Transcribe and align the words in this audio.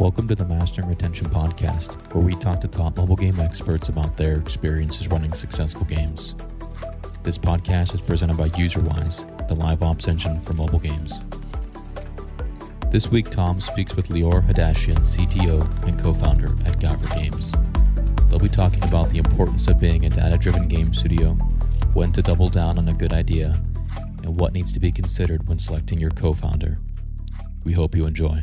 Welcome 0.00 0.26
to 0.26 0.34
the 0.34 0.44
Mastering 0.44 0.88
Retention 0.88 1.28
Podcast, 1.28 1.92
where 2.12 2.24
we 2.24 2.34
talk 2.34 2.60
to 2.62 2.68
top 2.68 2.96
mobile 2.96 3.14
game 3.14 3.38
experts 3.38 3.90
about 3.90 4.16
their 4.16 4.34
experiences 4.34 5.06
running 5.06 5.32
successful 5.32 5.84
games. 5.84 6.34
This 7.22 7.38
podcast 7.38 7.94
is 7.94 8.00
presented 8.00 8.36
by 8.36 8.48
UserWise, 8.48 9.46
the 9.46 9.54
live 9.54 9.84
ops 9.84 10.08
engine 10.08 10.40
for 10.40 10.52
mobile 10.54 10.80
games. 10.80 11.20
This 12.90 13.08
week, 13.08 13.30
Tom 13.30 13.60
speaks 13.60 13.94
with 13.94 14.08
Lior 14.08 14.44
Hadashian, 14.44 14.98
CTO 14.98 15.62
and 15.86 15.96
co 15.96 16.12
founder 16.12 16.48
at 16.66 16.80
Gavra 16.80 17.14
Games. 17.14 17.54
They'll 18.28 18.40
be 18.40 18.48
talking 18.48 18.82
about 18.82 19.10
the 19.10 19.18
importance 19.18 19.68
of 19.68 19.78
being 19.78 20.06
a 20.06 20.10
data 20.10 20.36
driven 20.36 20.66
game 20.66 20.92
studio, 20.92 21.34
when 21.92 22.10
to 22.12 22.20
double 22.20 22.48
down 22.48 22.78
on 22.78 22.88
a 22.88 22.94
good 22.94 23.12
idea, 23.12 23.62
and 24.24 24.40
what 24.40 24.54
needs 24.54 24.72
to 24.72 24.80
be 24.80 24.90
considered 24.90 25.46
when 25.46 25.60
selecting 25.60 26.00
your 26.00 26.10
co 26.10 26.32
founder. 26.32 26.80
We 27.62 27.74
hope 27.74 27.94
you 27.94 28.06
enjoy. 28.06 28.42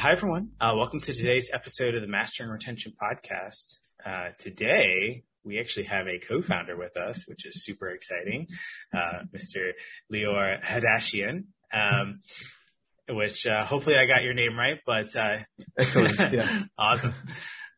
Hi, 0.00 0.12
everyone. 0.12 0.52
Uh, 0.58 0.72
welcome 0.78 1.02
to 1.02 1.12
today's 1.12 1.50
episode 1.52 1.94
of 1.94 2.00
the 2.00 2.08
Mastering 2.08 2.48
Retention 2.48 2.94
Podcast. 2.98 3.80
Uh, 4.02 4.30
today, 4.38 5.24
we 5.44 5.60
actually 5.60 5.84
have 5.84 6.06
a 6.06 6.18
co-founder 6.18 6.74
with 6.74 6.96
us, 6.96 7.28
which 7.28 7.44
is 7.44 7.62
super 7.62 7.90
exciting, 7.90 8.46
uh, 8.94 9.24
Mr. 9.30 9.72
Lior 10.10 10.64
Hadashian. 10.64 11.48
Um, 11.70 12.20
which 13.10 13.46
uh, 13.46 13.66
hopefully 13.66 13.96
I 13.96 14.06
got 14.06 14.22
your 14.22 14.32
name 14.32 14.58
right, 14.58 14.78
but 14.86 15.14
uh, 15.14 15.40
yeah, 16.32 16.62
awesome, 16.78 17.12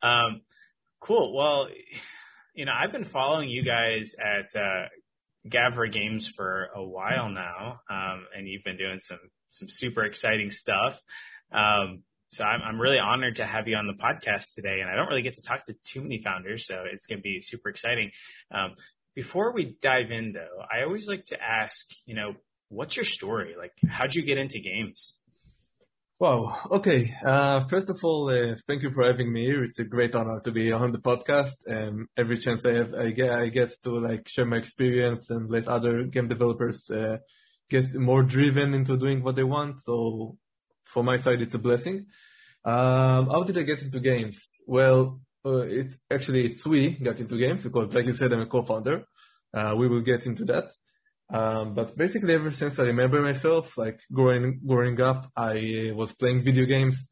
um, 0.01 0.43
cool. 1.01 1.35
Well, 1.35 1.67
you 2.55 2.67
know, 2.67 2.73
I've 2.73 2.93
been 2.93 3.03
following 3.03 3.49
you 3.49 3.65
guys 3.65 4.13
at 4.21 4.55
uh, 4.55 4.87
Gavra 5.49 5.91
Games 5.91 6.29
for 6.29 6.69
a 6.73 6.85
while 6.85 7.31
now, 7.31 7.81
um, 7.91 8.27
and 8.33 8.47
you've 8.47 8.63
been 8.63 8.77
doing 8.79 9.01
some 9.01 9.19
some 9.49 9.69
super 9.69 10.05
exciting 10.05 10.53
stuff. 10.53 11.03
Um, 11.51 12.05
so 12.33 12.45
I'm, 12.45 12.63
I'm 12.63 12.81
really 12.81 12.99
honored 12.99 13.37
to 13.37 13.45
have 13.45 13.69
you 13.69 13.77
on 13.77 13.87
the 13.87 13.93
podcast 13.93 14.55
today. 14.55 14.81
And 14.81 14.89
I 14.89 14.97
don't 14.97 15.09
really 15.09 15.21
get 15.21 15.35
to 15.35 15.43
talk 15.43 15.67
to 15.67 15.75
too 15.85 16.01
many 16.01 16.23
founders, 16.23 16.67
so 16.67 16.85
it's 16.91 17.05
going 17.05 17.19
to 17.19 17.23
be 17.23 17.43
super 17.43 17.69
exciting. 17.69 18.11
Um, 18.51 18.75
before 19.15 19.53
we 19.53 19.77
dive 19.83 20.11
in, 20.11 20.33
though, 20.33 20.65
I 20.73 20.85
always 20.85 21.07
like 21.07 21.27
to 21.27 21.43
ask, 21.43 21.87
you 22.07 22.15
know, 22.15 22.35
what's 22.71 22.97
your 22.97 23.05
story? 23.05 23.55
Like, 23.59 23.73
how'd 23.87 24.15
you 24.15 24.23
get 24.23 24.39
into 24.39 24.61
games? 24.61 25.19
Wow. 26.19 26.57
Okay. 26.71 27.15
Uh, 27.23 27.67
first 27.69 27.91
of 27.91 27.99
all, 28.03 28.31
uh, 28.31 28.57
thank 28.67 28.83
you 28.83 28.91
for 28.93 29.05
having 29.05 29.31
me 29.31 29.45
here. 29.45 29.63
It's 29.63 29.81
a 29.81 29.85
great 29.85 30.15
honor 30.15 30.41
to 30.41 30.53
be 30.53 30.73
on 30.73 30.93
the 30.93 30.99
podcast. 30.99 31.53
Um, 31.69 32.09
every 32.17 32.39
chance 32.39 32.65
I 32.65 32.75
have, 32.75 32.95
I 32.95 33.11
get, 33.11 33.31
I 33.31 33.49
get 33.49 33.71
to 33.83 33.99
like 33.99 34.27
share 34.27 34.47
my 34.47 34.57
experience 34.57 35.29
and 35.29 35.51
let 35.51 35.69
other 35.69 36.05
game 36.05 36.29
developers 36.29 36.89
uh, 36.89 37.19
get 37.69 37.93
more 37.95 38.23
driven 38.23 38.73
into 38.73 38.97
doing 38.97 39.23
what 39.23 39.37
they 39.37 39.45
want. 39.45 39.81
So 39.81 40.39
from 40.93 41.07
my 41.07 41.17
side, 41.17 41.41
it's 41.41 41.55
a 41.55 41.59
blessing. 41.59 42.07
Um, 42.65 43.31
how 43.31 43.43
did 43.45 43.59
I 43.59 43.63
get 43.63 43.83
into 43.83 43.99
games? 43.99 44.39
Well, 44.67 45.21
uh, 45.45 45.63
it's 45.63 45.97
actually 46.11 46.47
it's 46.47 46.65
we 46.67 46.91
got 46.91 47.19
into 47.19 47.37
games 47.39 47.65
because, 47.65 47.95
like 47.95 48.07
you 48.07 48.13
said, 48.13 48.33
I'm 48.33 48.43
a 48.43 48.47
co-founder. 48.47 49.05
Uh, 49.55 49.75
we 49.77 49.89
will 49.89 50.03
get 50.03 50.27
into 50.27 50.45
that. 50.45 50.71
Um, 51.31 51.75
but 51.75 51.97
basically, 51.97 52.35
ever 52.35 52.51
since 52.51 52.79
I 52.79 52.85
remember 52.85 53.21
myself, 53.23 53.79
like 53.79 54.01
growing 54.13 54.61
growing 54.67 55.01
up, 55.01 55.31
I 55.35 55.93
was 55.95 56.13
playing 56.13 56.45
video 56.45 56.67
games 56.67 57.09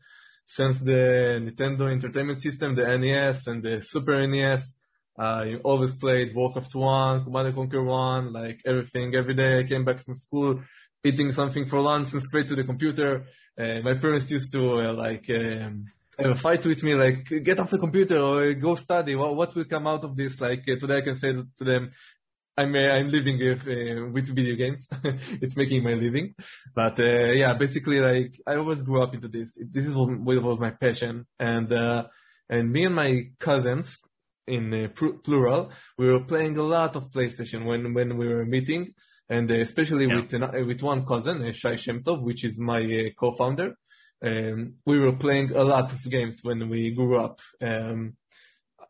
since 0.47 0.79
the 0.81 1.41
Nintendo 1.45 1.91
Entertainment 1.91 2.43
System, 2.43 2.75
the 2.75 2.87
NES, 2.99 3.47
and 3.47 3.63
the 3.63 3.83
Super 3.83 4.27
NES. 4.27 4.75
I 5.19 5.57
always 5.65 5.95
played 5.95 6.35
Warcraft 6.35 6.75
1, 6.75 7.25
Command 7.25 7.55
Conquer 7.55 7.83
1, 7.83 8.33
like 8.33 8.61
everything. 8.65 9.15
Every 9.15 9.35
day 9.35 9.61
I 9.61 9.65
came 9.65 9.85
back 9.85 9.99
from 10.01 10.17
school, 10.17 10.63
eating 11.05 11.33
something 11.33 11.67
for 11.67 11.81
lunch 11.81 12.13
and 12.13 12.23
straight 12.23 12.49
to 12.49 12.55
the 12.55 12.65
computer. 12.65 13.27
Uh, 13.61 13.81
my 13.83 13.95
parents 13.95 14.31
used 14.31 14.51
to 14.53 14.81
uh, 14.81 14.93
like 14.95 15.29
um, 15.29 15.85
a 16.19 16.35
fight 16.35 16.65
with 16.65 16.83
me, 16.83 16.95
like 16.95 17.25
get 17.45 17.59
off 17.61 17.69
the 17.69 17.79
computer 17.79 18.19
or 18.19 18.55
go 18.55 18.75
study. 18.75 19.15
What, 19.15 19.37
what 19.37 19.55
will 19.55 19.65
come 19.65 19.87
out 19.87 20.03
of 20.03 20.17
this? 20.17 20.41
Like 20.41 20.63
uh, 20.67 20.77
today, 20.81 20.99
I 20.99 21.01
can 21.03 21.17
say 21.17 21.33
to 21.33 21.65
them, 21.71 21.93
I'm 22.57 22.75
uh, 22.75 22.79
I'm 22.79 23.09
living 23.09 23.39
with, 23.39 23.69
uh, 23.69 24.07
with 24.15 24.35
video 24.35 24.57
games. 24.57 24.89
it's 25.43 25.59
making 25.59 25.83
my 25.83 25.93
living. 25.93 26.35
But 26.75 26.99
uh, 27.01 27.33
yeah, 27.43 27.53
basically, 27.53 28.01
like 28.01 28.33
I 28.47 28.57
always 28.57 28.83
grew 28.83 29.03
up 29.03 29.15
into 29.15 29.29
this. 29.29 29.51
This 29.59 29.87
is 29.87 29.95
what 29.95 30.43
was 30.43 30.59
my 30.59 30.71
passion, 30.71 31.27
and 31.39 31.71
and 32.49 32.73
me 32.73 32.85
and 32.87 32.95
my 32.95 33.31
cousins 33.39 34.01
in 34.47 34.91
plural, 35.23 35.71
we 35.99 36.09
were 36.09 36.25
playing 36.25 36.57
a 36.57 36.63
lot 36.63 36.97
of 36.97 37.11
PlayStation 37.11 37.67
when 37.67 37.93
when 37.93 38.17
we 38.17 38.27
were 38.27 38.47
meeting 38.47 38.95
and 39.31 39.51
uh, 39.51 39.55
especially 39.55 40.07
yeah. 40.07 40.17
with 40.17 40.35
uh, 40.35 40.65
with 40.67 40.83
one 40.83 41.07
cousin, 41.07 41.43
uh, 41.47 41.53
Shai 41.53 41.75
Shemtov, 41.75 42.21
which 42.21 42.45
is 42.45 42.59
my 42.59 43.13
co-founder. 43.19 43.77
Um, 44.23 44.75
we 44.85 44.99
were 44.99 45.17
playing 45.17 45.53
a 45.53 45.63
lot 45.63 45.93
of 45.93 46.03
games 46.11 46.41
when 46.43 46.69
we 46.69 46.91
grew 46.91 47.19
up. 47.19 47.41
Um, 47.63 48.17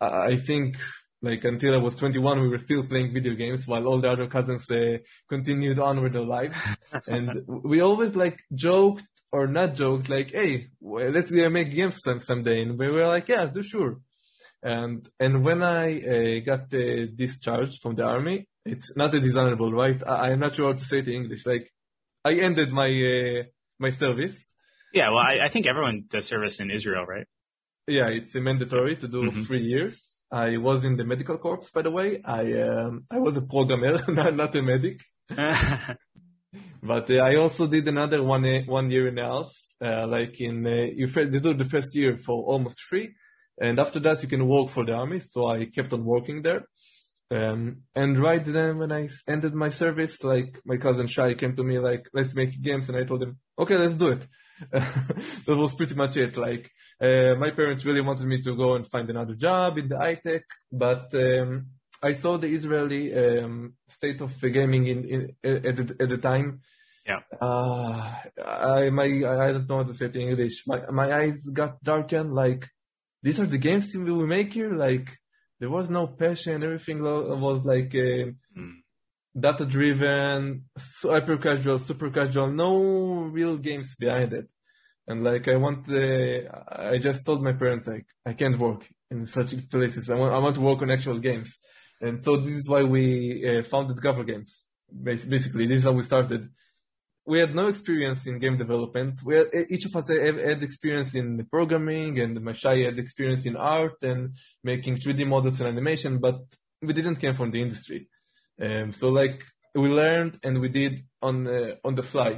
I 0.00 0.36
think 0.36 0.78
like 1.22 1.44
until 1.44 1.74
I 1.74 1.76
was 1.76 1.94
21, 1.94 2.40
we 2.40 2.48
were 2.48 2.58
still 2.58 2.84
playing 2.84 3.12
video 3.12 3.34
games 3.34 3.66
while 3.66 3.86
all 3.86 4.00
the 4.00 4.10
other 4.10 4.26
cousins 4.26 4.68
uh, 4.70 4.98
continued 5.28 5.78
on 5.78 6.02
with 6.02 6.14
their 6.14 6.22
lives. 6.22 6.56
and 7.06 7.42
we 7.46 7.82
always 7.82 8.16
like 8.16 8.40
joked 8.54 9.04
or 9.30 9.46
not 9.46 9.74
joked, 9.74 10.08
like, 10.08 10.30
"Hey, 10.30 10.70
well, 10.80 11.10
let's 11.10 11.30
uh, 11.32 11.50
make 11.50 11.70
games 11.70 11.98
some 12.02 12.20
someday." 12.20 12.62
And 12.62 12.78
we 12.78 12.90
were 12.90 13.06
like, 13.06 13.28
"Yeah, 13.28 13.44
do 13.44 13.62
sure." 13.62 13.98
And 14.62 15.06
and 15.20 15.44
when 15.44 15.62
I 15.62 16.00
uh, 16.00 16.40
got 16.40 16.70
discharged 16.70 17.80
from 17.82 17.94
the 17.94 18.04
army, 18.04 18.48
it's 18.64 18.96
not 18.96 19.14
a 19.14 19.20
dishonorable, 19.20 19.72
right? 19.72 20.00
I, 20.06 20.30
am 20.30 20.40
not 20.40 20.54
sure 20.54 20.66
how 20.68 20.78
to 20.78 20.84
say 20.84 20.98
it 20.98 21.08
in 21.08 21.14
English. 21.14 21.46
Like, 21.46 21.72
I 22.24 22.34
ended 22.34 22.70
my 22.70 22.88
uh, 22.88 23.42
my 23.78 23.90
service. 23.90 24.46
Yeah, 24.92 25.08
well, 25.08 25.18
I, 25.18 25.44
I, 25.44 25.48
think 25.48 25.66
everyone 25.66 26.04
does 26.08 26.26
service 26.26 26.60
in 26.60 26.70
Israel, 26.70 27.04
right? 27.06 27.26
Yeah, 27.86 28.08
it's 28.08 28.34
mandatory 28.34 28.96
to 28.96 29.08
do 29.08 29.22
mm-hmm. 29.22 29.42
three 29.44 29.62
years. 29.62 30.20
I 30.30 30.58
was 30.58 30.84
in 30.84 30.96
the 30.96 31.04
medical 31.04 31.38
corps, 31.38 31.70
by 31.74 31.82
the 31.82 31.90
way. 31.90 32.20
I 32.24 32.60
um, 32.62 33.06
I 33.10 33.18
was 33.18 33.36
a 33.36 33.42
programmer, 33.42 34.02
not, 34.08 34.34
not 34.34 34.56
a 34.56 34.62
medic. 34.62 35.00
but 36.82 37.10
uh, 37.10 37.14
I 37.14 37.36
also 37.36 37.66
did 37.66 37.88
another 37.88 38.22
one 38.22 38.44
uh, 38.44 38.60
one 38.66 38.90
year 38.90 39.08
and 39.08 39.18
a 39.18 39.24
half. 39.24 39.52
Uh, 39.82 40.06
like 40.06 40.40
in 40.40 40.66
uh, 40.66 40.70
you, 40.70 41.06
you 41.06 41.40
do 41.40 41.54
the 41.54 41.64
first 41.64 41.96
year 41.96 42.18
for 42.18 42.44
almost 42.44 42.80
free, 42.82 43.14
and 43.60 43.78
after 43.80 43.98
that 44.00 44.22
you 44.22 44.28
can 44.28 44.46
work 44.46 44.68
for 44.68 44.84
the 44.84 44.92
army. 44.92 45.20
So 45.20 45.46
I 45.46 45.64
kept 45.64 45.92
on 45.92 46.04
working 46.04 46.42
there. 46.42 46.66
Um, 47.30 47.82
and 47.94 48.18
right 48.18 48.44
then 48.44 48.78
when 48.78 48.90
I 48.90 49.08
ended 49.28 49.54
my 49.54 49.70
service, 49.70 50.22
like 50.24 50.60
my 50.64 50.76
cousin 50.76 51.06
Shai 51.06 51.34
came 51.34 51.54
to 51.56 51.62
me 51.62 51.78
like, 51.78 52.08
let's 52.12 52.34
make 52.34 52.60
games. 52.60 52.88
And 52.88 52.98
I 52.98 53.04
told 53.04 53.22
him, 53.22 53.38
okay, 53.58 53.76
let's 53.76 53.94
do 53.94 54.08
it. 54.08 54.26
that 54.70 55.56
was 55.56 55.74
pretty 55.74 55.94
much 55.94 56.16
it. 56.16 56.36
Like, 56.36 56.70
uh, 57.00 57.34
my 57.36 57.50
parents 57.50 57.84
really 57.84 58.00
wanted 58.00 58.26
me 58.26 58.42
to 58.42 58.56
go 58.56 58.74
and 58.74 58.86
find 58.86 59.08
another 59.08 59.34
job 59.34 59.78
in 59.78 59.88
the 59.88 59.96
high 59.96 60.16
tech, 60.16 60.42
but, 60.70 61.14
um, 61.14 61.66
I 62.02 62.14
saw 62.14 62.38
the 62.38 62.48
Israeli, 62.48 63.14
um, 63.14 63.74
state 63.88 64.20
of 64.20 64.38
gaming 64.40 64.86
in, 64.86 65.04
in, 65.04 65.66
at, 65.66 65.76
the, 65.76 65.96
at 66.00 66.08
the 66.08 66.18
time. 66.18 66.60
Yeah. 67.06 67.20
Uh, 67.40 68.14
I, 68.44 68.90
my, 68.90 69.04
I 69.04 69.52
don't 69.52 69.68
know 69.68 69.78
how 69.78 69.82
to 69.84 69.94
say 69.94 70.06
it 70.06 70.16
in 70.16 70.28
English. 70.28 70.64
My, 70.66 70.80
my 70.90 71.12
eyes 71.12 71.44
got 71.52 71.82
darkened. 71.82 72.34
Like, 72.34 72.68
these 73.22 73.40
are 73.40 73.46
the 73.46 73.58
games 73.58 73.92
we 73.94 74.12
will 74.12 74.26
make 74.26 74.52
here. 74.52 74.74
Like, 74.74 75.19
there 75.60 75.70
was 75.70 75.90
no 75.90 76.06
passion. 76.06 76.64
Everything 76.64 77.02
was 77.02 77.64
like 77.64 77.94
uh, 77.94 78.32
mm. 78.58 78.76
data 79.38 79.66
driven, 79.66 80.64
hyper 81.02 81.36
casual, 81.36 81.78
super 81.78 82.10
casual. 82.10 82.50
No 82.50 82.72
real 83.38 83.58
games 83.58 83.94
behind 83.94 84.32
it. 84.32 84.48
And 85.06 85.22
like 85.22 85.46
I 85.48 85.56
want, 85.56 85.88
uh, 85.88 86.62
I 86.68 86.98
just 86.98 87.26
told 87.26 87.42
my 87.42 87.52
parents 87.52 87.86
like 87.86 88.06
I 88.24 88.32
can't 88.32 88.58
work 88.58 88.88
in 89.10 89.26
such 89.26 89.68
places. 89.68 90.08
I 90.08 90.14
want, 90.14 90.32
I 90.32 90.38
want 90.38 90.54
to 90.54 90.60
work 90.62 90.80
on 90.80 90.90
actual 90.90 91.18
games. 91.18 91.58
And 92.00 92.22
so 92.22 92.38
this 92.38 92.54
is 92.54 92.68
why 92.68 92.82
we 92.84 93.04
uh, 93.46 93.62
founded 93.62 93.98
Gavra 93.98 94.26
Games. 94.26 94.70
Basically, 94.90 95.66
this 95.66 95.78
is 95.78 95.84
how 95.84 95.92
we 95.92 96.02
started 96.02 96.48
we 97.30 97.38
had 97.38 97.54
no 97.54 97.68
experience 97.68 98.26
in 98.26 98.40
game 98.40 98.56
development. 98.58 99.22
We 99.22 99.36
had, 99.36 99.46
each 99.74 99.84
of 99.86 99.94
us 99.94 100.08
had 100.08 100.62
experience 100.64 101.14
in 101.14 101.46
programming, 101.56 102.18
and 102.18 102.36
Mashai 102.38 102.84
had 102.84 102.98
experience 102.98 103.46
in 103.46 103.54
art 103.56 103.98
and 104.02 104.20
making 104.64 104.96
3D 104.96 105.28
models 105.28 105.60
and 105.60 105.68
animation, 105.68 106.18
but 106.18 106.38
we 106.82 106.92
didn't 106.92 107.20
come 107.22 107.36
from 107.36 107.52
the 107.52 107.62
industry. 107.62 108.08
Um, 108.60 108.92
so 108.92 109.10
like 109.10 109.44
we 109.76 109.88
learned 109.88 110.40
and 110.42 110.60
we 110.60 110.68
did 110.80 110.94
on 111.22 111.46
uh, 111.46 111.74
on 111.84 111.94
the 111.94 112.02
fly. 112.02 112.32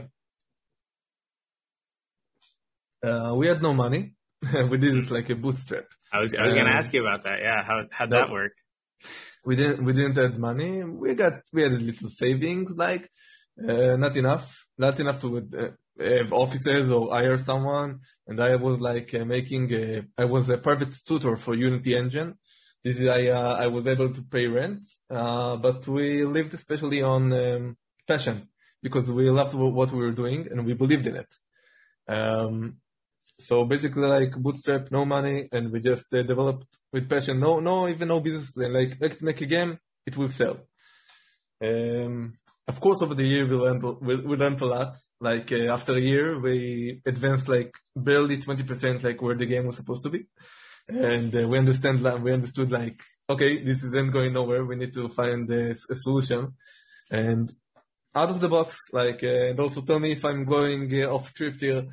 Uh, 3.03 3.33
we 3.35 3.47
had 3.47 3.62
no 3.62 3.73
money. 3.73 4.15
we 4.71 4.77
did 4.77 4.94
it 4.94 5.11
like 5.11 5.31
a 5.31 5.37
bootstrap. 5.37 5.87
I 6.12 6.19
was 6.21 6.35
I 6.35 6.43
was 6.43 6.53
gonna 6.53 6.77
ask 6.81 6.93
you 6.93 7.00
about 7.06 7.25
that. 7.25 7.39
Yeah, 7.41 7.61
how 7.69 7.77
how'd 7.91 8.11
that 8.11 8.31
work? 8.31 8.56
We 9.47 9.56
didn't 9.56 9.83
we 9.87 9.93
didn't 9.94 10.19
have 10.25 10.39
money. 10.39 10.85
We 10.85 11.15
got 11.15 11.35
we 11.55 11.62
had 11.62 11.73
a 11.73 11.85
little 11.89 12.11
savings, 12.11 12.77
like 12.77 13.09
uh, 13.59 13.97
not 13.97 14.17
enough, 14.17 14.67
not 14.87 15.00
enough 15.00 15.19
to 15.23 15.29
uh, 15.38 15.70
have 16.19 16.32
offices 16.44 16.84
or 16.96 17.02
hire 17.17 17.38
someone. 17.50 17.90
And 18.29 18.37
I 18.40 18.56
was 18.67 18.76
like 18.88 19.11
uh, 19.14 19.25
making, 19.37 19.64
a, 19.82 20.02
I 20.23 20.26
was 20.34 20.44
a 20.49 20.58
private 20.67 20.94
tutor 21.08 21.34
for 21.44 21.52
Unity 21.69 21.93
Engine. 22.02 22.31
This 22.84 22.96
is, 23.00 23.08
I, 23.19 23.20
uh, 23.38 23.55
I 23.64 23.67
was 23.76 23.84
able 23.94 24.11
to 24.17 24.23
pay 24.34 24.46
rent, 24.58 24.82
uh, 25.19 25.55
but 25.67 25.87
we 25.96 26.25
lived 26.37 26.52
especially 26.61 27.00
on 27.14 27.23
um, 27.32 27.76
passion. 28.12 28.37
because 28.82 29.11
we 29.11 29.31
loved 29.31 29.55
what 29.55 29.93
we 29.93 30.00
were 30.00 30.11
doing 30.23 30.49
and 30.50 30.67
we 30.67 30.75
believed 30.75 31.06
in 31.06 31.17
it. 31.17 31.32
Um, 32.08 32.79
so 33.38 33.64
basically, 33.64 34.08
like 34.08 34.32
bootstrap, 34.37 34.90
no 34.90 35.05
money, 35.05 35.49
and 35.52 35.73
we 35.73 35.81
just 35.81 36.12
uh, 36.12 36.23
developed 36.23 36.67
with 36.93 37.08
passion. 37.08 37.40
No, 37.40 37.61
no, 37.61 37.88
even 37.88 38.08
no 38.08 38.20
business 38.20 38.50
plan. 38.50 38.73
Like 38.73 38.99
let's 39.00 39.23
make 39.23 39.40
a 39.40 39.46
game, 39.46 39.79
it 40.06 40.17
will 40.17 40.29
sell. 40.29 40.58
Um, 41.62 42.34
of 42.69 42.81
course, 42.81 43.03
over 43.03 43.14
the 43.14 43.26
year 43.26 43.47
we 43.47 43.56
learned 43.56 43.82
we, 44.00 44.17
we 44.17 44.37
learned 44.37 44.61
a 44.61 44.67
lot. 44.67 44.97
Like 45.20 45.50
uh, 45.53 45.73
after 45.73 45.94
a 45.94 46.00
year, 46.00 46.38
we 46.41 47.03
advanced 47.06 47.49
like 47.49 47.73
barely 47.94 48.38
twenty 48.38 48.62
percent, 48.62 49.03
like 49.03 49.20
where 49.20 49.37
the 49.37 49.47
game 49.47 49.67
was 49.67 49.76
supposed 49.76 50.05
to 50.05 50.11
be, 50.11 50.26
and 50.88 51.35
uh, 51.35 51.49
we 51.49 51.59
understand 51.59 52.03
we 52.23 52.32
understood 52.32 52.70
like 52.70 53.00
okay, 53.29 53.62
this 53.62 53.82
isn't 53.82 54.12
going 54.12 54.32
nowhere. 54.32 54.64
We 54.64 54.76
need 54.76 54.94
to 54.94 55.09
find 55.09 55.50
a, 55.50 55.70
a 55.70 55.97
solution, 55.97 56.55
and 57.11 57.53
out 58.14 58.31
of 58.31 58.41
the 58.41 58.49
box, 58.49 58.76
like, 58.93 59.23
uh, 59.25 59.49
and 59.50 59.61
also 59.61 59.81
tell 59.81 59.99
me 59.99 60.12
if 60.12 60.25
I'm 60.25 60.44
going 60.44 60.93
uh, 61.03 61.06
off 61.06 61.29
script 61.29 61.61
here. 61.61 61.87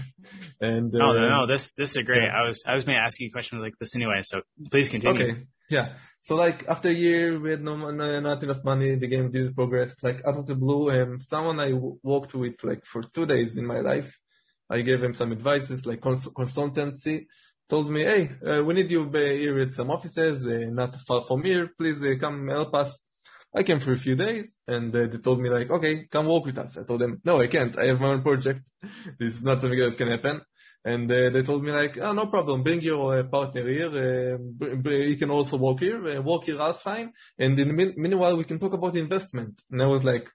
and 0.60 0.94
uh, 0.94 0.98
oh 0.98 1.12
no, 1.12 1.28
no, 1.28 1.46
this 1.46 1.74
this 1.74 1.96
is 1.96 2.04
great. 2.04 2.22
Yeah. 2.22 2.38
I 2.38 2.46
was 2.46 2.62
I 2.66 2.74
was 2.74 2.84
going 2.84 2.98
to 2.98 3.04
ask 3.04 3.20
you 3.20 3.28
a 3.28 3.30
question 3.30 3.60
like 3.60 3.74
this 3.78 3.94
anyway, 3.94 4.22
so 4.22 4.42
please 4.70 4.88
continue. 4.88 5.22
Okay, 5.22 5.40
yeah. 5.70 5.96
So 6.22 6.36
like 6.36 6.68
after 6.68 6.88
a 6.88 6.92
year, 6.92 7.38
we 7.40 7.50
had 7.50 7.62
no, 7.62 7.90
no 7.90 8.20
not 8.20 8.42
enough 8.42 8.62
money. 8.64 8.94
The 8.96 9.08
game 9.08 9.30
didn't 9.30 9.54
progress. 9.54 10.02
Like 10.02 10.20
out 10.26 10.36
of 10.36 10.46
the 10.46 10.54
blue, 10.54 10.90
and 10.90 11.22
someone 11.22 11.58
I 11.60 11.70
w- 11.70 11.98
walked 12.02 12.34
with 12.34 12.62
like 12.64 12.84
for 12.84 13.02
two 13.02 13.26
days 13.26 13.56
in 13.56 13.66
my 13.66 13.80
life, 13.80 14.18
I 14.68 14.82
gave 14.82 15.02
him 15.02 15.14
some 15.14 15.32
advices 15.32 15.86
like 15.86 16.00
cons- 16.00 16.28
consultancy. 16.28 17.26
Told 17.68 17.90
me, 17.90 18.02
hey, 18.04 18.30
uh, 18.46 18.64
we 18.64 18.72
need 18.74 18.90
you 18.90 19.10
here 19.12 19.58
at 19.60 19.74
some 19.74 19.90
offices, 19.90 20.46
uh, 20.46 20.70
not 20.70 20.96
far 21.06 21.20
from 21.22 21.44
here. 21.44 21.70
Please 21.78 22.02
uh, 22.02 22.14
come 22.18 22.48
help 22.48 22.74
us 22.74 22.98
I 23.54 23.62
came 23.62 23.80
for 23.80 23.92
a 23.92 23.98
few 23.98 24.14
days 24.14 24.58
and 24.66 24.94
uh, 24.94 25.06
they 25.06 25.18
told 25.18 25.40
me 25.40 25.48
like, 25.48 25.70
okay, 25.70 26.06
come 26.10 26.26
work 26.26 26.44
with 26.44 26.58
us. 26.58 26.76
I 26.76 26.82
told 26.82 27.00
them, 27.00 27.20
no, 27.24 27.40
I 27.40 27.46
can't. 27.46 27.78
I 27.78 27.86
have 27.86 28.00
my 28.00 28.08
own 28.08 28.22
project. 28.22 28.60
this 29.18 29.34
is 29.34 29.42
not 29.42 29.60
something 29.60 29.78
that 29.78 29.96
can 29.96 30.08
happen. 30.08 30.42
And 30.92 31.04
uh, 31.12 31.28
they 31.30 31.42
told 31.42 31.62
me 31.64 31.70
like, 31.70 31.98
oh, 31.98 32.12
no 32.12 32.26
problem. 32.26 32.62
Bring 32.62 32.80
your 32.80 33.18
uh, 33.18 33.22
partner 33.24 33.64
here. 33.68 33.92
Uh, 34.04 34.90
he 34.90 35.16
can 35.16 35.30
also 35.30 35.56
work 35.58 35.80
here. 35.80 36.00
Uh, 36.08 36.22
work 36.22 36.44
here 36.44 36.58
half 36.58 36.82
time. 36.82 37.12
And 37.38 37.58
in 37.58 37.68
the 37.68 37.74
min- 37.74 37.94
meanwhile, 37.96 38.36
we 38.38 38.44
can 38.44 38.58
talk 38.58 38.72
about 38.72 38.96
investment. 38.96 39.60
And 39.70 39.82
I 39.82 39.86
was 39.86 40.02
like, 40.02 40.26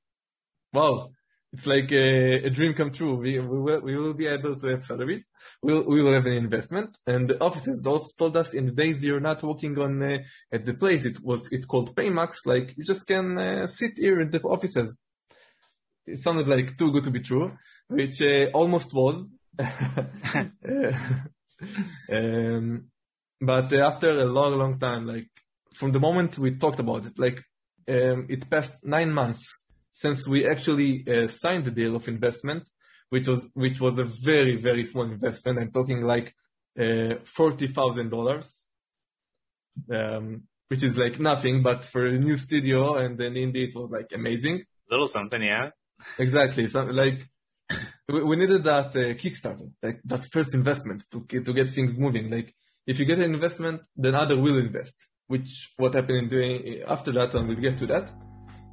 wow, 0.71 1.09
it's 1.53 1.65
like 1.65 1.91
a, 1.91 2.45
a, 2.47 2.49
dream 2.51 2.73
come 2.75 2.91
true. 2.91 3.15
We, 3.15 3.39
we, 3.39 3.59
will, 3.65 3.81
we 3.81 3.97
will 3.97 4.13
be 4.13 4.27
able 4.27 4.55
to 4.55 4.67
have 4.67 4.83
salaries. 4.83 5.27
We'll, 5.63 5.83
we 5.83 6.03
will 6.03 6.13
have 6.13 6.27
an 6.27 6.33
investment. 6.33 6.99
And 7.07 7.27
the 7.27 7.43
offices 7.43 7.85
also 7.87 8.11
told 8.17 8.37
us 8.37 8.53
in 8.53 8.67
the 8.67 8.73
days 8.73 9.03
you're 9.03 9.27
not 9.31 9.41
working 9.41 9.79
on 9.79 10.03
uh, 10.03 10.19
at 10.51 10.65
the 10.65 10.75
place, 10.75 11.03
it 11.05 11.17
was 11.23 11.51
it 11.51 11.67
called 11.67 11.95
Paymax. 11.95 12.45
Like 12.45 12.75
you 12.77 12.83
just 12.83 13.07
can 13.07 13.37
uh, 13.39 13.65
sit 13.67 13.93
here 13.97 14.19
in 14.19 14.29
the 14.29 14.41
offices. 14.41 14.99
It 16.05 16.21
sounded 16.21 16.47
like 16.47 16.77
too 16.77 16.91
good 16.91 17.05
to 17.05 17.11
be 17.11 17.21
true, 17.21 17.57
which 17.87 18.21
uh, 18.21 18.51
almost 18.53 18.93
was. 18.93 19.29
um, 22.11 22.85
but 23.39 23.73
after 23.73 24.09
a 24.09 24.25
long, 24.25 24.57
long 24.57 24.79
time, 24.79 25.05
like 25.05 25.27
from 25.73 25.91
the 25.91 25.99
moment 25.99 26.37
we 26.37 26.55
talked 26.55 26.79
about 26.79 27.05
it, 27.05 27.19
like 27.19 27.43
um, 27.87 28.25
it 28.29 28.49
passed 28.49 28.75
nine 28.83 29.11
months 29.11 29.47
since 29.91 30.27
we 30.27 30.47
actually 30.47 31.05
uh, 31.07 31.27
signed 31.27 31.65
the 31.65 31.71
deal 31.71 31.95
of 31.95 32.07
investment, 32.07 32.69
which 33.09 33.27
was 33.27 33.47
which 33.53 33.79
was 33.79 33.99
a 33.99 34.05
very 34.05 34.55
very 34.55 34.85
small 34.85 35.05
investment. 35.05 35.59
I'm 35.59 35.71
talking 35.71 36.01
like 36.01 36.33
uh, 36.79 37.15
forty 37.23 37.67
thousand 37.67 38.09
dollars, 38.09 38.67
um, 39.91 40.43
which 40.69 40.83
is 40.83 40.97
like 40.97 41.19
nothing, 41.19 41.61
but 41.61 41.85
for 41.85 42.07
a 42.07 42.17
new 42.17 42.37
studio 42.37 42.95
and 42.95 43.17
then 43.17 43.33
indie, 43.33 43.67
it 43.67 43.75
was 43.75 43.89
like 43.91 44.07
amazing. 44.13 44.63
Little 44.89 45.07
something, 45.07 45.41
yeah. 45.41 45.69
Exactly. 46.17 46.67
So 46.67 46.83
like 46.85 47.27
we, 48.07 48.35
needed 48.35 48.63
that 48.63 48.87
uh, 48.87 49.13
Kickstarter, 49.21 49.71
like 49.81 50.01
that 50.05 50.25
first 50.31 50.53
investment 50.53 51.03
to 51.11 51.21
to 51.21 51.53
get 51.53 51.69
things 51.69 51.97
moving. 51.97 52.29
Like 52.29 52.53
if 52.85 52.99
you 52.99 53.05
get 53.05 53.19
an 53.19 53.33
investment, 53.33 53.81
then 53.95 54.15
other 54.15 54.37
will 54.37 54.57
invest. 54.57 54.95
Which 55.27 55.71
what 55.77 55.93
happened 55.93 56.17
in 56.17 56.29
doing 56.29 56.83
after 56.85 57.11
that, 57.13 57.33
and 57.33 57.47
we'll 57.47 57.57
get 57.57 57.77
to 57.79 57.87
that 57.87 58.11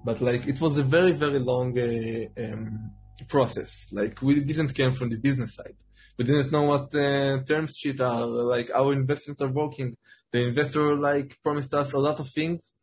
but 0.04 0.20
like 0.20 0.46
it 0.46 0.60
was 0.60 0.78
a 0.78 0.82
very 0.82 1.12
very 1.12 1.38
long 1.38 1.78
uh, 1.78 2.42
um, 2.44 2.92
process. 3.28 3.86
Like 3.92 4.22
we 4.22 4.40
didn't 4.40 4.74
come 4.74 4.94
from 4.94 5.10
the 5.10 5.16
business 5.16 5.54
side. 5.56 5.76
We 6.18 6.24
didn't 6.24 6.52
know 6.52 6.64
what 6.64 6.94
uh, 6.94 7.42
term 7.44 7.66
sheet 7.74 8.00
are, 8.00 8.26
like 8.26 8.70
our 8.74 8.92
investments 8.92 9.40
are 9.40 9.52
working. 9.52 9.96
The 10.32 10.46
investor 10.48 10.96
like 10.96 11.38
promised 11.42 11.72
us 11.74 11.92
a 11.92 11.98
lot 11.98 12.20
of 12.20 12.28
things. 12.28 12.76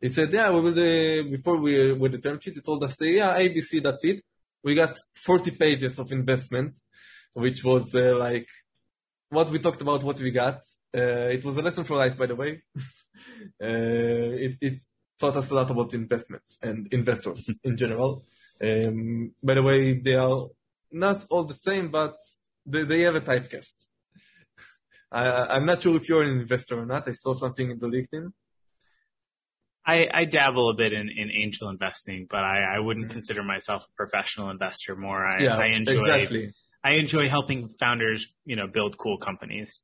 He 0.00 0.08
said, 0.08 0.32
yeah, 0.32 0.50
we 0.50 0.60
will 0.60 0.72
do, 0.72 1.30
before 1.30 1.58
we, 1.58 1.92
with 1.92 2.10
the 2.10 2.18
term 2.18 2.40
sheet, 2.40 2.54
he 2.54 2.60
told 2.60 2.82
us, 2.82 2.96
yeah, 3.00 3.38
ABC, 3.38 3.80
that's 3.80 4.04
it. 4.04 4.20
We 4.64 4.74
got 4.74 4.98
40 5.16 5.52
pages 5.52 5.98
of 5.98 6.12
investment, 6.12 6.78
which 7.32 7.64
was 7.64 7.94
uh, 7.94 8.16
like 8.16 8.46
what 9.30 9.50
we 9.50 9.58
talked 9.58 9.80
about, 9.80 10.02
what 10.02 10.20
we 10.20 10.30
got. 10.30 10.60
Uh, 10.94 11.30
it 11.36 11.44
was 11.44 11.56
a 11.56 11.62
lesson 11.62 11.84
for 11.84 11.96
life, 11.96 12.16
by 12.16 12.26
the 12.26 12.36
way. 12.36 12.62
uh, 12.76 12.78
it, 13.60 14.56
it's 14.60 14.88
taught 15.18 15.36
us 15.36 15.50
a 15.50 15.54
lot 15.54 15.70
about 15.70 15.94
investments 15.94 16.58
and 16.62 16.88
investors 16.92 17.50
in 17.64 17.76
general. 17.76 18.24
Um, 18.62 19.32
by 19.42 19.54
the 19.54 19.62
way, 19.62 19.98
they 19.98 20.14
are 20.14 20.48
not 20.90 21.24
all 21.30 21.44
the 21.44 21.54
same, 21.54 21.88
but 21.88 22.16
they, 22.66 22.84
they 22.84 23.00
have 23.02 23.16
a 23.16 23.20
typecast. 23.20 23.74
I, 25.12 25.56
am 25.56 25.66
not 25.66 25.82
sure 25.82 25.96
if 25.96 26.08
you're 26.08 26.22
an 26.22 26.40
investor 26.40 26.78
or 26.78 26.86
not. 26.86 27.08
I 27.08 27.12
saw 27.12 27.34
something 27.34 27.70
in 27.70 27.78
the 27.78 27.88
LinkedIn. 27.88 28.32
I, 29.84 30.06
I 30.12 30.24
dabble 30.24 30.70
a 30.70 30.74
bit 30.74 30.92
in, 30.92 31.08
in 31.08 31.30
angel 31.30 31.68
investing, 31.68 32.26
but 32.30 32.40
I, 32.40 32.76
I 32.76 32.78
wouldn't 32.78 33.06
mm-hmm. 33.06 33.14
consider 33.14 33.42
myself 33.42 33.84
a 33.84 33.92
professional 33.96 34.50
investor. 34.50 34.94
More, 34.94 35.26
I, 35.26 35.42
yeah, 35.42 35.56
I 35.56 35.66
enjoy 35.66 36.04
exactly. 36.04 36.52
I 36.84 36.92
enjoy 36.94 37.28
helping 37.28 37.68
founders, 37.68 38.28
you 38.44 38.56
know, 38.56 38.66
build 38.66 38.98
cool 38.98 39.18
companies. 39.18 39.82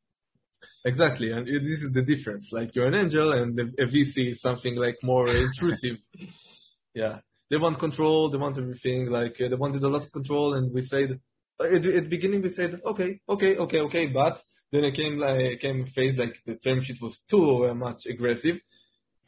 Exactly, 0.85 1.31
and 1.31 1.47
this 1.47 1.83
is 1.83 1.93
the 1.93 2.03
difference. 2.03 2.51
Like 2.53 2.75
you're 2.75 2.87
an 2.87 2.95
angel, 2.95 3.33
and 3.33 3.59
a 3.59 3.87
VC 3.87 4.33
is 4.33 4.41
something 4.41 4.77
like 4.77 4.97
more 5.03 5.29
intrusive. 5.47 5.99
yeah, 6.95 7.19
they 7.51 7.57
want 7.57 7.79
control. 7.79 8.29
They 8.29 8.39
want 8.39 8.59
everything. 8.59 9.11
Like 9.11 9.41
uh, 9.41 9.49
they 9.49 9.55
wanted 9.55 9.83
a 9.83 9.89
lot 9.89 10.05
of 10.05 10.13
control, 10.13 10.55
and 10.55 10.73
we 10.73 10.85
said 10.85 11.21
at, 11.61 11.73
at 11.75 11.83
the 11.83 12.01
beginning 12.09 12.43
we 12.43 12.51
said 12.51 12.81
okay, 12.85 13.21
okay, 13.29 13.57
okay, 13.57 13.81
okay, 13.81 14.07
but 14.07 14.41
then 14.73 14.85
it 14.85 14.95
came 14.95 15.19
like 15.19 15.61
came 15.61 15.83
a 15.83 15.87
phase 15.87 16.19
like 16.19 16.41
the 16.45 16.57
term 16.57 16.81
sheet 16.81 17.01
was 17.01 17.21
too 17.21 17.67
uh, 17.67 17.75
much 17.75 18.07
aggressive, 18.07 18.61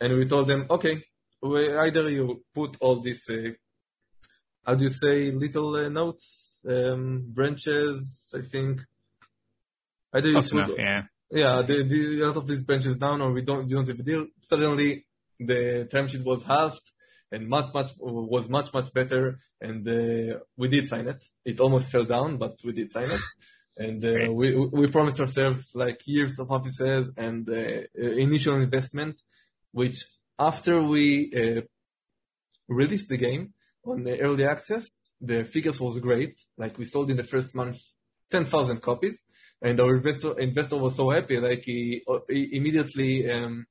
and 0.00 0.16
we 0.16 0.26
told 0.26 0.48
them 0.48 0.66
okay, 0.70 1.02
we, 1.42 1.76
either 1.76 2.08
you 2.10 2.42
put 2.54 2.76
all 2.80 3.00
these 3.00 3.22
uh, 3.28 3.50
how 4.66 4.74
do 4.74 4.84
you 4.84 4.90
say 4.90 5.30
little 5.30 5.74
uh, 5.74 5.88
notes, 5.88 6.60
um, 6.68 7.24
branches, 7.28 8.30
I 8.34 8.42
think. 8.42 8.82
Either 10.12 10.28
you 10.28 10.42
put, 10.42 10.52
enough, 10.52 10.70
yeah 10.78 11.02
yeah, 11.30 11.62
the, 11.62 11.84
the, 11.84 12.22
a 12.22 12.26
lot 12.26 12.36
of 12.38 12.46
these 12.46 12.60
branches 12.60 12.96
down, 12.96 13.22
or 13.22 13.32
we 13.32 13.42
don't, 13.42 13.68
you 13.68 13.76
don't 13.76 13.88
have 13.88 14.00
a 14.00 14.02
deal. 14.02 14.26
Suddenly, 14.42 15.06
the 15.38 15.86
term 15.90 16.08
sheet 16.08 16.24
was 16.24 16.42
halved, 16.44 16.82
and 17.30 17.48
much, 17.48 17.72
much 17.72 17.92
was 17.98 18.48
much, 18.48 18.72
much 18.72 18.92
better. 18.92 19.38
And 19.60 19.86
uh, 19.86 20.40
we 20.56 20.68
did 20.68 20.88
sign 20.88 21.06
it. 21.06 21.22
It 21.44 21.60
almost 21.60 21.92
fell 21.92 22.04
down, 22.04 22.36
but 22.36 22.58
we 22.64 22.72
did 22.72 22.92
sign 22.92 23.10
it. 23.10 23.20
And 23.76 24.04
uh, 24.04 24.30
we 24.30 24.54
we 24.54 24.88
promised 24.88 25.20
ourselves 25.20 25.70
like 25.74 26.02
years 26.04 26.38
of 26.38 26.50
offices 26.50 27.08
and 27.16 27.48
uh, 27.48 27.82
initial 27.96 28.56
investment, 28.56 29.22
which 29.72 30.04
after 30.38 30.82
we 30.82 31.32
uh, 31.34 31.62
released 32.68 33.08
the 33.08 33.16
game 33.16 33.54
on 33.84 34.04
the 34.04 34.20
early 34.20 34.44
access, 34.44 35.10
the 35.20 35.44
figures 35.44 35.80
was 35.80 35.98
great. 35.98 36.40
Like 36.56 36.78
we 36.78 36.84
sold 36.84 37.10
in 37.10 37.16
the 37.16 37.24
first 37.24 37.54
month 37.54 37.80
10,000 38.30 38.80
copies 38.80 39.22
and 39.62 39.80
our 39.80 39.96
investor 39.96 40.38
investor 40.38 40.76
was 40.76 40.96
so 40.96 41.10
happy, 41.10 41.38
like 41.38 41.64
he, 41.64 42.02
he 42.28 42.56
immediately 42.56 43.30
um, 43.30 43.66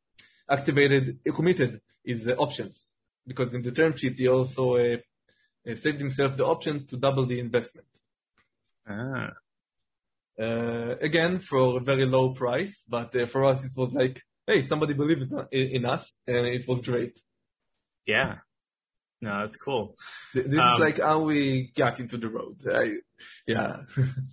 activated, 0.50 1.20
committed 1.34 1.82
his 2.04 2.28
uh, 2.28 2.36
options 2.38 2.98
because 3.26 3.54
in 3.54 3.62
the 3.62 3.72
term 3.72 3.96
sheet 3.96 4.18
he 4.18 4.28
also 4.28 4.76
uh, 4.76 4.98
uh, 5.68 5.76
saved 5.76 6.00
himself 6.00 6.38
the 6.38 6.46
option 6.46 6.86
to 6.88 6.98
double 6.98 7.26
the 7.26 7.40
investment. 7.40 7.88
Ah. 8.88 9.32
Uh, 10.40 10.96
again, 11.02 11.40
for 11.40 11.78
a 11.78 11.82
very 11.82 12.06
low 12.06 12.34
price, 12.34 12.86
but 12.88 13.14
uh, 13.16 13.26
for 13.26 13.44
us 13.46 13.66
it 13.66 13.72
was 13.76 13.92
like, 13.92 14.22
hey, 14.50 14.64
somebody 14.64 14.96
believed 14.96 15.32
in, 15.52 15.68
in 15.68 15.86
us, 15.86 16.18
and 16.28 16.48
it 16.48 16.68
was 16.68 16.82
great. 16.82 17.20
Yeah. 18.08 18.38
No, 19.22 19.42
that's 19.42 19.58
cool. 19.58 19.96
This 20.34 20.58
um, 20.58 20.74
is 20.74 20.80
like 20.80 21.00
how 21.00 21.20
we 21.20 21.72
got 21.76 22.00
into 22.00 22.18
the 22.18 22.30
road. 22.30 22.58
I, 22.66 22.96
yeah. 23.46 23.82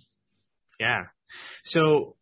yeah. 0.79 1.03
So 1.63 2.15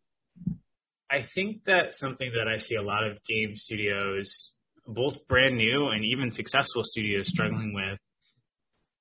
I 1.08 1.22
think 1.22 1.64
that 1.64 1.94
something 1.94 2.32
that 2.36 2.48
I 2.48 2.58
see 2.58 2.74
a 2.74 2.82
lot 2.82 3.04
of 3.04 3.24
game 3.24 3.56
studios, 3.56 4.54
both 4.86 5.26
brand 5.26 5.56
new 5.56 5.88
and 5.88 6.04
even 6.04 6.32
successful 6.32 6.82
studios 6.84 7.28
struggling 7.28 7.72
with, 7.72 8.00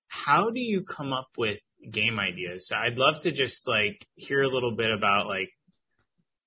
how 0.07 0.51
do 0.51 0.61
you 0.61 0.83
come 0.83 1.11
up 1.11 1.27
with 1.37 1.59
game 1.89 2.19
ideas? 2.19 2.67
So 2.67 2.77
I'd 2.77 2.97
love 2.97 3.19
to 3.21 3.31
just 3.31 3.67
like 3.67 4.05
hear 4.15 4.41
a 4.41 4.47
little 4.47 4.75
bit 4.75 4.91
about 4.91 5.27
like 5.27 5.49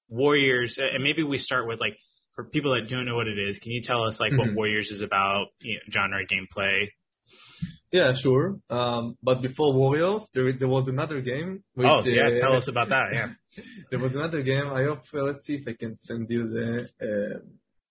Warriors 0.09 0.79
and 0.79 1.03
maybe 1.03 1.23
we 1.23 1.37
start 1.37 1.67
with 1.67 1.81
like 1.81 1.99
for 2.39 2.45
people 2.45 2.73
that 2.77 2.89
don't 2.89 3.05
know 3.05 3.17
what 3.17 3.27
it 3.27 3.37
is, 3.37 3.59
can 3.59 3.73
you 3.73 3.83
tell 3.83 4.05
us 4.05 4.21
like 4.21 4.31
mm-hmm. 4.31 4.55
what 4.55 4.55
Warriors 4.55 4.93
is 4.93 5.01
about, 5.01 5.47
you 5.61 5.75
know, 5.75 5.81
genre 5.91 6.25
gameplay? 6.25 6.87
Yeah, 7.91 8.13
sure. 8.13 8.61
Um, 8.71 9.19
but 9.21 9.43
before 9.43 9.73
Warriors, 9.73 10.23
there 10.33 10.53
there 10.53 10.69
was 10.69 10.87
another 10.87 11.21
game. 11.21 11.65
Which, 11.75 11.89
oh 11.89 12.05
yeah, 12.05 12.29
uh, 12.29 12.37
tell 12.37 12.53
us 12.53 12.69
about 12.69 12.91
that. 12.91 13.07
Yeah, 13.13 13.31
there 13.91 13.99
was 13.99 14.15
another 14.15 14.43
game. 14.43 14.69
I 14.73 14.85
hope. 14.85 15.03
Uh, 15.13 15.25
let's 15.25 15.47
see 15.47 15.57
if 15.57 15.67
I 15.67 15.73
can 15.73 15.97
send 15.97 16.31
you 16.31 16.47
the 16.47 16.69
uh, 17.09 17.39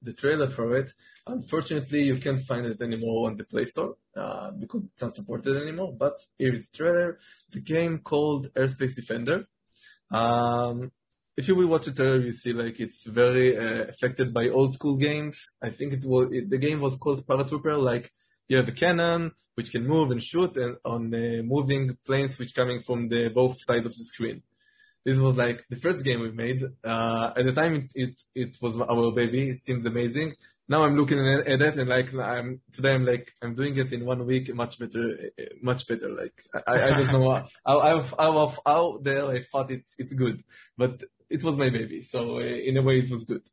the 0.01 0.13
trailer 0.13 0.47
for 0.47 0.77
it. 0.77 0.93
Unfortunately, 1.25 2.03
you 2.03 2.15
can't 2.15 2.39
find 2.39 2.65
it 2.65 2.79
anymore 2.81 3.27
on 3.27 3.35
the 3.35 3.43
Play 3.43 3.65
Store 3.65 3.97
uh, 4.15 4.51
because 4.51 4.83
it's 4.85 5.01
not 5.01 5.13
supported 5.13 5.61
anymore. 5.61 5.91
But 5.91 6.13
here 6.37 6.53
is 6.53 6.69
the 6.69 6.77
trailer. 6.77 7.19
The 7.51 7.59
game 7.59 7.99
called 7.99 8.53
Airspace 8.53 8.95
Defender. 8.95 9.45
Um, 10.09 10.93
if 11.37 11.47
you 11.47 11.55
will 11.55 11.67
watch 11.67 11.85
the 11.85 11.93
trailer, 11.93 12.19
you 12.19 12.33
see 12.33 12.51
like 12.51 12.79
it's 12.79 13.05
very 13.05 13.55
uh, 13.55 13.83
affected 13.83 14.33
by 14.33 14.49
old 14.49 14.73
school 14.73 14.95
games. 14.95 15.39
I 15.61 15.69
think 15.69 15.93
it 15.93 16.03
was 16.03 16.29
it, 16.31 16.49
the 16.49 16.57
game 16.57 16.81
was 16.81 16.95
called 16.97 17.25
Paratrooper. 17.27 17.81
Like 17.81 18.11
you 18.47 18.57
have 18.57 18.67
a 18.67 18.71
cannon 18.71 19.31
which 19.53 19.71
can 19.71 19.85
move 19.87 20.09
and 20.11 20.21
shoot, 20.21 20.57
and 20.57 20.77
on 20.83 21.13
uh, 21.13 21.43
moving 21.43 21.95
planes 22.05 22.39
which 22.39 22.55
coming 22.55 22.81
from 22.81 23.09
the 23.09 23.29
both 23.29 23.57
sides 23.61 23.85
of 23.85 23.95
the 23.95 24.03
screen. 24.03 24.41
This 25.05 25.19
was 25.19 25.37
like 25.37 25.63
the 25.69 25.77
first 25.77 26.03
game 26.03 26.21
we 26.21 26.31
made. 26.31 26.63
Uh, 26.83 27.31
at 27.37 27.45
the 27.45 27.53
time, 27.53 27.75
it, 27.75 27.91
it, 27.95 28.21
it 28.35 28.57
was 28.61 28.77
our 28.77 29.11
baby. 29.11 29.49
It 29.51 29.63
seems 29.63 29.85
amazing. 29.85 30.33
Now 30.69 30.83
I'm 30.83 30.97
looking 30.97 31.19
at, 31.19 31.47
at 31.47 31.61
it 31.61 31.77
and 31.77 31.89
like 31.89 32.13
I'm 32.13 32.59
today 32.73 32.93
I'm 32.93 33.05
like 33.05 33.31
I'm 33.41 33.55
doing 33.55 33.77
it 33.77 33.93
in 33.93 34.05
one 34.05 34.25
week 34.25 34.53
much 34.53 34.77
better, 34.79 35.31
much 35.61 35.87
better. 35.87 36.09
Like 36.09 36.43
I, 36.67 36.73
I 36.73 36.89
don't 36.89 37.13
know 37.13 37.31
how 37.65 37.79
how, 37.79 38.01
how, 38.19 38.53
how 38.65 38.99
there 39.01 39.27
I 39.27 39.43
thought 39.43 39.71
it's 39.71 39.95
it's 39.97 40.11
good, 40.11 40.43
but 40.77 41.03
it 41.29 41.43
was 41.43 41.57
my 41.57 41.69
baby, 41.69 42.03
so 42.03 42.37
uh, 42.37 42.41
in 42.41 42.77
a 42.77 42.81
way 42.81 42.99
it 42.99 43.09
was 43.09 43.23
good. 43.25 43.43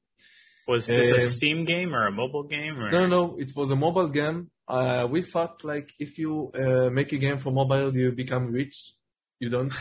Was 0.66 0.86
this 0.86 1.10
a 1.10 1.16
um, 1.16 1.20
Steam 1.20 1.64
game 1.64 1.94
or 1.94 2.06
a 2.06 2.12
mobile 2.12 2.44
game? 2.44 2.80
Or? 2.80 2.90
No, 2.90 3.06
no, 3.06 3.36
it 3.38 3.54
was 3.54 3.70
a 3.70 3.76
mobile 3.76 4.08
game. 4.08 4.50
Uh, 4.66 5.06
we 5.10 5.20
thought 5.22 5.62
like 5.62 5.92
if 5.98 6.18
you 6.18 6.50
uh, 6.54 6.88
make 6.90 7.12
a 7.12 7.18
game 7.18 7.38
for 7.38 7.50
mobile, 7.50 7.94
you 7.94 8.12
become 8.12 8.50
rich. 8.50 8.94
You 9.40 9.50
don't. 9.50 9.72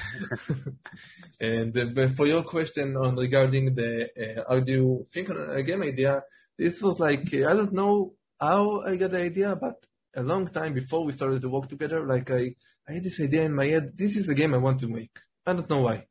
and 1.40 1.78
uh, 1.78 2.10
for 2.10 2.26
your 2.26 2.44
question 2.44 2.98
on 2.98 3.16
regarding 3.16 3.76
the 3.76 4.10
uh, 4.22 4.44
how 4.50 4.60
do 4.60 4.72
you 4.72 5.06
think 5.10 5.30
on 5.30 5.52
a 5.52 5.64
game 5.64 5.84
idea, 5.84 6.24
this 6.58 6.82
was 6.82 7.00
like 7.00 7.34
I 7.34 7.54
don't 7.54 7.74
know 7.74 8.14
how 8.40 8.82
I 8.82 8.98
got 8.98 9.12
the 9.12 9.22
idea, 9.22 9.56
but 9.56 9.86
a 10.16 10.24
long 10.24 10.48
time 10.48 10.74
before 10.74 11.06
we 11.06 11.14
started 11.14 11.42
to 11.42 11.50
work 11.50 11.70
together, 11.70 12.06
like 12.06 12.30
I 12.30 12.56
I 12.88 12.94
had 12.94 13.04
this 13.06 13.22
idea 13.22 13.44
in 13.44 13.56
my 13.56 13.68
head. 13.68 13.98
This 13.98 14.18
is 14.18 14.28
a 14.28 14.36
game 14.36 14.54
I 14.54 14.58
want 14.58 14.82
to 14.82 14.88
make. 14.88 15.18
I 15.46 15.54
don't 15.54 15.70
know 15.70 15.82
why. 15.82 16.08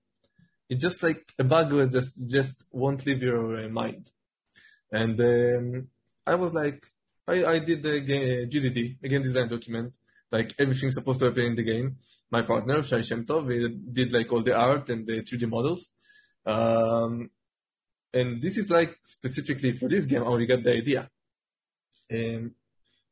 It's 0.73 0.83
just 0.83 1.03
like 1.03 1.23
a 1.39 1.45
bug 1.45 1.69
that 1.71 1.93
just 1.93 2.15
just 2.37 2.57
won't 2.73 3.05
leave 3.05 3.23
your 3.23 3.69
mind. 3.69 4.05
And 4.91 5.21
um, 5.21 5.89
I 6.27 6.35
was 6.35 6.53
like, 6.55 6.81
I, 7.29 7.45
I 7.45 7.59
did 7.59 7.83
the 7.83 8.01
GDD, 8.53 8.79
game 9.11 9.23
design 9.23 9.49
document, 9.49 9.93
like 10.31 10.55
everything's 10.59 10.95
supposed 10.95 11.21
to 11.21 11.27
happen 11.27 11.45
in 11.51 11.57
the 11.57 11.63
game. 11.63 11.97
My 12.31 12.41
partner, 12.41 12.83
Shai 12.83 13.01
Shemtov, 13.01 13.43
did 13.93 14.15
like 14.15 14.33
all 14.33 14.43
the 14.43 14.55
art 14.55 14.89
and 14.89 15.07
the 15.07 15.21
3D 15.23 15.47
models. 15.47 15.93
Um, 16.47 17.31
and 18.15 18.41
this 18.41 18.57
is 18.57 18.71
like 18.71 18.97
specifically 19.03 19.73
for 19.73 19.91
this 19.91 20.07
game, 20.07 20.25
how 20.25 20.37
we 20.37 20.47
got 20.47 20.63
the 20.63 20.73
idea. 20.73 21.11
And 22.09 22.53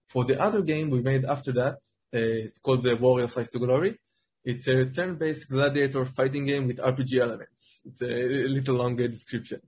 for 0.08 0.24
the 0.24 0.40
other 0.40 0.62
game 0.62 0.88
we 0.88 1.02
made 1.02 1.26
after 1.26 1.52
that, 1.60 1.74
uh, 2.14 2.46
it's 2.46 2.58
called 2.58 2.84
the 2.84 2.96
Warrior 2.96 3.28
Rise 3.36 3.50
to 3.50 3.58
Glory. 3.58 3.98
It's 4.44 4.66
a 4.68 4.86
turn-based 4.86 5.48
gladiator 5.50 6.04
fighting 6.06 6.46
game 6.46 6.66
with 6.66 6.78
RPG 6.78 7.20
elements. 7.20 7.80
It's 7.84 8.00
a 8.02 8.48
little 8.48 8.76
longer 8.76 9.06
description. 9.08 9.60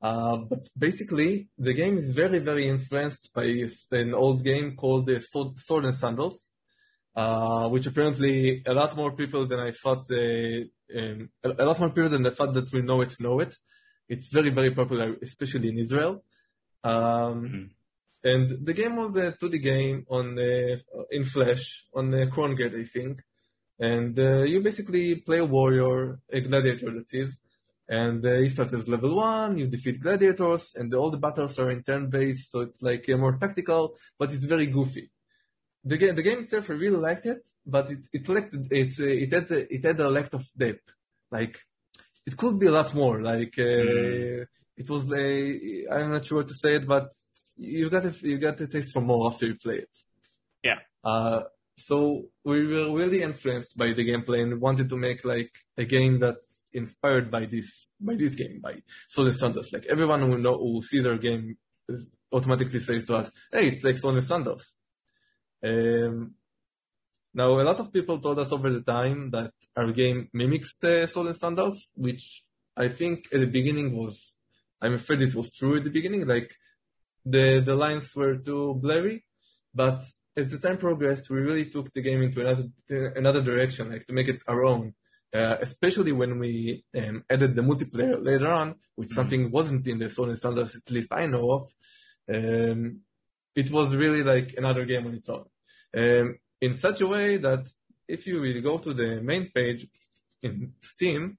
Uh, 0.00 0.36
but 0.36 0.68
basically, 0.78 1.48
the 1.58 1.72
game 1.72 1.98
is 1.98 2.10
very, 2.10 2.38
very 2.38 2.68
influenced 2.68 3.32
by 3.34 3.66
an 3.92 4.14
old 4.14 4.44
game 4.44 4.76
called 4.76 5.06
the 5.06 5.20
Sword, 5.20 5.58
Sword 5.58 5.86
and 5.86 5.96
Sandals, 5.96 6.52
uh, 7.16 7.68
which 7.68 7.86
apparently 7.86 8.62
a 8.66 8.74
lot 8.74 8.94
more 8.96 9.12
people 9.12 9.46
than 9.46 9.60
I 9.60 9.72
thought, 9.72 10.06
they, 10.08 10.70
um, 10.96 11.30
a 11.42 11.64
lot 11.64 11.80
more 11.80 11.90
people 11.90 12.10
than 12.10 12.26
I 12.26 12.30
thought 12.30 12.54
that 12.54 12.72
we 12.72 12.82
know 12.82 13.00
it 13.00 13.18
know 13.18 13.40
it. 13.40 13.56
It's 14.08 14.28
very, 14.28 14.50
very 14.50 14.70
popular, 14.70 15.16
especially 15.22 15.70
in 15.70 15.78
Israel. 15.78 16.22
Um, 16.84 16.92
mm-hmm. 16.92 17.64
And 18.24 18.66
the 18.66 18.74
game 18.74 18.96
was 18.96 19.16
a 19.16 19.32
2D 19.32 19.62
game 19.62 20.06
on 20.10 20.38
uh, 20.38 20.76
in 21.10 21.24
Flash 21.24 21.86
on 21.94 22.14
uh, 22.14 22.26
Kongregate, 22.26 22.80
I 22.80 22.84
think. 22.84 23.20
And 23.80 24.18
uh, 24.18 24.42
you 24.42 24.60
basically 24.60 25.16
play 25.16 25.38
a 25.38 25.44
warrior, 25.44 26.18
a 26.30 26.40
gladiator 26.40 26.90
that 26.92 27.12
is, 27.12 27.38
and 27.88 28.24
uh, 28.24 28.34
you 28.34 28.50
start 28.50 28.72
as 28.72 28.86
level 28.88 29.16
one, 29.16 29.56
you 29.56 29.66
defeat 29.66 30.00
gladiators, 30.00 30.74
and 30.74 30.92
all 30.94 31.10
the 31.10 31.16
battles 31.16 31.58
are 31.58 31.70
in 31.70 31.82
turn-based, 31.82 32.50
so 32.50 32.60
it's 32.60 32.82
like 32.82 33.08
uh, 33.08 33.16
more 33.16 33.38
tactical, 33.38 33.94
but 34.18 34.30
it's 34.30 34.44
very 34.44 34.66
goofy. 34.66 35.10
The 35.84 35.96
game, 35.96 36.14
the 36.14 36.22
game 36.22 36.40
itself, 36.40 36.68
I 36.68 36.74
really 36.74 36.98
liked 36.98 37.24
it, 37.24 37.46
but 37.64 37.90
it 37.90 38.06
it 38.12 38.28
lacked 38.28 38.54
it 38.70 39.00
uh, 39.00 39.04
it 39.24 39.32
had 39.32 39.50
it 39.50 39.84
had 39.84 40.00
a 40.00 40.10
lack 40.10 40.34
of 40.34 40.44
depth. 40.56 40.92
Like 41.30 41.60
it 42.26 42.36
could 42.36 42.58
be 42.58 42.66
a 42.66 42.72
lot 42.72 42.92
more. 42.94 43.22
Like 43.22 43.52
mm. 43.52 44.44
it 44.76 44.90
was 44.90 45.06
like 45.06 45.86
I'm 45.90 46.12
not 46.12 46.26
sure 46.26 46.38
what 46.38 46.48
to 46.48 46.54
say 46.54 46.74
it, 46.74 46.86
but 46.86 47.10
you 47.56 47.88
got 47.88 48.04
a, 48.04 48.14
you 48.20 48.38
got 48.38 48.60
a 48.60 48.66
taste 48.66 48.92
for 48.92 49.00
more 49.00 49.28
after 49.28 49.46
you 49.46 49.54
play 49.54 49.76
it. 49.76 49.94
Yeah. 50.62 50.80
Uh, 51.02 51.42
so 51.78 52.24
we 52.44 52.66
were 52.66 52.94
really 52.94 53.22
influenced 53.22 53.76
by 53.76 53.92
the 53.92 54.04
gameplay 54.04 54.42
and 54.42 54.60
wanted 54.60 54.88
to 54.88 54.96
make 54.96 55.24
like 55.24 55.52
a 55.76 55.84
game 55.84 56.18
that's 56.18 56.66
inspired 56.72 57.30
by 57.30 57.46
this 57.46 57.94
by 58.00 58.14
this 58.14 58.34
game 58.34 58.60
by 58.60 58.82
Sword 59.08 59.28
and 59.28 59.36
Sandals. 59.36 59.72
Like 59.72 59.86
everyone 59.86 60.22
who 60.22 60.38
know 60.38 60.56
who 60.58 60.82
sees 60.82 61.06
our 61.06 61.16
game 61.16 61.56
automatically 62.32 62.80
says 62.80 63.04
to 63.06 63.16
us, 63.16 63.30
"Hey, 63.52 63.68
it's 63.68 63.84
like 63.84 63.98
Sword 63.98 64.16
and 64.16 64.24
Sandals." 64.24 64.76
Um, 65.62 66.34
now, 67.34 67.60
a 67.60 67.62
lot 67.62 67.78
of 67.78 67.92
people 67.92 68.18
told 68.18 68.38
us 68.38 68.52
over 68.52 68.70
the 68.70 68.80
time 68.80 69.30
that 69.30 69.52
our 69.76 69.92
game 69.92 70.28
mimics 70.32 70.82
uh, 70.82 71.06
and 71.14 71.36
Sandals, 71.36 71.90
which 71.94 72.44
I 72.76 72.88
think 72.88 73.26
at 73.32 73.40
the 73.40 73.46
beginning 73.46 73.96
was, 73.96 74.36
I'm 74.80 74.94
afraid 74.94 75.22
it 75.22 75.34
was 75.34 75.52
true 75.52 75.76
at 75.76 75.84
the 75.84 75.90
beginning. 75.90 76.26
Like 76.26 76.54
the 77.24 77.60
the 77.64 77.74
lines 77.74 78.14
were 78.14 78.36
too 78.36 78.74
blurry, 78.74 79.24
but 79.74 80.02
as 80.38 80.50
the 80.50 80.58
time 80.58 80.78
progressed, 80.78 81.30
we 81.30 81.40
really 81.48 81.66
took 81.66 81.92
the 81.92 82.02
game 82.08 82.22
into 82.22 82.40
another 82.40 82.66
another 83.22 83.42
direction, 83.50 83.90
like 83.92 84.06
to 84.06 84.12
make 84.18 84.28
it 84.28 84.40
our 84.46 84.64
own. 84.64 84.94
Uh, 85.40 85.56
especially 85.60 86.12
when 86.20 86.38
we 86.38 86.82
um, 86.96 87.22
added 87.28 87.54
the 87.54 87.60
multiplayer 87.60 88.16
later 88.30 88.50
on, 88.60 88.68
which 88.94 89.10
mm-hmm. 89.10 89.14
something 89.20 89.50
wasn't 89.50 89.86
in 89.86 89.98
the 89.98 90.06
Sony 90.06 90.38
standards, 90.38 90.74
at 90.74 90.90
least 90.90 91.12
I 91.12 91.26
know 91.26 91.46
of. 91.56 91.62
Um, 92.34 93.00
it 93.54 93.70
was 93.70 93.94
really 93.94 94.22
like 94.22 94.54
another 94.56 94.86
game 94.86 95.06
on 95.06 95.14
its 95.14 95.28
own. 95.28 95.44
Um, 95.94 96.38
in 96.62 96.78
such 96.78 97.02
a 97.02 97.06
way 97.06 97.36
that 97.36 97.62
if 98.06 98.26
you 98.26 98.40
will 98.40 98.60
go 98.62 98.78
to 98.78 98.94
the 98.94 99.20
main 99.20 99.50
page 99.54 99.86
in 100.42 100.72
Steam, 100.80 101.36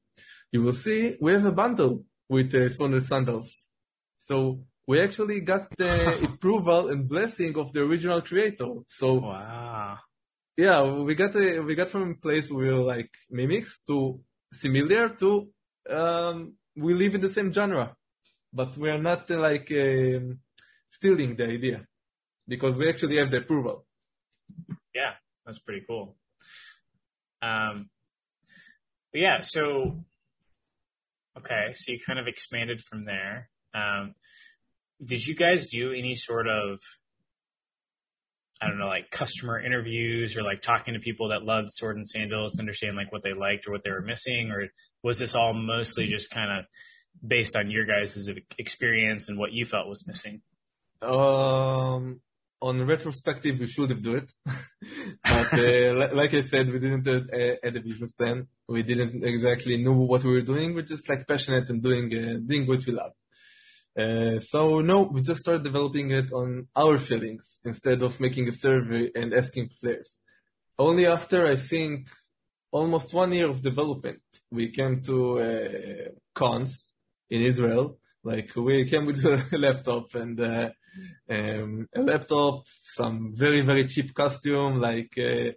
you 0.51 0.61
will 0.61 0.73
see 0.85 1.17
we 1.19 1.31
have 1.31 1.45
a 1.45 1.51
bundle 1.51 2.05
with 2.27 2.53
uh, 2.53 2.69
Sony 2.77 3.01
Sandals. 3.01 3.65
So 4.19 4.65
we 4.89 4.99
actually 5.01 5.39
got 5.41 5.69
the 5.77 5.93
approval 6.33 6.89
and 6.89 7.07
blessing 7.07 7.55
of 7.59 7.71
the 7.73 7.81
original 7.81 8.21
creator. 8.23 8.71
So 8.87 9.13
wow. 9.13 9.99
Yeah, 10.57 10.81
we 10.81 11.13
got 11.13 11.35
a, 11.35 11.59
we 11.59 11.75
got 11.75 11.89
from 11.89 12.09
a 12.09 12.15
place 12.15 12.49
where 12.49 12.65
we 12.65 12.73
were 12.73 12.87
like 12.95 13.11
mimics 13.29 13.81
to 13.85 14.19
similar 14.51 15.09
to 15.21 15.47
um, 15.91 16.55
we 16.75 16.95
live 16.95 17.13
in 17.13 17.21
the 17.21 17.29
same 17.29 17.53
genre, 17.53 17.95
but 18.51 18.75
we 18.77 18.89
are 18.89 18.97
not 18.97 19.29
uh, 19.29 19.37
like 19.37 19.71
um, 19.71 20.39
stealing 20.89 21.35
the 21.35 21.45
idea 21.45 21.85
because 22.47 22.75
we 22.75 22.89
actually 22.89 23.17
have 23.17 23.29
the 23.29 23.37
approval. 23.37 23.85
Yeah, 24.95 25.13
that's 25.45 25.59
pretty 25.59 25.85
cool. 25.87 26.17
Um, 27.43 27.91
yeah, 29.13 29.41
so 29.41 30.03
okay, 31.37 31.73
so 31.73 31.91
you 31.91 31.99
kind 32.03 32.17
of 32.17 32.27
expanded 32.27 32.81
from 32.81 33.03
there. 33.03 33.49
Um, 33.71 34.15
did 35.03 35.25
you 35.25 35.35
guys 35.35 35.69
do 35.69 35.91
any 35.91 36.15
sort 36.15 36.47
of 36.47 36.79
I 38.61 38.67
don't 38.67 38.77
know, 38.77 38.87
like 38.87 39.09
customer 39.09 39.59
interviews 39.59 40.35
or 40.35 40.43
like 40.43 40.61
talking 40.61 40.93
to 40.93 40.99
people 40.99 41.29
that 41.29 41.43
loved 41.43 41.69
Sword 41.71 41.95
and 41.95 42.07
Sandals 42.07 42.55
to 42.55 42.59
understand 42.59 42.97
like 42.97 43.11
what 43.11 43.23
they 43.23 43.31
liked 43.31 43.65
or 43.67 43.71
what 43.71 43.83
they 43.83 43.91
were 43.91 44.01
missing, 44.01 44.51
or 44.51 44.67
was 45.01 45.17
this 45.17 45.33
all 45.33 45.53
mostly 45.53 46.07
just 46.07 46.29
kind 46.29 46.51
of 46.51 46.65
based 47.25 47.55
on 47.55 47.71
your 47.71 47.85
guys' 47.85 48.29
experience 48.57 49.29
and 49.29 49.39
what 49.39 49.53
you 49.53 49.63
felt 49.63 49.87
was 49.87 50.05
missing? 50.05 50.41
Um, 51.01 52.19
on 52.61 52.85
retrospective, 52.85 53.57
we 53.59 53.67
should 53.67 53.91
have 53.91 54.03
do 54.03 54.15
it, 54.15 54.33
but 55.23 55.53
uh, 55.53 56.13
like 56.13 56.33
I 56.33 56.41
said, 56.41 56.69
we 56.69 56.79
didn't 56.79 57.07
uh, 57.07 57.55
add 57.63 57.77
a 57.77 57.81
business 57.81 58.11
plan. 58.11 58.45
We 58.67 58.83
didn't 58.83 59.23
exactly 59.23 59.77
know 59.81 59.93
what 59.93 60.25
we 60.25 60.31
were 60.31 60.41
doing. 60.41 60.75
We're 60.75 60.81
just 60.81 61.07
like 61.07 61.25
passionate 61.25 61.69
and 61.69 61.81
doing 61.81 62.07
uh, 62.13 62.39
doing 62.45 62.67
what 62.67 62.85
we 62.85 62.91
love. 62.91 63.13
Uh, 63.99 64.39
so 64.39 64.79
no, 64.79 65.01
we 65.13 65.21
just 65.21 65.41
started 65.41 65.63
developing 65.63 66.11
it 66.11 66.31
on 66.31 66.67
our 66.73 66.97
feelings 66.99 67.59
instead 67.65 68.01
of 68.01 68.19
making 68.19 68.47
a 68.47 68.53
survey 68.53 69.11
and 69.13 69.33
asking 69.33 69.69
players. 69.81 70.19
Only 70.77 71.05
after 71.05 71.45
I 71.45 71.57
think 71.57 72.07
almost 72.71 73.13
one 73.13 73.33
year 73.33 73.49
of 73.49 73.61
development, 73.61 74.21
we 74.51 74.69
came 74.69 75.01
to 75.01 75.17
uh, 75.39 76.09
cons 76.33 76.91
in 77.29 77.41
Israel. 77.41 77.97
Like 78.23 78.55
we 78.55 78.85
came 78.85 79.05
with 79.05 79.25
a 79.25 79.57
laptop 79.57 80.15
and 80.15 80.39
uh, 80.39 80.69
um, 81.29 81.87
a 81.93 82.01
laptop, 82.01 82.67
some 82.81 83.33
very 83.35 83.61
very 83.61 83.85
cheap 83.85 84.13
costume, 84.13 84.79
like 84.79 85.13
uh, 85.17 85.51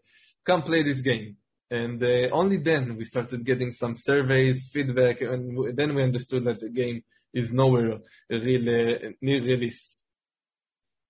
come 0.45 0.63
play 0.63 0.83
this 0.83 1.01
game. 1.01 1.37
And 1.71 2.03
uh, 2.03 2.29
only 2.33 2.57
then 2.57 2.97
we 2.97 3.05
started 3.05 3.45
getting 3.45 3.73
some 3.73 3.95
surveys, 3.95 4.69
feedback, 4.73 5.21
and 5.21 5.77
then 5.77 5.95
we 5.95 6.03
understood 6.03 6.45
that 6.45 6.61
the 6.61 6.71
game 6.71 7.03
is 7.33 7.53
nowhere 7.53 7.99
really 8.29 9.17
near 9.21 9.41
release. 9.43 10.01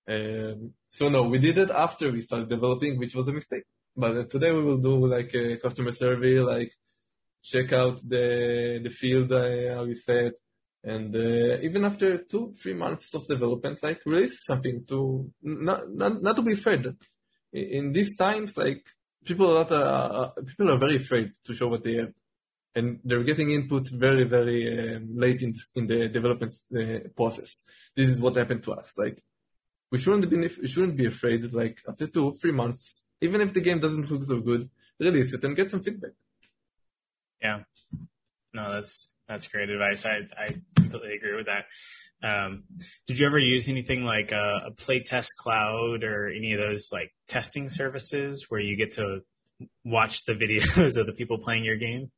Um, 0.07 0.73
so 0.89 1.09
no, 1.09 1.23
we 1.23 1.39
did 1.39 1.57
it 1.57 1.69
after 1.69 2.11
we 2.11 2.21
started 2.21 2.49
developing, 2.49 2.97
which 2.97 3.15
was 3.15 3.27
a 3.27 3.33
mistake. 3.33 3.63
But 3.95 4.17
uh, 4.17 4.23
today 4.25 4.51
we 4.51 4.63
will 4.63 4.79
do 4.79 5.05
like 5.05 5.33
a 5.33 5.57
customer 5.57 5.91
survey, 5.91 6.39
like 6.39 6.71
check 7.43 7.71
out 7.73 7.97
the 8.07 8.79
the 8.83 8.89
field, 8.89 9.31
uh, 9.31 9.75
how 9.75 9.83
you 9.83 9.95
say 9.95 10.27
it, 10.27 10.37
and 10.83 11.15
uh, 11.15 11.59
even 11.61 11.85
after 11.85 12.17
two, 12.17 12.53
three 12.59 12.73
months 12.73 13.13
of 13.13 13.27
development, 13.27 13.81
like 13.83 14.01
release 14.05 14.45
something 14.45 14.83
to 14.87 15.31
not 15.41 15.91
not, 15.91 16.21
not 16.21 16.35
to 16.35 16.41
be 16.41 16.53
afraid. 16.53 16.85
In 17.53 17.91
these 17.93 18.17
times, 18.17 18.57
like 18.57 18.83
people 19.23 19.51
are 19.51 19.59
not, 19.59 19.71
uh, 19.71 19.75
uh, 19.75 20.41
people 20.41 20.71
are 20.71 20.79
very 20.79 20.95
afraid 20.95 21.31
to 21.45 21.53
show 21.53 21.67
what 21.67 21.83
they 21.83 21.95
have, 21.95 22.13
and 22.75 22.99
they're 23.03 23.23
getting 23.23 23.51
input 23.51 23.87
very 23.87 24.23
very 24.23 24.95
um, 24.95 25.09
late 25.15 25.41
in 25.41 25.53
in 25.75 25.87
the 25.87 26.09
development 26.09 26.53
uh, 26.75 27.07
process. 27.15 27.61
This 27.95 28.09
is 28.09 28.21
what 28.21 28.35
happened 28.35 28.63
to 28.63 28.73
us. 28.73 28.93
Like 28.97 29.23
we 29.91 29.99
shouldn't 29.99 30.29
be 30.29 30.37
we 30.37 30.67
shouldn't 30.67 30.97
be 30.97 31.05
afraid. 31.05 31.53
Like 31.53 31.81
after 31.87 32.07
two 32.07 32.33
three 32.41 32.51
months, 32.51 33.05
even 33.21 33.41
if 33.41 33.53
the 33.53 33.61
game 33.61 33.79
doesn't 33.79 34.09
look 34.09 34.23
so 34.23 34.39
good, 34.39 34.69
release 34.99 35.33
it 35.33 35.43
and 35.43 35.55
get 35.55 35.69
some 35.71 35.83
feedback. 35.83 36.11
Yeah, 37.41 37.59
no, 38.53 38.73
that's 38.73 39.13
that's 39.27 39.47
great 39.47 39.69
advice. 39.69 40.05
I 40.05 40.21
I 40.37 40.47
completely 40.75 41.15
agree 41.15 41.35
with 41.35 41.47
that. 41.47 41.65
Um, 42.23 42.63
did 43.05 43.19
you 43.19 43.27
ever 43.27 43.37
use 43.37 43.67
anything 43.67 44.03
like 44.03 44.31
a, 44.31 44.67
a 44.67 44.71
PlaytestCloud 44.71 46.03
or 46.03 46.29
any 46.29 46.53
of 46.53 46.59
those 46.61 46.89
like 46.91 47.11
testing 47.27 47.69
services 47.69 48.45
where 48.47 48.61
you 48.61 48.77
get 48.77 48.93
to 48.93 49.19
watch 49.83 50.23
the 50.23 50.33
videos 50.43 50.97
of 50.97 51.05
the 51.05 51.13
people 51.13 51.37
playing 51.37 51.65
your 51.65 51.77
game? 51.77 52.11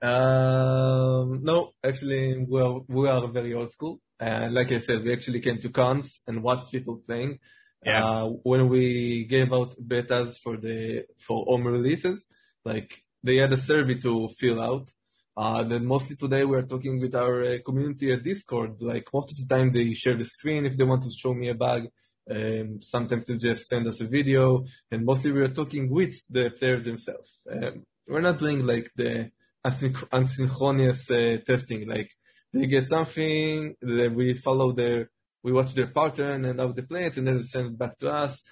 Um, 0.00 1.42
no, 1.42 1.72
actually, 1.84 2.44
we 2.48 2.60
are, 2.60 2.80
we 2.88 3.08
are 3.08 3.26
very 3.28 3.54
old 3.54 3.72
school. 3.72 4.00
And 4.20 4.54
like 4.54 4.72
I 4.72 4.78
said, 4.78 5.04
we 5.04 5.12
actually 5.12 5.40
came 5.40 5.58
to 5.58 5.70
cons 5.70 6.22
and 6.26 6.42
watched 6.42 6.70
people 6.70 7.02
playing. 7.06 7.38
Yeah. 7.84 8.04
Uh, 8.04 8.26
when 8.42 8.68
we 8.68 9.24
gave 9.24 9.52
out 9.52 9.74
betas 9.80 10.38
for 10.42 10.56
the 10.56 11.04
for 11.18 11.44
home 11.46 11.64
releases, 11.64 12.26
like 12.64 13.04
they 13.22 13.36
had 13.36 13.52
a 13.52 13.56
survey 13.56 13.94
to 13.94 14.28
fill 14.36 14.60
out, 14.60 14.90
uh, 15.36 15.62
then 15.62 15.86
mostly 15.86 16.16
today 16.16 16.44
we're 16.44 16.66
talking 16.66 17.00
with 17.00 17.14
our 17.14 17.44
uh, 17.44 17.58
community 17.64 18.12
at 18.12 18.24
Discord. 18.24 18.82
Like 18.82 19.06
most 19.14 19.30
of 19.30 19.36
the 19.38 19.54
time 19.54 19.72
they 19.72 19.92
share 19.94 20.16
the 20.16 20.24
screen 20.24 20.66
if 20.66 20.76
they 20.76 20.82
want 20.82 21.04
to 21.04 21.10
show 21.10 21.34
me 21.34 21.48
a 21.50 21.54
bug. 21.54 21.86
Um, 22.28 22.82
sometimes 22.82 23.26
they 23.26 23.36
just 23.36 23.68
send 23.68 23.86
us 23.86 24.00
a 24.00 24.06
video, 24.06 24.64
and 24.90 25.04
mostly 25.04 25.32
we're 25.32 25.48
talking 25.48 25.88
with 25.88 26.14
the 26.28 26.50
players 26.50 26.84
themselves. 26.84 27.38
Um, 27.50 27.86
we're 28.06 28.20
not 28.20 28.38
doing 28.38 28.66
like 28.66 28.90
the 28.96 29.30
asynch- 29.66 30.08
asynchronous 30.08 31.10
uh, 31.10 31.42
testing. 31.44 31.88
Like 31.88 32.10
they 32.52 32.66
get 32.66 32.88
something, 32.88 33.74
then 33.80 34.14
we 34.14 34.34
follow 34.34 34.72
their, 34.72 35.10
we 35.42 35.52
watch 35.52 35.74
their 35.74 35.88
pattern 35.88 36.44
and 36.44 36.58
how 36.58 36.72
they 36.72 36.82
play 36.82 37.04
it, 37.06 37.16
and 37.16 37.26
then 37.26 37.38
they 37.38 37.42
send 37.42 37.66
it 37.66 37.78
back 37.78 37.98
to 37.98 38.12
us. 38.12 38.42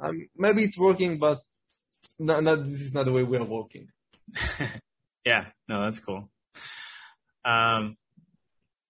Um, 0.00 0.28
maybe 0.36 0.64
it's 0.64 0.78
working, 0.78 1.18
but 1.18 1.40
not, 2.18 2.42
not, 2.42 2.64
this 2.64 2.82
is 2.82 2.92
not 2.92 3.04
the 3.04 3.12
way 3.12 3.22
we 3.22 3.36
are 3.36 3.44
working. 3.44 3.88
Yeah, 5.24 5.46
no, 5.68 5.84
that's 5.84 6.00
cool. 6.00 6.28
Um, 7.44 7.96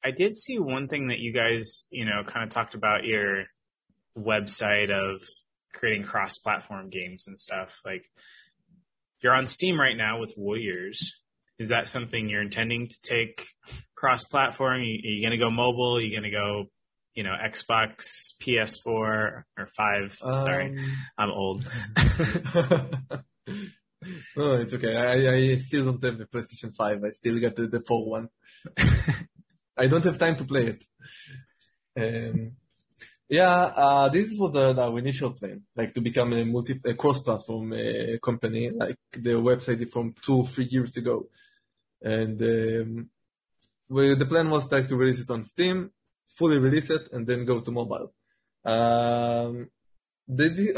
I 0.05 0.11
did 0.11 0.35
see 0.35 0.59
one 0.59 0.89
thing 0.89 1.09
that 1.09 1.21
you 1.21 1.33
guys, 1.33 1.87
you 1.91 2.05
know, 2.05 2.25
kind 2.25 2.45
of 2.45 2.51
talked 2.51 2.75
about 2.75 3.05
your 3.05 3.45
website 4.19 4.91
of 4.91 5.23
creating 5.73 6.03
cross-platform 6.03 6.91
games 6.91 7.27
and 7.27 7.39
stuff. 7.39 7.81
Like, 7.85 8.05
you're 9.25 9.35
on 9.35 9.47
Steam 9.47 9.81
right 9.81 9.97
now 9.97 10.21
with 10.21 10.35
Warriors. 10.37 11.19
Is 11.59 11.71
that 11.71 11.89
something 11.89 12.29
you're 12.29 12.43
intending 12.43 12.89
to 12.89 13.01
take 13.01 13.47
cross-platform? 13.97 14.81
Are 14.81 14.85
you, 14.85 15.23
going 15.23 15.31
to 15.31 15.39
go 15.39 15.51
mobile? 15.51 15.97
Are 15.97 16.01
you 16.01 16.11
going 16.11 16.25
to 16.25 16.31
go, 16.31 16.67
you 17.15 17.23
know, 17.25 17.33
Xbox, 17.43 18.35
PS4, 18.43 18.87
or 18.87 19.45
five? 19.75 20.19
Um, 20.23 20.41
Sorry, 20.43 20.79
I'm 21.17 21.31
old. 21.31 21.65
no, 24.37 24.57
it's 24.57 24.75
okay. 24.75 24.95
I, 24.95 25.33
I 25.33 25.57
still 25.57 25.87
don't 25.87 26.05
have 26.05 26.19
the 26.19 26.27
PlayStation 26.27 26.75
5. 26.77 27.05
I 27.05 27.11
still 27.13 27.41
got 27.41 27.57
the, 27.57 27.67
the 27.69 27.81
4 27.81 28.07
one. 28.07 28.29
I 29.79 29.87
don't 29.87 30.05
have 30.05 30.19
time 30.19 30.37
to 30.37 30.45
play 30.45 30.77
it. 30.77 30.85
Um, 31.97 32.57
yeah, 33.35 33.73
uh, 33.85 34.09
this 34.11 34.39
was 34.39 34.53
the, 34.53 34.81
our 34.81 34.97
initial 34.99 35.33
plan, 35.33 35.63
like 35.75 35.93
to 35.95 36.01
become 36.01 36.33
a 36.33 36.45
multi, 36.45 36.81
a 36.85 36.95
cross-platform 36.95 37.73
uh, 37.73 38.19
company, 38.23 38.71
like 38.71 38.99
the 39.13 39.31
website 39.31 39.91
from 39.91 40.15
two, 40.25 40.45
three 40.45 40.69
years 40.71 40.97
ago. 40.97 41.27
And 42.01 42.41
um, 42.41 43.11
we, 43.89 44.15
the 44.15 44.27
plan 44.27 44.51
was 44.51 44.71
like 44.71 44.87
to 44.89 44.97
release 44.97 45.21
it 45.21 45.31
on 45.31 45.43
Steam, 45.43 45.91
fully 46.39 46.59
release 46.59 46.91
it, 46.91 47.09
and 47.13 47.27
then 47.27 47.45
go 47.45 47.61
to 47.61 47.71
mobile. 47.73 48.13
Um, 48.65 49.69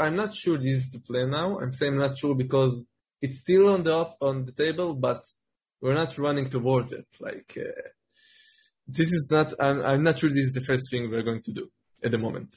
I'm 0.03 0.15
not 0.15 0.33
sure 0.33 0.57
this 0.57 0.77
is 0.85 0.89
the 0.89 0.99
plan 0.99 1.29
now. 1.29 1.59
I'm 1.59 1.73
saying 1.73 1.95
not 1.95 2.17
sure 2.17 2.33
because 2.33 2.83
it's 3.21 3.39
still 3.39 3.69
on 3.69 3.83
the 3.83 3.95
up, 3.95 4.17
on 4.19 4.45
the 4.45 4.51
table, 4.51 4.95
but 4.95 5.21
we're 5.79 5.93
not 5.93 6.17
running 6.17 6.49
towards 6.49 6.91
it. 6.91 7.07
Like 7.19 7.55
uh, 7.55 7.81
this 8.87 9.11
is 9.11 9.27
not. 9.29 9.53
I'm, 9.59 9.79
I'm 9.89 10.03
not 10.03 10.17
sure 10.17 10.29
this 10.29 10.49
is 10.49 10.53
the 10.53 10.67
first 10.69 10.89
thing 10.89 11.11
we're 11.11 11.29
going 11.31 11.43
to 11.43 11.51
do 11.51 11.69
at 12.03 12.11
the 12.11 12.17
moment. 12.17 12.55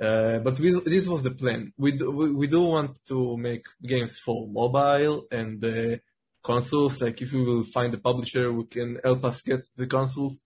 Uh, 0.00 0.38
but 0.40 0.58
we, 0.60 0.78
this 0.84 1.08
was 1.08 1.22
the 1.22 1.30
plan. 1.30 1.72
We 1.78 1.92
do, 1.92 2.10
we, 2.10 2.30
we, 2.30 2.46
do 2.46 2.62
want 2.62 2.98
to 3.06 3.36
make 3.38 3.64
games 3.82 4.18
for 4.18 4.46
mobile 4.46 5.26
and 5.30 5.64
uh, 5.64 5.96
consoles. 6.42 7.00
Like 7.00 7.22
if 7.22 7.32
we 7.32 7.42
will 7.42 7.62
find 7.62 7.94
a 7.94 7.98
publisher 7.98 8.52
who 8.52 8.66
can 8.66 8.98
help 9.02 9.24
us 9.24 9.40
get 9.40 9.64
the 9.76 9.86
consoles, 9.86 10.44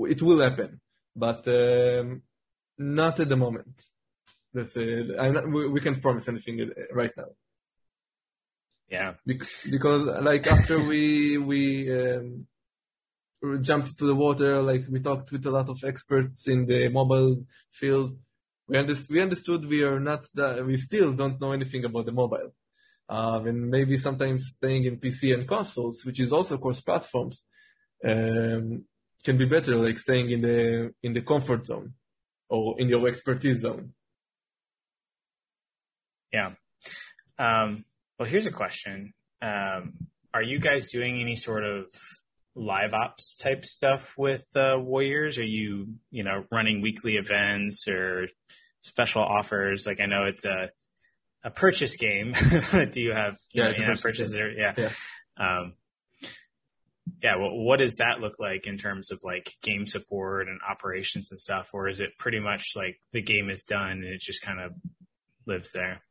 it 0.00 0.20
will 0.20 0.40
happen. 0.40 0.80
But 1.14 1.46
um, 1.46 2.22
not 2.76 3.20
at 3.20 3.28
the 3.28 3.36
moment. 3.36 3.82
That's 4.52 4.74
it. 4.76 5.08
Not, 5.16 5.48
we, 5.48 5.68
we 5.68 5.80
can't 5.80 6.02
promise 6.02 6.28
anything 6.28 6.72
right 6.92 7.12
now. 7.16 7.30
Yeah, 8.88 9.14
because 9.26 10.04
like 10.22 10.46
after 10.46 10.80
we 10.80 11.36
we 11.36 11.92
um, 11.92 12.46
jumped 13.60 13.88
into 13.88 14.06
the 14.06 14.14
water, 14.14 14.62
like 14.62 14.84
we 14.90 15.00
talked 15.00 15.30
with 15.30 15.46
a 15.46 15.50
lot 15.50 15.68
of 15.68 15.82
experts 15.84 16.48
in 16.48 16.66
the 16.66 16.88
mobile 16.88 17.44
field, 17.70 18.16
we, 18.68 18.76
understood 18.76 19.10
we 19.10 19.20
understood 19.20 19.64
we 19.64 19.82
are 19.82 20.00
not 20.00 20.26
that 20.34 20.64
we 20.64 20.76
still 20.76 21.12
don't 21.12 21.40
know 21.40 21.52
anything 21.52 21.84
about 21.84 22.06
the 22.06 22.12
mobile, 22.12 22.52
um, 23.08 23.46
and 23.46 23.70
maybe 23.70 23.98
sometimes 23.98 24.54
staying 24.56 24.84
in 24.84 24.98
PC 24.98 25.34
and 25.34 25.48
consoles, 25.48 26.04
which 26.04 26.20
is 26.20 26.32
also 26.32 26.58
cross 26.58 26.80
platforms, 26.80 27.44
um, 28.04 28.84
can 29.24 29.36
be 29.36 29.44
better, 29.44 29.76
like 29.76 29.98
staying 29.98 30.30
in 30.30 30.40
the 30.40 30.92
in 31.02 31.12
the 31.12 31.22
comfort 31.22 31.64
zone 31.66 31.94
or 32.48 32.80
in 32.80 32.88
your 32.88 33.06
expertise 33.08 33.60
zone. 33.60 33.92
Yeah. 36.32 36.52
Um, 37.38 37.84
well, 38.18 38.28
here's 38.28 38.46
a 38.46 38.52
question. 38.52 39.14
Um, 39.40 39.94
are 40.34 40.42
you 40.42 40.58
guys 40.58 40.86
doing 40.86 41.20
any 41.20 41.36
sort 41.36 41.64
of 41.64 41.86
live 42.54 42.94
ops 42.94 43.34
type 43.34 43.64
stuff 43.64 44.14
with 44.16 44.46
uh, 44.56 44.78
Warriors? 44.78 45.38
Are 45.38 45.44
you, 45.44 45.94
you 46.10 46.24
know, 46.24 46.44
running 46.50 46.80
weekly 46.80 47.16
events 47.16 47.86
or 47.88 48.28
special 48.80 49.22
offers? 49.22 49.86
Like 49.86 50.00
I 50.00 50.06
know 50.06 50.24
it's 50.24 50.44
a 50.44 50.70
a 51.44 51.50
purchase 51.50 51.96
game. 51.96 52.32
Do 52.72 53.00
you 53.00 53.12
have 53.12 53.36
you 53.52 53.62
yeah, 53.62 53.70
know, 53.70 53.94
purchase? 54.00 54.34
Yeah. 54.34 54.74
Yeah. 54.76 54.90
Um, 55.36 55.74
yeah. 57.22 57.36
Well, 57.36 57.56
what 57.56 57.78
does 57.78 57.96
that 57.96 58.20
look 58.20 58.38
like 58.38 58.66
in 58.66 58.76
terms 58.76 59.10
of 59.10 59.20
like 59.24 59.54
game 59.62 59.86
support 59.86 60.48
and 60.48 60.60
operations 60.68 61.30
and 61.30 61.40
stuff? 61.40 61.70
Or 61.72 61.88
is 61.88 62.00
it 62.00 62.18
pretty 62.18 62.40
much 62.40 62.72
like 62.76 63.00
the 63.12 63.22
game 63.22 63.50
is 63.50 63.62
done 63.62 64.02
and 64.02 64.04
it 64.04 64.20
just 64.20 64.42
kind 64.42 64.60
of 64.60 64.72
lives 65.46 65.72
there? 65.72 66.02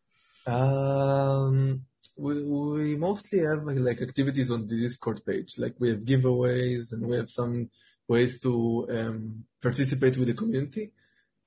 Um, 0.46 1.86
we, 2.18 2.44
we 2.44 2.96
mostly 2.96 3.40
have 3.40 3.64
like, 3.66 4.02
activities 4.02 4.52
on 4.52 4.66
the 4.66 4.76
Discord 4.76 5.26
page. 5.26 5.54
Like 5.58 5.76
we 5.80 5.90
have 5.90 6.00
giveaways 6.00 6.92
and 6.92 7.06
we 7.06 7.18
have 7.18 7.30
some 7.30 7.70
ways 8.08 8.42
to 8.42 8.88
um, 8.90 9.44
participate 9.62 10.18
with 10.18 10.28
the 10.28 10.34
community. 10.34 10.92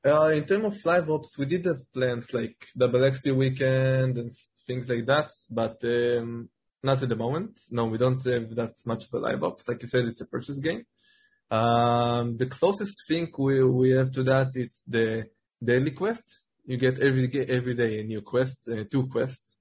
Uh, 0.05 0.33
in 0.35 0.45
terms 0.45 0.65
of 0.65 0.85
live 0.85 1.11
ops, 1.11 1.37
we 1.37 1.47
did 1.47 1.67
have 1.67 1.93
plans 1.93 2.33
like 2.33 2.69
double 2.77 3.01
XP 3.01 3.37
weekend 3.37 4.17
and 4.17 4.31
things 4.67 4.89
like 4.89 5.05
that, 5.07 5.31
but 5.51 5.77
um, 5.85 6.49
not 6.83 7.03
at 7.03 7.09
the 7.09 7.17
moment. 7.17 7.61
No, 7.71 7.87
we 7.87 7.99
don't 7.99 8.25
have 8.25 8.55
that 8.55 8.75
much 8.87 9.05
of 9.05 9.15
a 9.15 9.19
live 9.19 9.45
ops. 9.45 9.69
Like 9.69 9.83
you 9.83 9.89
said, 9.89 10.07
it's 10.07 10.23
a 10.23 10.27
purchase 10.27 10.59
game. 10.59 10.87
Um, 11.51 12.37
the 12.37 12.47
closest 12.47 13.07
thing 13.07 13.31
we, 13.37 13.63
we 13.65 13.91
have 13.91 14.13
to 14.13 14.23
that 14.23 14.53
is 14.55 14.83
the 14.87 15.27
daily 15.63 15.91
quest. 15.91 16.41
You 16.65 16.77
get 16.77 17.01
every 17.01 17.29
every 17.49 17.75
day 17.75 18.01
a 18.01 18.05
new 18.05 18.23
quest, 18.23 18.69
uh, 18.69 18.85
two 18.89 19.09
quests 19.09 19.57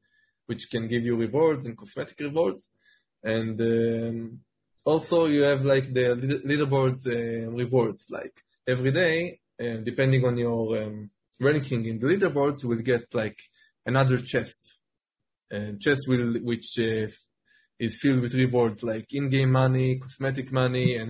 which 0.50 0.64
can 0.74 0.84
give 0.94 1.04
you 1.08 1.16
rewards 1.26 1.64
and 1.66 1.78
cosmetic 1.82 2.20
rewards. 2.30 2.64
And 3.36 3.56
um, 3.76 4.18
also 4.92 5.18
you 5.36 5.42
have 5.52 5.62
like 5.74 5.88
the 5.98 6.06
leaderboards 6.50 7.04
uh, 7.08 7.50
rewards, 7.64 8.04
like 8.18 8.36
every 8.74 8.94
day, 9.04 9.40
uh, 9.64 9.78
depending 9.90 10.22
on 10.30 10.36
your 10.46 10.62
um, 10.82 10.96
ranking 11.48 11.82
in 11.92 12.00
the 12.00 12.08
leaderboards, 12.12 12.64
you 12.64 12.70
will 12.72 12.86
get 12.94 13.06
like 13.22 13.40
another 13.92 14.18
chest. 14.32 14.60
and 15.58 15.82
chest 15.86 16.02
will 16.08 16.34
which 16.50 16.68
uh, 16.80 17.08
is 17.86 17.94
filled 18.02 18.22
with 18.22 18.34
rewards 18.34 18.82
like 18.84 19.08
in-game 19.20 19.52
money, 19.52 19.90
cosmetic 20.04 20.48
money, 20.52 20.88
and 21.00 21.10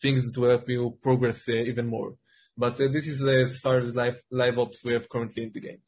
things 0.00 0.20
that 0.24 0.36
will 0.38 0.50
help 0.54 0.68
you 0.68 0.82
progress 1.02 1.40
uh, 1.48 1.52
even 1.70 1.86
more. 1.96 2.10
But 2.56 2.74
uh, 2.80 2.88
this 2.94 3.06
is 3.12 3.18
as 3.24 3.58
far 3.64 3.76
as 3.78 3.94
live 4.00 4.18
live 4.42 4.58
ops 4.62 4.78
we 4.84 4.92
have 4.96 5.08
currently 5.08 5.42
in 5.46 5.52
the 5.54 5.60
game. 5.68 5.82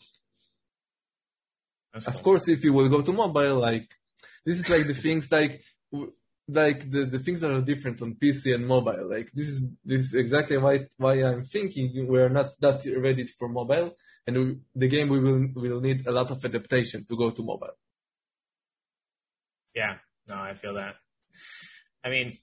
Cool. 1.95 2.15
Of 2.15 2.23
course, 2.23 2.49
if 2.49 2.65
you 2.65 2.73
will 2.73 2.89
go 2.89 3.03
to 3.03 3.13
mobile, 3.13 3.61
like 3.61 3.89
this 4.45 4.59
is 4.59 4.69
like 4.69 4.87
the 4.87 4.95
things 4.95 5.31
like 5.31 5.63
like 6.49 6.91
the, 6.91 7.07
the 7.07 7.21
things 7.21 7.41
that 7.41 7.51
are 7.51 7.63
different 7.63 8.03
on 8.03 8.15
PC 8.15 8.55
and 8.55 8.67
mobile. 8.67 9.09
Like 9.09 9.31
this 9.33 9.49
is 9.49 9.69
this 9.85 10.01
is 10.07 10.15
exactly 10.15 10.59
why 10.59 10.89
why 10.97 11.23
I'm 11.23 11.45
thinking 11.45 12.07
we're 12.09 12.29
not 12.29 12.51
that 12.61 12.85
ready 12.99 13.27
for 13.39 13.49
mobile, 13.49 13.97
and 14.27 14.37
we, 14.37 14.57
the 14.75 14.89
game 14.89 15.09
we 15.09 15.21
will 15.21 15.49
will 15.55 15.81
need 15.81 16.07
a 16.07 16.13
lot 16.13 16.31
of 16.31 16.45
adaptation 16.45 17.07
to 17.09 17.17
go 17.17 17.31
to 17.31 17.43
mobile. 17.43 17.77
Yeah, 19.75 19.97
no, 20.29 20.37
I 20.37 20.55
feel 20.55 20.75
that. 20.75 20.97
I 22.05 22.11
mean, 22.11 22.39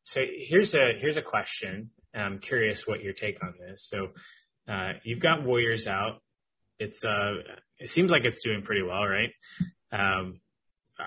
so 0.00 0.24
here's 0.26 0.74
a 0.74 0.94
here's 0.98 1.18
a 1.18 1.22
question. 1.22 1.90
I'm 2.14 2.38
curious 2.38 2.86
what 2.86 3.02
your 3.02 3.12
take 3.12 3.42
on 3.42 3.54
this. 3.60 3.88
So 3.88 4.08
uh, 4.68 4.92
you've 5.02 5.20
got 5.20 5.44
Warriors 5.44 5.86
out. 5.86 6.22
It's 6.78 7.04
uh, 7.04 7.34
it 7.78 7.88
seems 7.88 8.10
like 8.10 8.24
it's 8.24 8.42
doing 8.42 8.62
pretty 8.62 8.82
well, 8.82 9.04
right? 9.04 9.30
Um, 9.92 10.40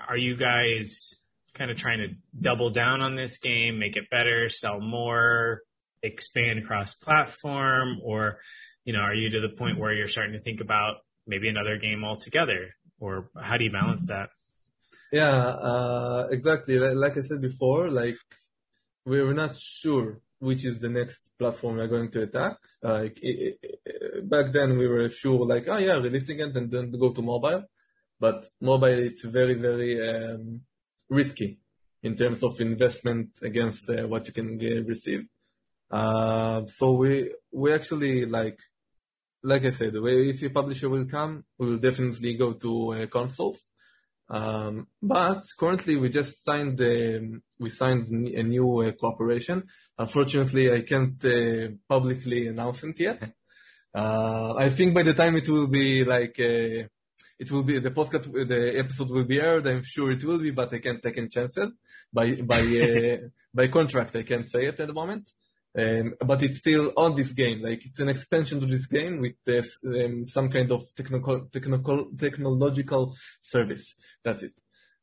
are 0.08 0.16
you 0.16 0.36
guys 0.36 1.14
kind 1.54 1.70
of 1.70 1.76
trying 1.76 1.98
to 1.98 2.08
double 2.40 2.70
down 2.70 3.02
on 3.02 3.14
this 3.14 3.38
game, 3.38 3.78
make 3.78 3.96
it 3.96 4.10
better, 4.10 4.48
sell 4.48 4.80
more, 4.80 5.62
expand 6.02 6.66
cross 6.66 6.94
platform, 6.94 7.98
or 8.02 8.38
you 8.84 8.92
know, 8.92 9.00
are 9.00 9.14
you 9.14 9.30
to 9.30 9.40
the 9.40 9.48
point 9.48 9.78
where 9.78 9.92
you're 9.92 10.08
starting 10.08 10.32
to 10.32 10.40
think 10.40 10.60
about 10.60 10.96
maybe 11.26 11.48
another 11.48 11.76
game 11.76 12.04
altogether, 12.04 12.74
or 13.00 13.30
how 13.40 13.56
do 13.56 13.64
you 13.64 13.70
balance 13.70 14.06
that? 14.08 14.30
Yeah, 15.12 15.30
uh, 15.30 16.28
exactly. 16.30 16.78
Like 16.78 17.16
I 17.16 17.22
said 17.22 17.40
before, 17.40 17.90
like 17.90 18.16
we're 19.04 19.32
not 19.32 19.56
sure 19.56 20.20
which 20.38 20.64
is 20.64 20.78
the 20.78 20.88
next 20.88 21.30
platform 21.38 21.76
we're 21.76 21.88
going 21.88 22.10
to 22.10 22.22
attack. 22.22 22.56
Like 22.82 23.18
it, 23.22 23.58
it, 23.62 24.28
back 24.28 24.52
then, 24.52 24.78
we 24.78 24.86
were 24.86 25.08
sure, 25.08 25.46
like, 25.46 25.66
oh 25.68 25.78
yeah, 25.78 25.98
releasing 25.98 26.40
it 26.40 26.56
and 26.56 26.70
then 26.70 26.92
go 26.92 27.12
to 27.12 27.22
mobile. 27.22 27.64
But 28.20 28.46
mobile 28.60 28.98
is 28.98 29.22
very, 29.24 29.54
very 29.54 30.08
um, 30.08 30.62
risky 31.08 31.60
in 32.02 32.16
terms 32.16 32.42
of 32.42 32.60
investment 32.60 33.30
against 33.42 33.88
uh, 33.90 34.06
what 34.06 34.26
you 34.26 34.32
can 34.32 34.58
uh, 34.60 34.82
receive. 34.84 35.26
Uh, 35.90 36.66
so 36.66 36.92
we 36.92 37.32
we 37.50 37.72
actually 37.72 38.26
like 38.26 38.58
like 39.42 39.64
I 39.64 39.70
said, 39.70 39.92
if 39.94 40.42
a 40.42 40.50
publisher 40.50 40.88
will 40.88 41.06
come, 41.06 41.44
we 41.58 41.66
will 41.68 41.78
definitely 41.78 42.34
go 42.34 42.52
to 42.54 42.92
uh, 42.92 43.06
consoles. 43.06 43.70
Um, 44.30 44.88
but 45.02 45.42
currently, 45.58 45.96
we 45.96 46.10
just 46.10 46.44
signed 46.44 46.80
um, 46.80 47.42
we 47.58 47.70
signed 47.70 48.08
a 48.10 48.42
new 48.42 48.82
uh, 48.82 48.92
cooperation. 48.92 49.64
Unfortunately, 49.98 50.72
I 50.72 50.82
can't 50.82 51.24
uh, 51.24 51.68
publicly 51.88 52.48
announce 52.48 52.84
it 52.84 53.00
yet. 53.00 53.22
Uh, 53.94 54.54
I 54.56 54.68
think 54.68 54.94
by 54.94 55.02
the 55.02 55.14
time 55.14 55.34
it 55.36 55.48
will 55.48 55.66
be 55.66 56.04
like 56.04 56.38
uh, 56.38 56.86
it 57.38 57.50
will 57.50 57.62
be 57.62 57.78
the 57.78 57.90
podcast, 57.90 58.30
the 58.46 58.78
episode 58.78 59.10
will 59.10 59.24
be 59.24 59.40
aired. 59.40 59.66
I'm 59.66 59.82
sure 59.82 60.12
it 60.12 60.22
will 60.22 60.38
be, 60.38 60.50
but 60.50 60.72
I 60.74 60.78
can't 60.78 61.02
take 61.02 61.16
any 61.16 61.28
chances. 61.28 61.70
By 62.12 62.34
by 62.34 62.60
uh, 62.60 63.28
by 63.52 63.68
contract, 63.68 64.14
I 64.14 64.24
can't 64.24 64.48
say 64.48 64.66
it 64.66 64.78
at 64.78 64.86
the 64.86 64.92
moment. 64.92 65.30
Um, 65.78 66.14
but 66.26 66.42
it's 66.42 66.58
still 66.58 66.92
on 66.96 67.14
this 67.14 67.32
game. 67.32 67.62
Like 67.62 67.84
it's 67.86 68.00
an 68.00 68.08
expansion 68.08 68.58
to 68.60 68.66
this 68.66 68.86
game 68.86 69.20
with 69.20 69.36
um, 69.86 70.26
some 70.26 70.48
kind 70.50 70.72
of 70.72 70.82
technical, 70.96 71.46
technical, 71.52 72.06
technological 72.18 73.14
service. 73.40 73.94
That's 74.24 74.42
it. 74.42 74.54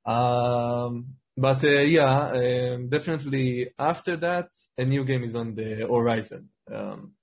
Um, 0.05 1.15
but 1.37 1.63
uh, 1.63 1.81
yeah, 1.97 2.29
um, 2.29 2.89
definitely 2.89 3.69
after 3.79 4.17
that, 4.17 4.49
a 4.77 4.85
new 4.85 5.05
game 5.05 5.23
is 5.23 5.35
on 5.35 5.55
the 5.55 5.87
horizon. 5.89 6.49
Um, 6.69 7.13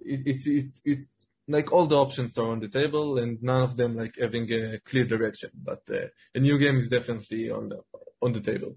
it, 0.00 0.26
it, 0.26 0.46
it, 0.46 0.78
it's 0.84 1.26
like 1.48 1.72
all 1.72 1.86
the 1.86 1.96
options 1.96 2.36
are 2.36 2.50
on 2.50 2.60
the 2.60 2.68
table 2.68 3.18
and 3.18 3.42
none 3.42 3.62
of 3.62 3.76
them 3.78 3.96
like 3.96 4.16
having 4.20 4.52
a 4.52 4.78
clear 4.80 5.04
direction. 5.04 5.50
But 5.54 5.82
uh, 5.90 6.08
a 6.34 6.40
new 6.40 6.58
game 6.58 6.76
is 6.76 6.88
definitely 6.88 7.50
on 7.50 7.70
the 7.70 7.80
on 8.20 8.32
the 8.32 8.40
table. 8.40 8.76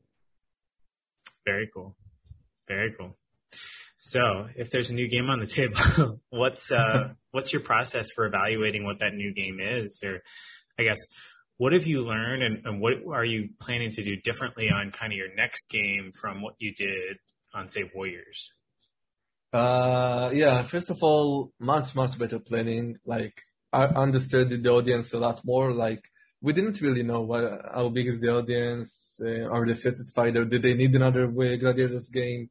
Very 1.45 1.69
cool. 1.73 1.95
Very 2.67 2.93
cool. 2.97 3.17
So, 4.03 4.47
if 4.55 4.71
there's 4.71 4.89
a 4.89 4.95
new 4.95 5.07
game 5.07 5.29
on 5.29 5.39
the 5.39 5.45
table, 5.45 6.19
what's 6.31 6.71
uh, 6.71 7.09
what's 7.29 7.53
your 7.53 7.61
process 7.61 8.09
for 8.09 8.25
evaluating 8.25 8.83
what 8.83 8.97
that 8.97 9.13
new 9.13 9.31
game 9.31 9.59
is? 9.61 10.01
Or, 10.03 10.23
I 10.79 10.81
guess, 10.81 10.97
what 11.57 11.73
have 11.73 11.85
you 11.85 12.01
learned, 12.01 12.41
and, 12.41 12.65
and 12.65 12.81
what 12.81 12.93
are 13.13 13.23
you 13.23 13.49
planning 13.59 13.91
to 13.91 14.03
do 14.03 14.15
differently 14.15 14.71
on 14.71 14.89
kind 14.89 15.13
of 15.13 15.17
your 15.17 15.31
next 15.35 15.69
game 15.69 16.13
from 16.19 16.41
what 16.41 16.55
you 16.57 16.73
did 16.73 17.17
on, 17.53 17.69
say, 17.69 17.91
Warriors? 17.93 18.51
Uh, 19.53 20.31
yeah. 20.33 20.63
First 20.63 20.89
of 20.89 21.03
all, 21.03 21.51
much 21.59 21.93
much 21.93 22.17
better 22.17 22.39
planning. 22.39 22.97
Like, 23.05 23.43
I 23.71 23.83
understood 23.83 24.49
the 24.49 24.69
audience 24.71 25.13
a 25.13 25.19
lot 25.19 25.45
more. 25.45 25.73
Like, 25.73 26.09
we 26.41 26.53
didn't 26.53 26.81
really 26.81 27.03
know 27.03 27.21
what, 27.21 27.43
how 27.71 27.89
big 27.89 28.07
is 28.07 28.19
the 28.19 28.35
audience. 28.35 29.19
Uh, 29.23 29.43
are 29.43 29.63
they 29.63 29.75
satisfied, 29.75 30.35
or 30.37 30.45
did 30.45 30.63
they 30.63 30.73
need 30.73 30.95
another 30.95 31.29
way 31.29 31.55
Gladiators 31.57 32.09
game? 32.09 32.49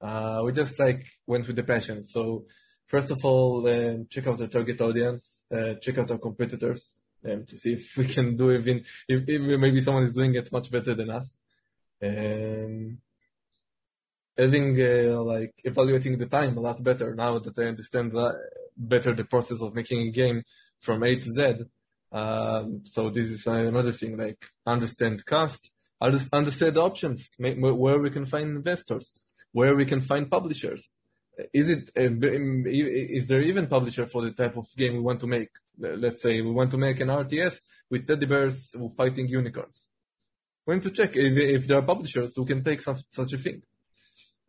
Uh, 0.00 0.40
we 0.44 0.52
just 0.52 0.78
like 0.78 1.06
went 1.26 1.46
with 1.46 1.56
the 1.56 1.62
passion. 1.62 2.02
So 2.02 2.46
first 2.86 3.10
of 3.10 3.18
all, 3.24 3.68
um, 3.68 4.06
check 4.08 4.26
out 4.26 4.38
the 4.38 4.48
target 4.48 4.80
audience, 4.80 5.44
uh, 5.52 5.74
check 5.74 5.98
out 5.98 6.10
our 6.10 6.18
competitors 6.18 7.02
um, 7.24 7.44
to 7.46 7.56
see 7.56 7.74
if 7.74 7.96
we 7.96 8.06
can 8.06 8.36
do 8.36 8.50
even 8.50 8.84
if, 9.06 9.28
if, 9.28 9.60
maybe 9.60 9.82
someone 9.82 10.04
is 10.04 10.14
doing 10.14 10.34
it 10.34 10.50
much 10.50 10.70
better 10.70 10.94
than 10.94 11.10
us. 11.10 11.38
Um, 12.02 12.98
having 14.38 14.80
uh, 14.80 15.20
like 15.22 15.54
evaluating 15.64 16.16
the 16.16 16.26
time 16.26 16.56
a 16.56 16.60
lot 16.60 16.82
better 16.82 17.14
now 17.14 17.38
that 17.38 17.58
I 17.58 17.64
understand 17.64 18.14
better 18.76 19.12
the 19.14 19.24
process 19.24 19.60
of 19.60 19.74
making 19.74 20.08
a 20.08 20.10
game 20.10 20.42
from 20.80 21.02
A 21.02 21.14
to 21.14 21.30
Z. 21.32 21.64
Um, 22.10 22.82
so 22.86 23.10
this 23.10 23.28
is 23.28 23.46
another 23.46 23.92
thing 23.92 24.16
like 24.16 24.46
understand 24.66 25.26
cost, 25.26 25.70
understand 26.00 26.74
the 26.74 26.82
options, 26.82 27.34
where 27.38 27.98
we 28.00 28.10
can 28.10 28.24
find 28.24 28.56
investors 28.56 29.20
where 29.52 29.74
we 29.76 29.84
can 29.84 30.00
find 30.00 30.30
publishers. 30.30 30.98
Is 31.52 31.68
it 31.70 31.90
is 31.96 33.26
there 33.26 33.40
even 33.40 33.66
publisher 33.66 34.06
for 34.06 34.22
the 34.22 34.32
type 34.32 34.56
of 34.56 34.66
game 34.76 34.94
we 34.94 35.00
want 35.00 35.20
to 35.20 35.26
make? 35.26 35.48
Let's 35.78 36.22
say 36.22 36.40
we 36.42 36.50
want 36.50 36.70
to 36.72 36.78
make 36.78 37.00
an 37.00 37.08
RTS 37.08 37.56
with 37.90 38.06
teddy 38.06 38.26
bears 38.26 38.74
fighting 38.96 39.28
unicorns. 39.28 39.86
We 40.66 40.74
need 40.74 40.82
to 40.82 40.90
check 40.90 41.16
if, 41.16 41.62
if 41.62 41.66
there 41.66 41.78
are 41.78 41.82
publishers 41.82 42.34
who 42.36 42.44
can 42.44 42.62
take 42.62 42.82
some, 42.82 42.98
such 43.08 43.32
a 43.32 43.38
thing. 43.38 43.62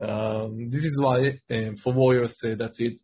Um, 0.01 0.69
this 0.69 0.83
is 0.83 0.99
why 0.99 1.39
um, 1.49 1.75
for 1.77 1.93
Warriors, 1.93 2.37
uh, 2.43 2.55
that's 2.55 2.79
it. 2.81 2.99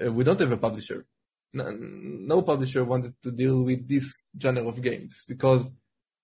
Uh, 0.00 0.12
we 0.12 0.24
don't 0.24 0.40
have 0.40 0.52
a 0.52 0.56
publisher. 0.56 1.06
No, 1.54 1.70
no, 1.70 2.42
publisher 2.42 2.84
wanted 2.84 3.14
to 3.22 3.30
deal 3.30 3.62
with 3.62 3.88
this 3.88 4.28
genre 4.40 4.68
of 4.68 4.82
games 4.82 5.24
because 5.26 5.66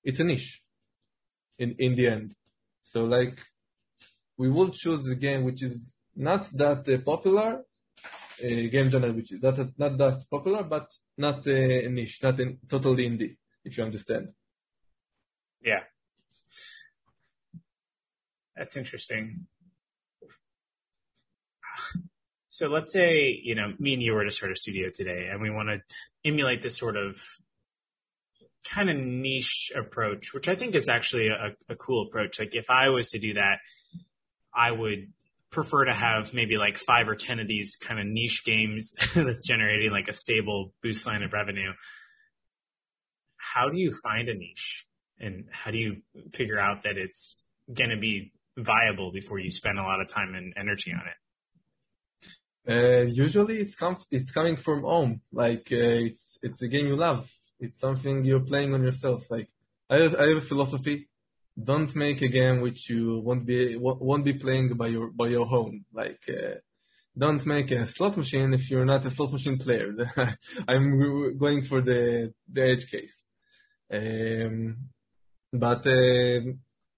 it's 0.03 0.21
a 0.21 0.25
niche 0.25 0.63
in, 1.59 1.75
in 1.79 1.95
the 1.95 2.09
end. 2.09 2.35
So 2.83 3.05
like 3.05 3.39
we 4.39 4.49
will 4.49 4.71
choose 4.71 5.07
a 5.09 5.17
game 5.17 5.45
which 5.45 5.63
is 5.63 5.97
not 6.17 6.47
that 6.57 6.89
uh, 6.89 6.99
popular, 6.99 7.65
a 8.41 8.69
game 8.69 8.89
genre 8.89 9.13
which 9.13 9.33
is 9.33 9.43
not, 9.43 9.59
not 9.77 9.99
that 9.99 10.25
popular, 10.31 10.63
but 10.63 10.89
not 11.17 11.47
a 11.47 11.87
uh, 11.87 11.89
niche, 11.91 12.21
not 12.23 12.39
in, 12.41 12.59
totally 12.69 13.11
indie, 13.11 13.37
if 13.65 13.77
you 13.77 13.85
understand. 13.85 14.29
Yeah. 15.61 15.81
That's 18.57 18.77
interesting. 18.77 19.47
So 22.49 22.69
let's 22.69 22.93
say, 22.93 23.41
you 23.43 23.55
know, 23.55 23.73
me 23.79 23.95
and 23.95 24.03
you 24.03 24.13
were 24.15 24.25
to 24.25 24.33
start 24.33 24.51
a 24.51 24.57
studio 24.57 24.89
today 24.93 25.29
and 25.31 25.41
we 25.41 25.51
want 25.51 25.69
to 25.69 25.81
emulate 26.25 26.63
this 26.63 26.77
sort 26.77 26.97
of 26.97 27.23
kind 28.65 28.91
of 28.91 28.97
niche 28.97 29.71
approach, 29.77 30.35
which 30.35 30.49
I 30.49 30.57
think 30.57 30.75
is 30.75 30.89
actually 30.89 31.29
a, 31.29 31.55
a 31.69 31.77
cool 31.77 32.07
approach. 32.07 32.41
Like 32.41 32.55
if 32.55 32.69
I 32.69 32.89
was 32.89 33.11
to 33.11 33.19
do 33.19 33.35
that, 33.35 33.59
I 34.59 34.73
would 34.73 35.13
prefer 35.51 35.85
to 35.85 35.95
have 35.95 36.35
maybe 36.35 36.59
like 36.59 36.77
five 36.77 37.09
or 37.09 37.15
10 37.15 37.39
of 37.39 37.47
these 37.47 37.77
kind 37.77 38.01
of 38.01 38.07
niche 38.07 38.45
games 38.45 38.93
that's 39.15 39.47
generating 39.47 39.93
like 39.93 40.09
a 40.09 40.13
stable 40.13 40.73
boost 40.83 41.07
line 41.07 41.23
of 41.23 41.33
revenue. 41.33 41.73
How 43.37 43.69
do 43.71 43.79
you 43.79 43.93
find 44.03 44.29
a 44.29 44.35
niche 44.35 44.87
and 45.21 45.47
how 45.51 45.71
do 45.71 45.79
you 45.79 46.03
figure 46.35 46.59
out 46.59 46.83
that 46.83 46.99
it's 46.99 47.47
going 47.73 47.91
to 47.91 47.97
be 47.97 48.33
viable 48.57 49.13
before 49.13 49.39
you 49.39 49.51
spend 49.51 49.79
a 49.79 49.83
lot 49.83 50.01
of 50.01 50.09
time 50.09 50.35
and 50.35 50.53
energy 50.57 50.93
on 50.93 51.07
it? 51.07 51.19
Uh, 52.71 53.07
usually 53.07 53.61
it's 53.61 53.77
com- 53.77 54.05
it's 54.11 54.31
coming 54.31 54.57
from 54.57 54.83
home. 54.83 55.23
Like 55.33 55.69
uh, 55.73 56.05
it's 56.09 56.37
it's 56.43 56.61
a 56.61 56.69
game 56.69 56.87
you 56.87 56.97
love. 56.97 57.31
It's 57.59 57.81
something 57.81 58.25
you're 58.27 58.41
playing 58.41 58.75
on 58.75 58.83
yourself. 58.83 59.31
Like 59.31 59.49
I 59.89 59.97
have, 60.03 60.15
I 60.17 60.27
have 60.29 60.37
a 60.37 60.43
philosophy 60.43 61.09
don't 61.63 61.95
make 61.97 62.23
a 62.23 62.29
game 62.29 62.61
which 62.61 62.89
you 62.91 63.19
won't 63.19 63.45
be 63.45 63.77
won't 63.77 64.25
be 64.25 64.35
playing 64.35 64.75
by 64.75 64.89
your 64.89 65.11
by 65.11 65.29
your 65.29 65.47
home. 65.47 65.85
Like, 65.93 66.23
uh, 66.29 66.57
don't 67.17 67.45
make 67.47 67.71
a 67.73 67.87
slot 67.87 68.17
machine 68.17 68.55
if 68.55 68.71
you're 68.71 68.85
not 68.85 69.05
a 69.05 69.11
slot 69.11 69.33
machine 69.33 69.59
player. 69.59 69.93
I'm 70.69 71.37
going 71.37 71.63
for 71.63 71.81
the 71.81 72.33
the 72.53 72.63
edge 72.63 72.91
case. 72.91 73.25
Um, 73.93 74.77
but 75.53 75.87
uh, 75.87 76.41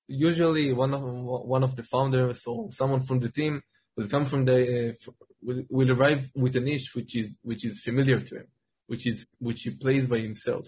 usually 0.09 0.73
one 0.73 0.93
of 0.93 1.03
one 1.03 1.63
of 1.63 1.77
the 1.77 1.85
founders 1.85 2.43
or 2.47 2.71
someone 2.73 3.03
from 3.03 3.21
the 3.21 3.31
team 3.31 3.63
will 3.97 4.09
come 4.09 4.27
from 4.27 4.45
the 4.45 4.91
uh, 4.91 5.13
will, 5.43 5.63
will 5.71 5.93
arrive 5.93 6.29
with 6.35 6.57
a 6.57 6.61
niche 6.61 6.95
which 6.95 7.17
is 7.17 7.39
which 7.43 7.65
is 7.65 7.81
familiar 7.81 8.21
to 8.21 8.37
him, 8.37 8.49
which 8.89 9.07
is 9.07 9.27
which 9.39 9.63
he 9.63 9.71
plays 9.71 10.07
by 10.07 10.19
himself. 10.19 10.67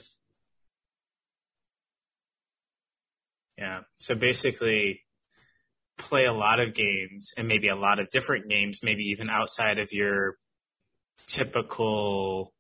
Yeah. 3.63 3.83
So 3.95 4.17
basically, 4.17 5.03
play 5.97 6.25
a 6.25 6.33
lot 6.33 6.59
of 6.59 6.75
games 6.75 7.31
and 7.37 7.47
maybe 7.47 7.69
a 7.69 7.77
lot 7.77 8.01
of 8.01 8.11
different 8.11 8.49
games, 8.49 8.81
maybe 8.83 9.05
even 9.05 9.31
outside 9.31 9.79
of 9.79 9.93
your 9.93 10.37
typical 11.29 12.53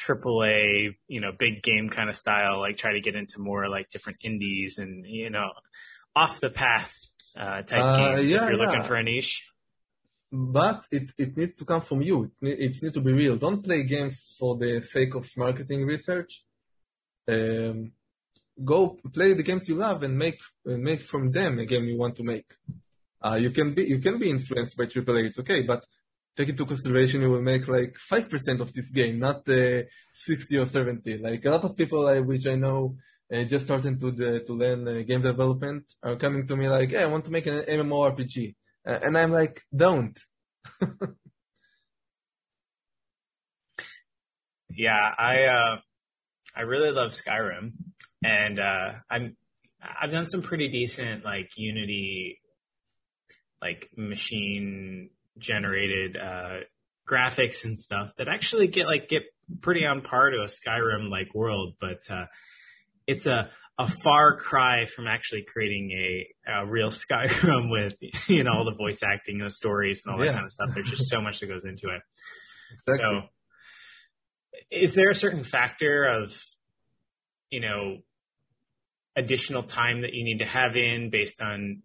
AAA, 0.00 0.94
you 1.08 1.20
know, 1.20 1.30
big 1.38 1.62
game 1.62 1.90
kind 1.90 2.08
of 2.08 2.16
style, 2.16 2.60
like 2.60 2.78
try 2.78 2.94
to 2.94 3.02
get 3.02 3.14
into 3.14 3.38
more 3.38 3.68
like 3.68 3.90
different 3.90 4.16
indies 4.24 4.78
and, 4.78 5.04
you 5.04 5.28
know, 5.28 5.50
off 6.16 6.40
the 6.40 6.48
path 6.48 6.94
uh, 7.38 7.60
type 7.60 7.84
uh, 7.84 8.16
games 8.16 8.32
yeah, 8.32 8.38
if 8.38 8.42
you're 8.48 8.58
yeah. 8.58 8.64
looking 8.64 8.82
for 8.82 8.94
a 8.96 9.02
niche. 9.02 9.46
But 10.32 10.86
it, 10.90 11.12
it 11.18 11.36
needs 11.36 11.58
to 11.58 11.66
come 11.66 11.82
from 11.82 12.00
you. 12.00 12.32
It, 12.40 12.58
it 12.58 12.82
needs 12.82 12.92
to 12.92 13.00
be 13.02 13.12
real. 13.12 13.36
Don't 13.36 13.62
play 13.62 13.84
games 13.84 14.34
for 14.38 14.56
the 14.56 14.80
sake 14.80 15.14
of 15.14 15.28
marketing 15.36 15.84
research. 15.84 16.44
Um, 17.28 17.92
go 18.64 18.98
play 19.12 19.32
the 19.34 19.42
games 19.42 19.68
you 19.68 19.74
love 19.76 20.02
and 20.02 20.16
make 20.18 20.38
and 20.64 20.82
make 20.82 21.00
from 21.00 21.30
them 21.30 21.58
a 21.58 21.64
game 21.66 21.84
you 21.84 21.98
want 21.98 22.16
to 22.16 22.24
make. 22.24 22.46
Uh, 23.20 23.38
you 23.40 23.50
can 23.50 23.74
be 23.74 23.84
you 23.84 23.98
can 23.98 24.18
be 24.18 24.30
influenced 24.30 24.76
by 24.76 24.84
AAA. 24.84 25.26
It's 25.26 25.38
okay, 25.38 25.62
but 25.62 25.84
take 26.36 26.48
into 26.48 26.66
consideration 26.66 27.22
you 27.22 27.30
will 27.30 27.42
make 27.42 27.68
like 27.68 27.96
five 27.96 28.28
percent 28.28 28.60
of 28.60 28.72
this 28.72 28.90
game, 28.90 29.18
not 29.18 29.48
uh, 29.48 29.82
sixty 30.12 30.58
or 30.58 30.66
seventy. 30.66 31.18
Like 31.18 31.44
a 31.44 31.50
lot 31.50 31.64
of 31.64 31.76
people, 31.76 32.08
I 32.08 32.20
which 32.20 32.46
I 32.46 32.56
know 32.56 32.96
uh, 33.32 33.44
just 33.44 33.66
starting 33.66 33.98
to 33.98 34.10
the, 34.10 34.40
to 34.40 34.52
learn 34.52 34.86
uh, 34.88 35.02
game 35.02 35.22
development 35.22 35.84
are 36.02 36.16
coming 36.16 36.46
to 36.46 36.56
me 36.56 36.68
like, 36.68 36.90
"Hey, 36.90 37.04
I 37.04 37.06
want 37.06 37.24
to 37.26 37.30
make 37.30 37.46
an 37.46 37.62
MMORPG," 37.62 38.54
uh, 38.86 38.98
and 39.02 39.16
I'm 39.16 39.32
like, 39.32 39.62
"Don't." 39.74 40.18
yeah, 44.70 45.14
I 45.18 45.44
uh, 45.44 45.78
I 46.54 46.62
really 46.62 46.90
love 46.90 47.12
Skyrim 47.12 47.72
and 48.22 48.58
uh, 48.58 48.92
I'm 49.10 49.36
I've 49.82 50.10
done 50.10 50.26
some 50.26 50.42
pretty 50.42 50.68
decent 50.68 51.24
like 51.24 51.50
Unity, 51.56 52.40
like 53.60 53.90
machine 53.96 55.10
generated 55.38 56.16
uh, 56.16 56.60
graphics 57.08 57.64
and 57.64 57.78
stuff 57.78 58.14
that 58.18 58.28
actually 58.28 58.68
get 58.68 58.86
like 58.86 59.08
get 59.08 59.22
pretty 59.60 59.84
on 59.84 60.02
par 60.02 60.30
to 60.30 60.38
a 60.38 60.46
Skyrim 60.46 61.10
like 61.10 61.34
world, 61.34 61.74
but 61.80 62.00
uh, 62.10 62.26
it's 63.06 63.26
a 63.26 63.50
a 63.78 63.88
far 63.88 64.36
cry 64.36 64.84
from 64.84 65.08
actually 65.08 65.44
creating 65.48 65.90
a, 65.92 66.52
a 66.52 66.66
real 66.66 66.88
Skyrim 66.90 67.70
with 67.70 67.94
you 68.28 68.44
know 68.44 68.52
all 68.52 68.64
the 68.64 68.76
voice 68.76 69.00
acting 69.02 69.40
and 69.40 69.48
the 69.48 69.52
stories 69.52 70.02
and 70.04 70.12
all 70.12 70.20
that 70.20 70.26
yeah. 70.26 70.32
kind 70.32 70.44
of 70.44 70.52
stuff. 70.52 70.70
There's 70.74 70.90
just 70.90 71.08
so 71.08 71.20
much 71.20 71.40
that 71.40 71.46
goes 71.46 71.64
into 71.64 71.88
it. 71.88 72.02
Exactly. 72.72 73.20
So, 73.20 73.28
is 74.70 74.94
there 74.94 75.10
a 75.10 75.14
certain 75.14 75.44
factor 75.44 76.04
of 76.04 76.32
you 77.50 77.60
know 77.60 77.98
additional 79.16 79.62
time 79.62 80.02
that 80.02 80.14
you 80.14 80.24
need 80.24 80.38
to 80.38 80.46
have 80.46 80.76
in 80.76 81.10
based 81.10 81.42
on 81.42 81.82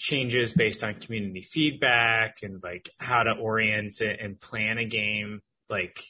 changes 0.00 0.54
based 0.54 0.82
on 0.82 0.94
community 0.94 1.42
feedback 1.42 2.38
and 2.42 2.62
like 2.62 2.88
how 2.98 3.22
to 3.22 3.32
orient 3.32 4.00
it 4.00 4.18
and 4.18 4.40
plan 4.40 4.78
a 4.78 4.84
game 4.86 5.42
like 5.68 6.00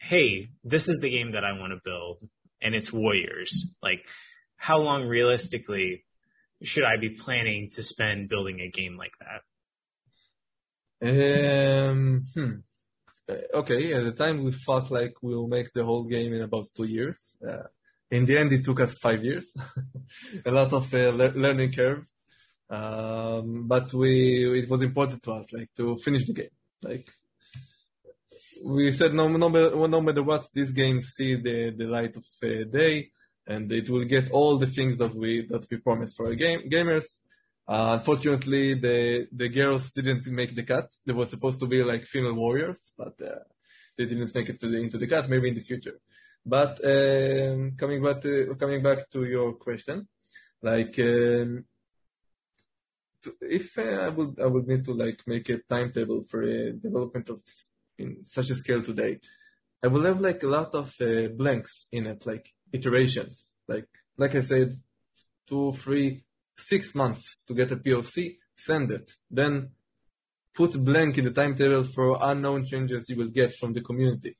hey 0.00 0.48
this 0.64 0.88
is 0.88 0.98
the 0.98 1.08
game 1.08 1.32
that 1.32 1.44
i 1.44 1.52
want 1.52 1.72
to 1.72 1.78
build 1.84 2.20
and 2.60 2.74
it's 2.74 2.92
warriors 2.92 3.72
like 3.80 4.08
how 4.56 4.78
long 4.78 5.04
realistically 5.04 6.04
should 6.64 6.82
i 6.82 6.96
be 6.96 7.10
planning 7.10 7.68
to 7.70 7.80
spend 7.80 8.28
building 8.28 8.58
a 8.60 8.68
game 8.68 8.96
like 8.96 9.14
that 9.20 9.42
um 11.08 12.24
hmm. 12.34 12.52
Uh, 13.28 13.34
okay 13.54 13.92
at 13.92 14.04
the 14.04 14.12
time 14.12 14.44
we 14.44 14.52
thought 14.52 14.88
like 14.90 15.14
we'll 15.20 15.48
make 15.48 15.72
the 15.72 15.84
whole 15.84 16.04
game 16.04 16.32
in 16.32 16.42
about 16.42 16.64
two 16.76 16.84
years 16.84 17.36
uh, 17.48 17.64
in 18.10 18.24
the 18.24 18.38
end, 18.38 18.52
it 18.52 18.64
took 18.64 18.80
us 18.80 18.98
five 18.98 19.24
years, 19.24 19.52
a 20.44 20.50
lot 20.50 20.72
of 20.72 20.92
uh, 20.94 21.10
le- 21.10 21.34
learning 21.34 21.72
curve. 21.72 22.04
Um, 22.68 23.66
but 23.66 23.92
we, 23.92 24.60
it 24.60 24.68
was 24.68 24.82
important 24.82 25.22
to 25.24 25.32
us, 25.32 25.46
like 25.52 25.70
to 25.76 25.96
finish 25.98 26.24
the 26.26 26.32
game. 26.32 26.50
Like 26.82 27.08
we 28.64 28.92
said, 28.92 29.14
no, 29.14 29.28
no, 29.28 29.48
matter, 29.48 29.88
no 29.88 30.00
matter 30.00 30.22
what, 30.22 30.44
this 30.52 30.72
game 30.72 31.00
see 31.00 31.36
the, 31.36 31.74
the 31.76 31.84
light 31.84 32.16
of 32.16 32.24
uh, 32.42 32.64
day, 32.70 33.10
and 33.46 33.70
it 33.70 33.88
will 33.88 34.04
get 34.04 34.30
all 34.30 34.56
the 34.56 34.66
things 34.66 34.98
that 34.98 35.14
we 35.14 35.46
that 35.46 35.66
we 35.70 35.76
promised 35.78 36.16
for 36.16 36.26
our 36.26 36.34
game 36.34 36.68
gamers. 36.68 37.04
Uh, 37.68 37.96
unfortunately, 37.98 38.74
the 38.74 39.28
the 39.32 39.48
girls 39.48 39.90
didn't 39.92 40.26
make 40.26 40.54
the 40.54 40.62
cut. 40.62 40.90
They 41.04 41.12
were 41.12 41.26
supposed 41.26 41.60
to 41.60 41.66
be 41.66 41.82
like 41.84 42.04
female 42.06 42.34
warriors, 42.34 42.92
but 42.96 43.14
uh, 43.22 43.40
they 43.96 44.06
didn't 44.06 44.34
make 44.34 44.48
it 44.48 44.60
to 44.60 44.68
the, 44.68 44.78
into 44.78 44.98
the 44.98 45.06
cut. 45.06 45.28
Maybe 45.28 45.48
in 45.48 45.54
the 45.54 45.60
future. 45.60 46.00
But 46.46 46.78
um, 46.84 47.72
coming 47.76 48.00
back 48.04 48.22
to 48.22 48.54
coming 48.54 48.80
back 48.80 49.10
to 49.10 49.24
your 49.24 49.54
question, 49.54 50.06
like 50.62 50.96
um, 51.00 51.64
to, 53.22 53.34
if 53.40 53.76
uh, 53.76 54.06
I 54.06 54.08
would 54.10 54.40
I 54.40 54.46
would 54.46 54.68
need 54.68 54.84
to 54.84 54.94
like 54.94 55.20
make 55.26 55.48
a 55.48 55.58
timetable 55.68 56.22
for 56.30 56.42
a 56.42 56.72
development 56.72 57.30
of 57.30 57.40
in 57.98 58.22
such 58.22 58.50
a 58.50 58.54
scale 58.54 58.80
today, 58.80 59.18
I 59.82 59.88
will 59.88 60.04
have 60.04 60.20
like 60.20 60.44
a 60.44 60.46
lot 60.46 60.72
of 60.76 60.94
uh, 61.00 61.28
blanks 61.36 61.88
in 61.90 62.06
it, 62.06 62.24
like 62.24 62.46
iterations. 62.72 63.56
Like 63.66 63.88
like 64.16 64.36
I 64.36 64.42
said, 64.42 64.72
two, 65.48 65.72
three, 65.72 66.22
six 66.56 66.94
months 66.94 67.42
to 67.48 67.54
get 67.54 67.72
a 67.72 67.76
POC, 67.76 68.36
send 68.56 68.92
it, 68.92 69.10
then 69.28 69.70
put 70.54 70.84
blank 70.84 71.18
in 71.18 71.24
the 71.24 71.32
timetable 71.32 71.82
for 71.82 72.18
unknown 72.22 72.64
changes 72.64 73.08
you 73.08 73.16
will 73.16 73.34
get 73.40 73.52
from 73.52 73.72
the 73.72 73.80
community 73.80 74.38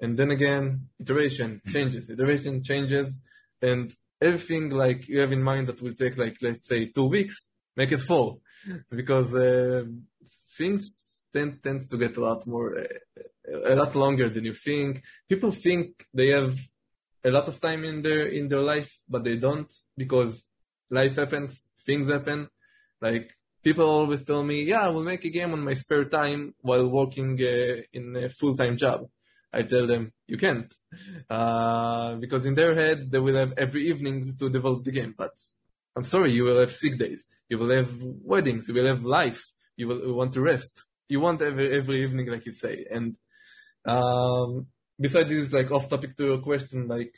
and 0.00 0.18
then 0.18 0.30
again 0.30 0.88
iteration 1.00 1.60
changes 1.68 2.10
iteration 2.10 2.62
changes. 2.62 3.20
And 3.62 3.90
everything 4.20 4.70
like 4.70 5.08
you 5.08 5.20
have 5.20 5.32
in 5.32 5.42
mind 5.42 5.66
that 5.68 5.80
will 5.82 5.94
take 5.94 6.16
like 6.16 6.36
let's 6.42 6.66
say 6.68 6.86
two 6.86 7.06
weeks 7.06 7.34
make 7.76 7.92
it 7.92 8.00
four 8.00 8.38
because 8.90 9.34
uh, 9.34 9.84
things 10.56 11.24
tend 11.32 11.62
tends 11.62 11.88
to 11.88 11.96
get 11.98 12.16
a 12.16 12.20
lot 12.20 12.46
more 12.46 12.78
uh, 12.78 13.72
a 13.72 13.76
lot 13.76 13.94
longer 13.94 14.28
than 14.28 14.44
you 14.44 14.54
think. 14.54 15.02
People 15.28 15.52
think 15.52 16.06
they 16.12 16.28
have 16.28 16.58
a 17.24 17.30
lot 17.30 17.48
of 17.48 17.60
time 17.60 17.84
in 17.84 18.02
their 18.02 18.26
in 18.26 18.48
their 18.48 18.60
life 18.60 18.92
but 19.08 19.24
they 19.24 19.36
don't 19.36 19.72
because 19.96 20.44
life 20.90 21.16
happens 21.16 21.70
things 21.84 22.10
happen. 22.10 22.48
Like 23.00 23.32
people 23.66 23.88
always 23.88 24.22
tell 24.22 24.44
me 24.44 24.62
yeah 24.62 24.82
i 24.86 24.88
will 24.88 25.02
make 25.02 25.24
a 25.24 25.28
game 25.38 25.52
on 25.52 25.60
my 25.68 25.74
spare 25.74 26.04
time 26.04 26.54
while 26.60 26.86
working 26.86 27.32
uh, 27.42 27.76
in 27.92 28.04
a 28.24 28.28
full-time 28.28 28.76
job 28.76 28.98
I 29.58 29.62
tell 29.62 29.86
them 29.86 30.12
you 30.32 30.36
can't, 30.36 30.70
uh, 31.30 32.16
because 32.16 32.44
in 32.44 32.54
their 32.54 32.74
head 32.74 33.10
they 33.10 33.18
will 33.18 33.36
have 33.42 33.52
every 33.56 33.88
evening 33.90 34.36
to 34.40 34.50
develop 34.50 34.84
the 34.84 34.96
game. 34.98 35.14
But 35.16 35.34
I'm 35.96 36.04
sorry, 36.04 36.30
you 36.32 36.44
will 36.44 36.60
have 36.60 36.72
sick 36.82 36.98
days, 36.98 37.26
you 37.48 37.56
will 37.58 37.70
have 37.70 37.90
weddings, 38.32 38.68
you 38.68 38.74
will 38.74 38.90
have 38.92 39.02
life, 39.02 39.42
you 39.76 39.88
will 39.88 40.12
want 40.14 40.32
to 40.34 40.42
rest. 40.52 40.84
You 41.08 41.20
want 41.20 41.40
every 41.40 41.66
every 41.78 42.02
evening, 42.02 42.26
like 42.34 42.44
you 42.46 42.52
say. 42.52 42.84
And 42.90 43.16
um, 43.84 44.66
besides 45.00 45.28
this, 45.28 45.52
like 45.52 45.70
off 45.70 45.88
topic 45.88 46.16
to 46.16 46.24
your 46.30 46.38
question, 46.50 46.88
like 46.88 47.14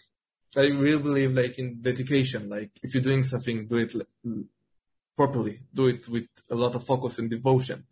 I 0.56 0.66
really 0.84 1.02
believe 1.02 1.32
like 1.32 1.58
in 1.58 1.80
dedication. 1.80 2.48
Like 2.48 2.70
if 2.82 2.94
you're 2.94 3.08
doing 3.10 3.24
something, 3.24 3.66
do 3.66 3.76
it 3.76 3.92
properly. 5.16 5.60
Do 5.74 5.88
it 5.88 6.08
with 6.08 6.28
a 6.50 6.54
lot 6.54 6.74
of 6.74 6.84
focus 6.84 7.18
and 7.18 7.28
devotion. 7.28 7.84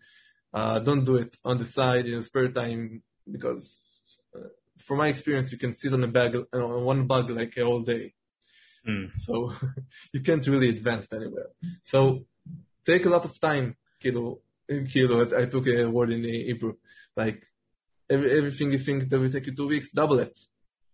Uh, 0.52 0.78
don't 0.78 1.04
do 1.04 1.16
it 1.16 1.36
on 1.44 1.58
the 1.58 1.66
side 1.66 2.06
in 2.06 2.22
spare 2.22 2.48
time 2.48 3.02
because 3.30 3.82
from 4.78 4.98
my 4.98 5.08
experience, 5.08 5.52
you 5.52 5.58
can 5.58 5.74
sit 5.74 5.92
on 5.92 6.04
a 6.04 6.08
bag 6.08 6.36
on 6.52 6.84
one 6.84 7.06
bug 7.06 7.30
like 7.30 7.58
all 7.58 7.80
day. 7.80 8.14
Mm. 8.86 9.10
So 9.18 9.52
you 10.12 10.20
can't 10.20 10.46
really 10.46 10.68
advance 10.68 11.12
anywhere. 11.12 11.50
So 11.84 12.24
take 12.84 13.04
a 13.06 13.10
lot 13.10 13.24
of 13.24 13.38
time, 13.40 13.76
kilo. 14.00 14.40
Kilo. 14.88 15.22
I 15.36 15.46
took 15.46 15.66
a 15.68 15.84
word 15.84 16.10
in 16.12 16.24
Hebrew. 16.24 16.74
Like 17.16 17.42
every, 18.10 18.30
everything 18.38 18.72
you 18.72 18.78
think 18.78 19.08
that 19.08 19.18
will 19.18 19.30
take 19.30 19.46
you 19.46 19.54
two 19.54 19.68
weeks, 19.68 19.88
double 19.92 20.18
it. 20.18 20.38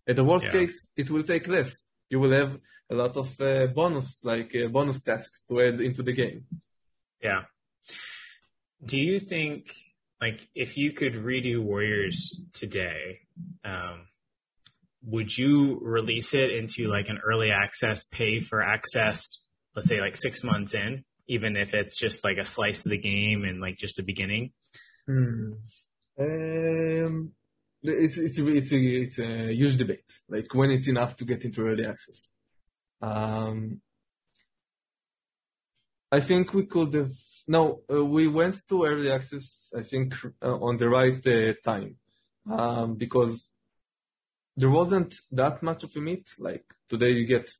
At 0.07 0.17
the 0.17 0.25
worst 0.25 0.47
yeah. 0.47 0.53
case, 0.53 0.89
it 0.97 1.11
will 1.11 1.23
take 1.23 1.49
less. 1.49 1.89
You 2.11 2.21
will 2.21 2.33
have 2.33 2.59
a 2.91 2.95
lot 2.95 3.17
of 3.17 3.41
uh, 3.41 3.67
bonus, 3.69 4.21
like 4.25 4.55
uh, 4.55 4.69
bonus 4.69 5.01
tasks 5.01 5.45
to 5.49 5.61
add 5.61 5.81
into 5.81 6.03
the 6.03 6.13
game. 6.13 6.45
Yeah. 7.23 7.43
Do 8.85 8.99
you 8.99 9.19
think 9.19 9.71
like 10.23 10.49
if 10.55 10.77
you 10.77 10.93
could 10.93 11.15
redo 11.15 11.61
Warriors 11.61 12.41
today, 12.53 13.19
um, 13.65 14.07
would 15.05 15.37
you 15.37 15.81
release 15.83 16.33
it 16.33 16.53
into 16.53 16.87
like 16.87 17.09
an 17.09 17.19
early 17.25 17.51
access, 17.51 18.05
pay 18.05 18.39
for 18.39 18.63
access, 18.63 19.45
let's 19.75 19.89
say 19.89 20.01
like 20.01 20.17
six 20.17 20.45
months 20.45 20.75
in, 20.75 21.03
even 21.27 21.57
if 21.57 21.75
it's 21.75 21.99
just 21.99 22.23
like 22.23 22.39
a 22.39 22.47
slice 22.47 22.87
of 22.87 22.91
the 22.91 22.99
game 22.99 23.43
and 23.43 23.61
like 23.61 23.77
just 23.77 23.99
a 23.99 24.05
beginning? 24.05 24.53
Hmm. 25.09 25.55
Um, 26.21 27.33
it's 27.83 28.17
it's 28.17 28.39
a, 28.39 28.49
it's 28.49 28.71
a, 28.71 28.77
it's 28.77 29.19
a 29.19 29.53
huge 29.53 29.77
debate. 29.77 30.13
Like 30.29 30.55
when 30.55 30.71
it's 30.71 30.87
enough 30.87 31.17
to 31.17 31.25
get 31.25 31.45
into 31.45 31.67
early 31.67 31.85
access. 31.85 32.31
Um, 33.01 33.81
I 36.13 36.21
think 36.21 36.55
we 36.55 36.67
could 36.67 36.95
have 36.95 37.11
no. 37.47 37.83
Uh, 37.93 38.05
we 38.05 38.29
went 38.29 38.57
to 38.69 38.85
early 38.85 39.11
access. 39.11 39.73
I 39.77 39.83
think 39.83 40.15
uh, 40.43 40.59
on 40.59 40.77
the 40.77 40.89
right 40.89 41.27
uh, 41.27 41.55
time 41.63 41.97
um, 42.51 42.95
because 42.95 43.53
there 44.57 44.71
wasn't 44.71 45.15
that 45.31 45.63
much 45.63 45.85
of 45.85 45.95
a 45.97 46.01
meat. 46.01 46.29
Like 46.39 46.65
today, 46.89 47.11
you 47.11 47.27
get 47.27 47.51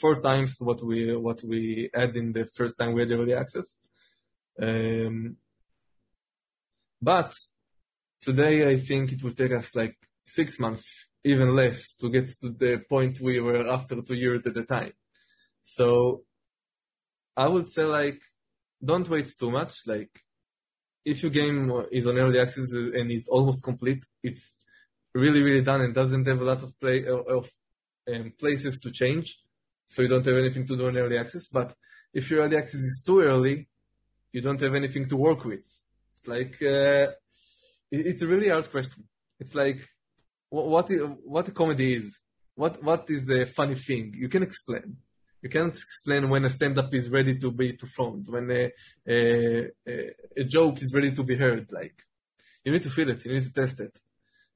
four 0.00 0.20
times 0.20 0.56
what 0.60 0.82
we 0.82 1.16
what 1.16 1.42
we 1.42 1.90
had 1.94 2.16
in 2.16 2.32
the 2.32 2.46
first 2.46 2.78
time 2.78 2.92
we 2.92 3.02
had 3.02 3.10
early 3.10 3.34
access. 3.34 3.80
Um, 4.60 5.36
but 7.00 7.34
today, 8.20 8.68
I 8.68 8.78
think 8.78 9.12
it 9.12 9.22
will 9.22 9.32
take 9.32 9.52
us 9.52 9.74
like 9.74 9.96
six 10.24 10.58
months, 10.58 10.84
even 11.24 11.54
less, 11.54 11.94
to 11.96 12.10
get 12.10 12.28
to 12.40 12.50
the 12.50 12.82
point 12.88 13.20
we 13.20 13.40
were 13.40 13.68
after 13.68 14.00
two 14.02 14.14
years 14.14 14.46
at 14.46 14.54
the 14.54 14.64
time. 14.64 14.92
So 15.62 16.22
I 17.36 17.48
would 17.48 17.68
say 17.68 17.84
like, 17.84 18.20
don't 18.84 19.08
wait 19.08 19.28
too 19.38 19.50
much. 19.50 19.86
Like, 19.86 20.10
if 21.04 21.22
your 21.22 21.30
game 21.30 21.70
is 21.92 22.06
on 22.06 22.18
early 22.18 22.40
access 22.40 22.70
and 22.72 23.10
it's 23.10 23.28
almost 23.28 23.62
complete, 23.62 24.02
it's 24.22 24.60
really, 25.14 25.42
really 25.42 25.62
done 25.62 25.80
and 25.80 25.94
doesn't 25.94 26.26
have 26.26 26.40
a 26.40 26.44
lot 26.44 26.62
of 26.62 26.78
play 26.80 27.06
of 27.06 27.50
um, 28.12 28.32
places 28.38 28.78
to 28.80 28.90
change. 28.90 29.38
So 29.88 30.02
you 30.02 30.08
don't 30.08 30.26
have 30.26 30.36
anything 30.36 30.66
to 30.66 30.76
do 30.76 30.88
on 30.88 30.96
early 30.96 31.16
access. 31.16 31.48
But 31.48 31.74
if 32.12 32.30
your 32.30 32.42
early 32.42 32.56
access 32.56 32.80
is 32.80 33.02
too 33.06 33.20
early, 33.20 33.68
you 34.32 34.40
don't 34.40 34.60
have 34.60 34.74
anything 34.74 35.08
to 35.08 35.16
work 35.16 35.44
with. 35.44 35.60
It's 35.60 36.26
like, 36.26 36.60
uh, 36.62 37.12
it's 37.90 38.22
a 38.22 38.26
really 38.26 38.48
hard 38.48 38.70
question. 38.70 39.04
It's 39.38 39.54
like, 39.54 39.88
what, 40.50 40.90
what 41.24 41.48
a 41.48 41.52
comedy 41.52 41.94
is. 41.94 42.18
What, 42.54 42.82
what 42.82 43.08
is 43.08 43.28
a 43.30 43.46
funny 43.46 43.76
thing? 43.76 44.14
You 44.16 44.28
can 44.28 44.42
explain. 44.42 44.96
You 45.46 45.50
can't 45.50 45.76
explain 45.76 46.28
when 46.28 46.44
a 46.44 46.50
stand-up 46.50 46.92
is 46.92 47.08
ready 47.08 47.38
to 47.38 47.52
be 47.52 47.72
performed, 47.72 48.26
when 48.26 48.50
a, 48.50 48.72
a, 49.08 49.70
a, 50.36 50.42
joke 50.42 50.82
is 50.82 50.92
ready 50.92 51.12
to 51.12 51.22
be 51.22 51.36
heard. 51.36 51.70
Like, 51.70 52.04
you 52.64 52.72
need 52.72 52.82
to 52.82 52.90
feel 52.90 53.08
it, 53.10 53.24
you 53.24 53.32
need 53.32 53.44
to 53.44 53.52
test 53.52 53.78
it. 53.78 53.96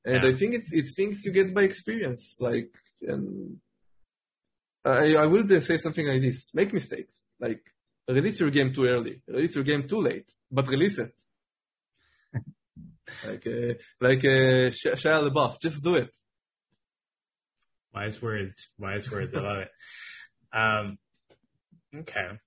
And 0.05 0.25
yeah. 0.25 0.31
I 0.31 0.35
think 0.35 0.55
it's, 0.55 0.73
it's 0.73 0.93
things 0.97 1.25
you 1.25 1.31
get 1.31 1.55
by 1.55 1.63
experience. 1.63 2.35
Like, 2.41 2.73
and 3.03 3.61
I, 4.85 5.15
I 5.15 5.27
will 5.27 5.49
say 5.61 5.79
something 5.79 6.09
like 6.09 6.23
this. 6.23 6.53
Make 6.55 6.73
mistakes. 6.73 7.31
Like, 7.39 7.63
release 8.09 8.41
your 8.41 8.51
game 8.51 8.73
too 8.73 8.87
early, 8.87 9.23
release 9.29 9.55
your 9.55 9.63
game 9.63 9.87
too 9.87 10.03
late, 10.03 10.29
but 10.51 10.67
release 10.67 10.99
it. 10.99 11.15
like, 13.29 13.47
uh, 13.47 13.75
like 14.01 14.25
uh, 14.25 14.75
Shia 14.75 15.31
LaBeouf, 15.31 15.61
just 15.61 15.85
do 15.85 15.95
it. 15.95 16.11
Wise 17.95 18.21
words, 18.21 18.71
wise 18.77 19.09
words. 19.09 19.35
I 19.35 19.39
love 19.39 19.59
it. 19.59 19.71
Um, 20.53 20.99
okay. 21.95 22.39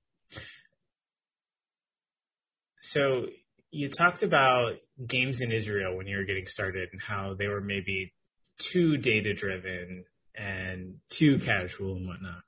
So 2.79 3.27
you 3.71 3.89
talked 3.89 4.23
about 4.23 4.75
games 5.05 5.41
in 5.41 5.51
Israel 5.51 5.97
when 5.97 6.05
you 6.05 6.17
were 6.17 6.25
getting 6.25 6.45
started 6.45 6.89
and 6.91 7.01
how 7.01 7.33
they 7.33 7.47
were 7.47 7.61
maybe 7.61 8.13
too 8.59 8.97
data 8.97 9.33
driven 9.33 10.05
and 10.35 10.95
too 11.09 11.39
casual 11.39 11.95
and 11.95 12.07
whatnot. 12.07 12.41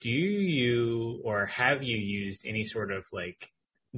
Do 0.00 0.10
you 0.10 1.20
or 1.24 1.46
have 1.46 1.82
you 1.82 1.98
used 1.98 2.46
any 2.46 2.64
sort 2.64 2.90
of 2.90 3.06
like 3.12 3.50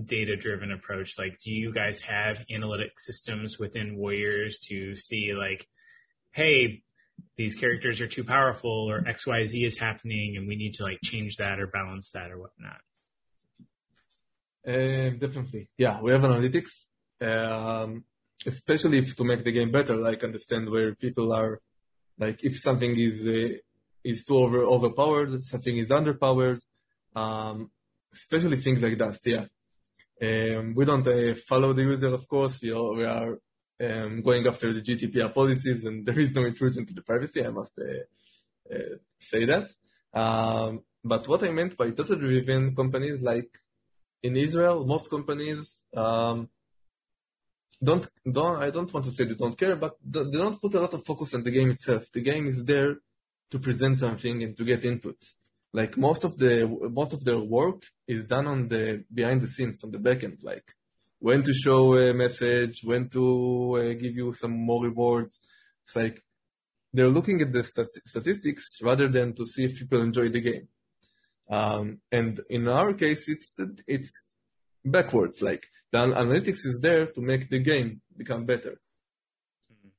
data 0.04 0.36
driven 0.36 0.72
approach? 0.72 1.18
Like, 1.18 1.38
do 1.38 1.52
you 1.52 1.72
guys 1.72 2.00
have 2.00 2.44
analytic 2.50 2.98
systems 2.98 3.58
within 3.58 3.96
Warriors 3.96 4.58
to 4.68 4.96
see 4.96 5.34
like, 5.34 5.68
hey, 6.32 6.82
these 7.36 7.54
characters 7.56 8.00
are 8.00 8.06
too 8.06 8.24
powerful 8.24 8.90
or 8.90 9.00
XYZ 9.02 9.66
is 9.66 9.78
happening 9.78 10.36
and 10.36 10.46
we 10.46 10.56
need 10.56 10.74
to 10.74 10.82
like 10.84 10.98
change 11.02 11.36
that 11.36 11.58
or 11.60 11.66
balance 11.66 12.10
that 12.12 12.30
or 12.30 12.38
whatnot? 12.38 12.80
Um, 14.66 15.18
definitely. 15.18 15.68
Yeah, 15.76 16.00
we 16.00 16.12
have 16.12 16.20
analytics, 16.22 16.86
um, 17.20 18.04
especially 18.46 18.98
if 18.98 19.16
to 19.16 19.24
make 19.24 19.44
the 19.44 19.52
game 19.52 19.72
better, 19.72 19.96
like 19.96 20.22
understand 20.22 20.70
where 20.70 20.94
people 20.94 21.32
are, 21.32 21.60
like 22.18 22.44
if 22.44 22.58
something 22.58 22.96
is, 22.96 23.26
uh, 23.26 23.56
is 24.04 24.24
too 24.24 24.36
over, 24.36 24.62
overpowered, 24.62 25.44
something 25.44 25.76
is 25.76 25.88
underpowered, 25.90 26.60
um, 27.16 27.70
especially 28.12 28.58
things 28.58 28.80
like 28.80 28.98
that. 28.98 29.18
Yeah. 29.24 29.46
Um, 30.22 30.74
we 30.76 30.84
don't 30.84 31.06
uh, 31.06 31.34
follow 31.48 31.72
the 31.72 31.82
user, 31.82 32.08
of 32.08 32.28
course. 32.28 32.60
We 32.62 32.70
are, 32.70 32.92
we 32.92 33.04
are 33.04 33.38
um, 33.82 34.22
going 34.22 34.46
after 34.46 34.72
the 34.72 34.80
GDPR 34.80 35.32
policies, 35.34 35.84
and 35.84 36.06
there 36.06 36.18
is 36.18 36.32
no 36.32 36.44
intrusion 36.44 36.86
to 36.86 36.94
the 36.94 37.02
privacy. 37.02 37.44
I 37.44 37.50
must 37.50 37.78
uh, 37.78 38.74
uh, 38.74 38.96
say 39.18 39.44
that. 39.44 39.70
Um, 40.14 40.82
but 41.04 41.26
what 41.26 41.42
I 41.42 41.50
meant 41.50 41.76
by 41.76 41.90
data-driven 41.90 42.76
companies, 42.76 43.20
like 43.20 43.50
in 44.22 44.36
Israel, 44.36 44.84
most 44.84 45.10
companies 45.10 45.84
um, 45.96 46.48
don't 47.82 48.06
don't. 48.30 48.62
I 48.62 48.70
don't 48.70 48.92
want 48.92 49.06
to 49.06 49.12
say 49.12 49.24
they 49.24 49.34
don't 49.34 49.58
care, 49.58 49.76
but 49.76 49.96
they 50.04 50.38
don't 50.44 50.60
put 50.60 50.74
a 50.74 50.80
lot 50.80 50.94
of 50.94 51.04
focus 51.04 51.34
on 51.34 51.42
the 51.42 51.50
game 51.50 51.70
itself. 51.70 52.10
The 52.12 52.20
game 52.20 52.46
is 52.46 52.64
there 52.64 52.96
to 53.50 53.58
present 53.58 53.98
something 53.98 54.42
and 54.42 54.56
to 54.56 54.64
get 54.64 54.84
input. 54.84 55.16
Like 55.72 55.96
most 55.96 56.22
of 56.24 56.38
the 56.38 56.54
most 57.00 57.12
of 57.12 57.24
their 57.24 57.40
work 57.40 57.82
is 58.06 58.26
done 58.26 58.46
on 58.46 58.68
the 58.68 59.04
behind 59.12 59.40
the 59.40 59.48
scenes 59.48 59.82
on 59.82 59.90
the 59.90 59.98
backend. 59.98 60.38
Like 60.42 60.66
when 61.22 61.40
to 61.44 61.54
show 61.54 61.96
a 61.96 62.12
message, 62.12 62.80
when 62.82 63.08
to 63.08 63.76
uh, 63.76 63.92
give 63.94 64.16
you 64.16 64.32
some 64.32 64.50
more 64.50 64.82
rewards. 64.82 65.40
It's 65.84 65.94
like 65.94 66.20
they're 66.92 67.16
looking 67.16 67.40
at 67.40 67.52
the 67.52 67.62
stat- 67.62 68.02
statistics 68.04 68.64
rather 68.82 69.06
than 69.06 69.32
to 69.34 69.46
see 69.46 69.64
if 69.64 69.78
people 69.78 70.00
enjoy 70.00 70.30
the 70.30 70.40
game. 70.40 70.66
Um, 71.48 72.00
and 72.10 72.40
in 72.50 72.66
our 72.66 72.92
case, 72.94 73.28
it's 73.28 73.54
it's 73.86 74.32
backwards. 74.84 75.40
Like 75.40 75.64
the 75.92 75.98
analytics 75.98 76.66
is 76.70 76.80
there 76.82 77.06
to 77.06 77.20
make 77.20 77.48
the 77.50 77.60
game 77.60 78.00
become 78.16 78.44
better. 78.44 78.80
Mm-hmm. 79.72 79.90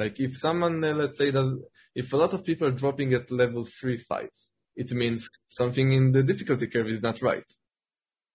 Like 0.00 0.18
if 0.18 0.34
someone, 0.38 0.82
uh, 0.82 0.94
let's 0.94 1.18
say, 1.18 1.30
does, 1.30 1.58
if 1.94 2.10
a 2.14 2.16
lot 2.16 2.32
of 2.32 2.42
people 2.42 2.68
are 2.68 2.78
dropping 2.82 3.12
at 3.12 3.30
level 3.30 3.66
three 3.66 3.98
fights, 3.98 4.52
it 4.76 4.90
means 4.92 5.26
something 5.48 5.92
in 5.92 6.12
the 6.12 6.22
difficulty 6.22 6.68
curve 6.68 6.88
is 6.88 7.02
not 7.02 7.20
right. 7.20 7.50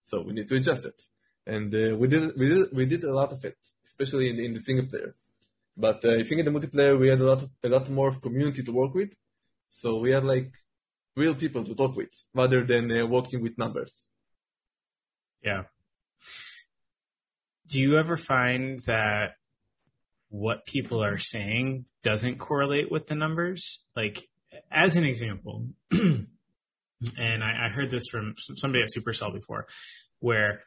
So 0.02 0.22
we 0.22 0.34
need 0.34 0.48
to 0.50 0.58
adjust 0.58 0.86
it 0.86 1.02
and 1.46 1.74
uh, 1.74 1.96
we 1.96 2.08
did 2.08 2.38
we 2.38 2.50
did 2.50 2.72
we 2.72 2.86
did 2.86 3.04
a 3.04 3.14
lot 3.14 3.32
of 3.32 3.44
it, 3.46 3.58
especially 3.86 4.30
in, 4.30 4.40
in 4.40 4.54
the 4.54 4.60
single 4.60 4.86
player. 4.86 5.16
But 5.78 6.04
uh, 6.06 6.16
I 6.16 6.24
think 6.24 6.40
in 6.40 6.46
the 6.46 6.58
multiplayer 6.58 6.98
we 6.98 7.10
had 7.10 7.22
a 7.22 7.26
lot 7.26 7.44
of 7.44 7.50
a 7.64 7.70
lot 7.70 7.90
more 7.90 8.10
of 8.10 8.22
community 8.22 8.64
to 8.64 8.72
work 8.72 8.94
with, 8.94 9.14
so 9.70 9.98
we 9.98 10.12
had 10.12 10.24
like 10.24 10.52
real 11.16 11.36
people 11.36 11.64
to 11.64 11.76
talk 11.76 11.96
with 11.96 12.14
rather 12.34 12.64
than 12.64 12.92
uh, 12.92 13.06
working 13.06 13.42
with 13.42 13.58
numbers. 13.58 14.10
Yeah. 15.44 15.64
Do 17.68 17.80
you 17.80 17.98
ever 17.98 18.18
find 18.18 18.82
that 18.82 19.36
what 20.30 20.66
people 20.66 21.04
are 21.04 21.18
saying 21.18 21.86
doesn't 22.04 22.38
correlate 22.38 22.92
with 22.92 23.08
the 23.08 23.16
numbers? 23.16 23.84
Like, 23.96 24.28
as 24.72 24.96
an 24.96 25.04
example, 25.04 25.68
and 25.92 26.28
I, 27.18 27.66
I 27.66 27.70
heard 27.70 27.92
this 27.92 28.08
from 28.08 28.36
somebody 28.38 28.84
at 28.84 28.90
Supercell 28.90 29.34
before, 29.34 29.68
where 30.20 30.64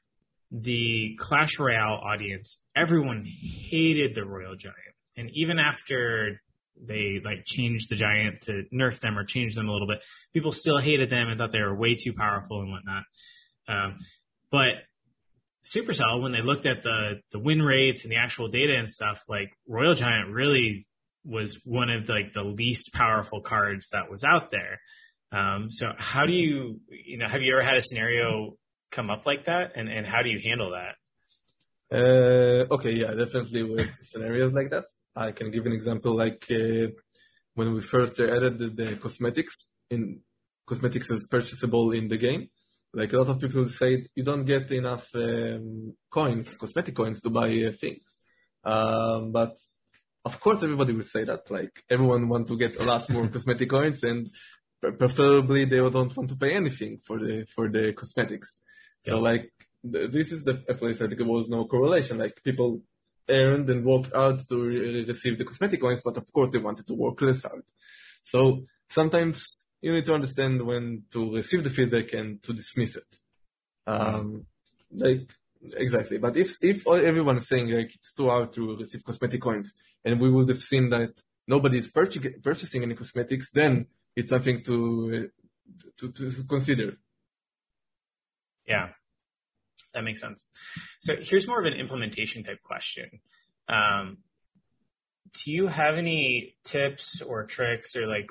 the 0.51 1.17
Clash 1.19 1.59
Royale 1.59 2.01
audience, 2.03 2.63
everyone 2.75 3.25
hated 3.27 4.15
the 4.15 4.25
Royal 4.25 4.57
Giant. 4.57 4.77
And 5.17 5.31
even 5.35 5.59
after 5.59 6.41
they 6.81 7.21
like 7.25 7.45
changed 7.45 7.91
the 7.91 7.97
giant 7.97 8.41
to 8.43 8.65
nerf 8.73 9.01
them 9.01 9.19
or 9.19 9.25
change 9.25 9.55
them 9.55 9.69
a 9.69 9.73
little 9.73 9.89
bit, 9.89 10.05
people 10.33 10.53
still 10.53 10.79
hated 10.79 11.11
them 11.11 11.29
and 11.29 11.39
thought 11.39 11.53
they 11.53 11.61
were 11.61 11.75
way 11.75 11.97
too 11.97 12.13
powerful 12.13 12.61
and 12.61 12.71
whatnot. 12.71 13.05
Um, 13.67 13.99
but 14.51 14.75
Supercell, 15.65 16.23
when 16.23 16.33
they 16.33 16.41
looked 16.41 16.67
at 16.67 16.83
the 16.83 17.21
the 17.31 17.39
win 17.39 17.61
rates 17.61 18.05
and 18.05 18.13
the 18.13 18.17
actual 18.17 18.49
data 18.49 18.75
and 18.75 18.91
stuff, 18.91 19.23
like 19.29 19.51
Royal 19.67 19.95
Giant 19.95 20.31
really 20.31 20.87
was 21.25 21.61
one 21.65 21.91
of 21.91 22.07
the, 22.07 22.13
like 22.13 22.33
the 22.33 22.43
least 22.43 22.93
powerful 22.95 23.41
cards 23.41 23.89
that 23.89 24.11
was 24.11 24.25
out 24.25 24.51
there. 24.51 24.81
Um, 25.31 25.71
so 25.71 25.93
how 25.99 26.25
do 26.25 26.33
you, 26.33 26.81
you 26.89 27.19
know, 27.19 27.29
have 27.29 27.43
you 27.43 27.53
ever 27.53 27.63
had 27.63 27.77
a 27.77 27.83
scenario 27.83 28.57
come 28.91 29.11
up 29.11 29.27
like 29.27 29.45
that, 29.47 29.73
and 29.77 29.89
and 29.89 30.07
how 30.07 30.23
do 30.23 30.31
you 30.31 30.41
handle 30.43 30.71
that? 30.73 30.95
Uh, 31.91 32.67
okay, 32.71 32.93
yeah, 32.93 33.15
definitely 33.15 33.63
with 33.63 33.91
scenarios 34.03 34.53
like 34.53 34.71
that. 34.71 34.85
I 35.17 35.33
can 35.33 35.51
give 35.51 35.65
an 35.67 35.73
example 35.73 36.17
like 36.17 36.45
uh, 36.51 36.89
when 37.55 37.73
we 37.73 37.81
first 37.81 38.21
added 38.21 38.59
the, 38.59 38.69
the, 38.69 38.97
cosmetics 38.97 39.73
in 39.91 40.21
cosmetics 40.67 41.09
is 41.11 41.27
purchasable 41.31 41.93
in 41.93 42.09
the 42.09 42.19
game. 42.19 42.49
Like 42.93 43.13
a 43.13 43.19
lot 43.19 43.31
of 43.31 43.41
people 43.41 43.69
say, 43.69 44.07
you 44.15 44.23
don't 44.23 44.45
get 44.45 44.71
enough 44.71 45.09
um, 45.15 45.95
coins, 46.11 46.55
cosmetic 46.57 46.95
coins 46.95 47.21
to 47.23 47.31
buy 47.31 47.49
uh, 47.49 47.73
things. 47.73 48.19
Um, 48.65 49.33
but 49.33 49.57
of 50.25 50.41
course, 50.41 50.63
everybody 50.63 50.93
would 50.93 51.07
say 51.07 51.25
that. 51.25 51.51
Like 51.51 51.83
everyone 51.89 52.29
want 52.29 52.49
to 52.49 52.59
get 52.59 52.81
a 52.81 52.85
lot 52.85 53.09
more 53.09 53.29
cosmetic 53.35 53.71
coins, 53.71 54.03
and 54.03 54.31
preferably 54.81 55.65
they 55.65 55.79
don't 55.79 56.15
want 56.17 56.29
to 56.29 56.37
pay 56.37 56.53
anything 56.55 56.99
for 57.07 57.19
the 57.19 57.47
for 57.55 57.71
the 57.71 57.95
cosmetics. 57.95 58.59
So 59.03 59.19
like 59.19 59.53
th- 59.91 60.11
this 60.11 60.33
is 60.33 60.45
the 60.45 60.63
a 60.69 60.75
place 60.75 61.01
I 61.01 61.07
think 61.07 61.19
there 61.19 61.27
was 61.27 61.49
no 61.49 61.65
correlation. 61.67 62.19
Like 62.19 62.43
people 62.45 62.83
earned 63.29 63.69
and 63.71 63.85
worked 63.85 64.13
hard 64.15 64.41
to 64.49 64.63
re- 64.63 65.05
receive 65.05 65.39
the 65.39 65.45
cosmetic 65.45 65.81
coins, 65.81 66.03
but 66.05 66.17
of 66.17 66.31
course 66.33 66.51
they 66.51 66.59
wanted 66.59 66.87
to 66.87 66.95
work 66.95 67.21
less 67.23 67.43
hard. 67.43 67.63
So 68.23 68.65
sometimes 68.91 69.69
you 69.81 69.93
need 69.93 70.07
to 70.07 70.15
understand 70.15 70.63
when 70.63 71.05
to 71.13 71.35
receive 71.37 71.65
the 71.65 71.71
feedback 71.71 72.13
and 72.13 72.43
to 72.43 72.53
dismiss 72.53 72.97
it. 72.97 73.07
Um, 73.87 74.47
like 74.91 75.31
exactly. 75.77 76.19
But 76.19 76.37
if 76.37 76.57
if 76.63 76.87
everyone 76.87 77.39
is 77.39 77.49
saying 77.49 77.71
like 77.71 77.95
it's 77.95 78.15
too 78.15 78.29
hard 78.29 78.53
to 78.55 78.77
receive 78.77 79.05
cosmetic 79.05 79.41
coins, 79.41 79.75
and 80.05 80.21
we 80.21 80.31
would 80.31 80.49
have 80.49 80.61
seen 80.61 80.89
that 80.91 81.13
nobody 81.47 81.79
is 81.79 81.89
purchasing 81.89 82.83
any 82.83 82.95
cosmetics, 82.95 83.51
then 83.53 83.87
it's 84.17 84.31
something 84.31 84.63
to 84.65 85.31
to, 85.99 86.13
to 86.13 86.45
consider. 86.49 86.97
Yeah, 88.69 88.91
that 89.95 90.05
makes 90.05 90.21
sense. 90.21 90.47
So 91.01 91.17
here's 91.21 91.49
more 91.49 91.59
of 91.59 91.67
an 91.67 91.73
implementation 91.73 92.45
type 92.45 92.63
question. 92.63 93.09
Um, 93.69 94.19
do 95.45 95.51
you 95.53 95.67
have 95.67 95.97
any 95.97 96.57
tips 96.65 97.21
or 97.21 97.45
tricks 97.45 97.97
or 97.97 98.07
like 98.07 98.27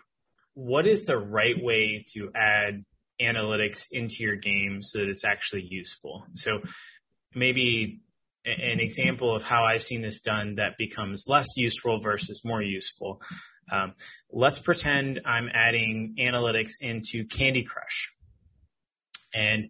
what 0.53 0.87
is 0.87 1.05
the 1.05 1.17
right 1.17 1.55
way 1.61 2.03
to 2.13 2.31
add 2.35 2.83
analytics 3.21 3.87
into 3.91 4.23
your 4.23 4.35
game 4.35 4.81
so 4.81 4.99
that 4.99 5.09
it's 5.09 5.25
actually 5.25 5.67
useful? 5.69 6.25
So 6.35 6.61
maybe 7.35 8.01
an 8.45 8.79
example 8.79 9.35
of 9.35 9.43
how 9.43 9.65
I've 9.65 9.83
seen 9.83 10.01
this 10.01 10.21
done 10.21 10.55
that 10.55 10.77
becomes 10.77 11.25
less 11.27 11.57
useful 11.57 11.99
versus 11.99 12.41
more 12.45 12.61
useful. 12.61 13.21
Um, 13.71 13.93
let's 14.31 14.59
pretend 14.59 15.21
I'm 15.25 15.49
adding 15.53 16.15
analytics 16.19 16.73
into 16.79 17.25
Candy 17.25 17.63
Crush. 17.63 18.13
And 19.33 19.69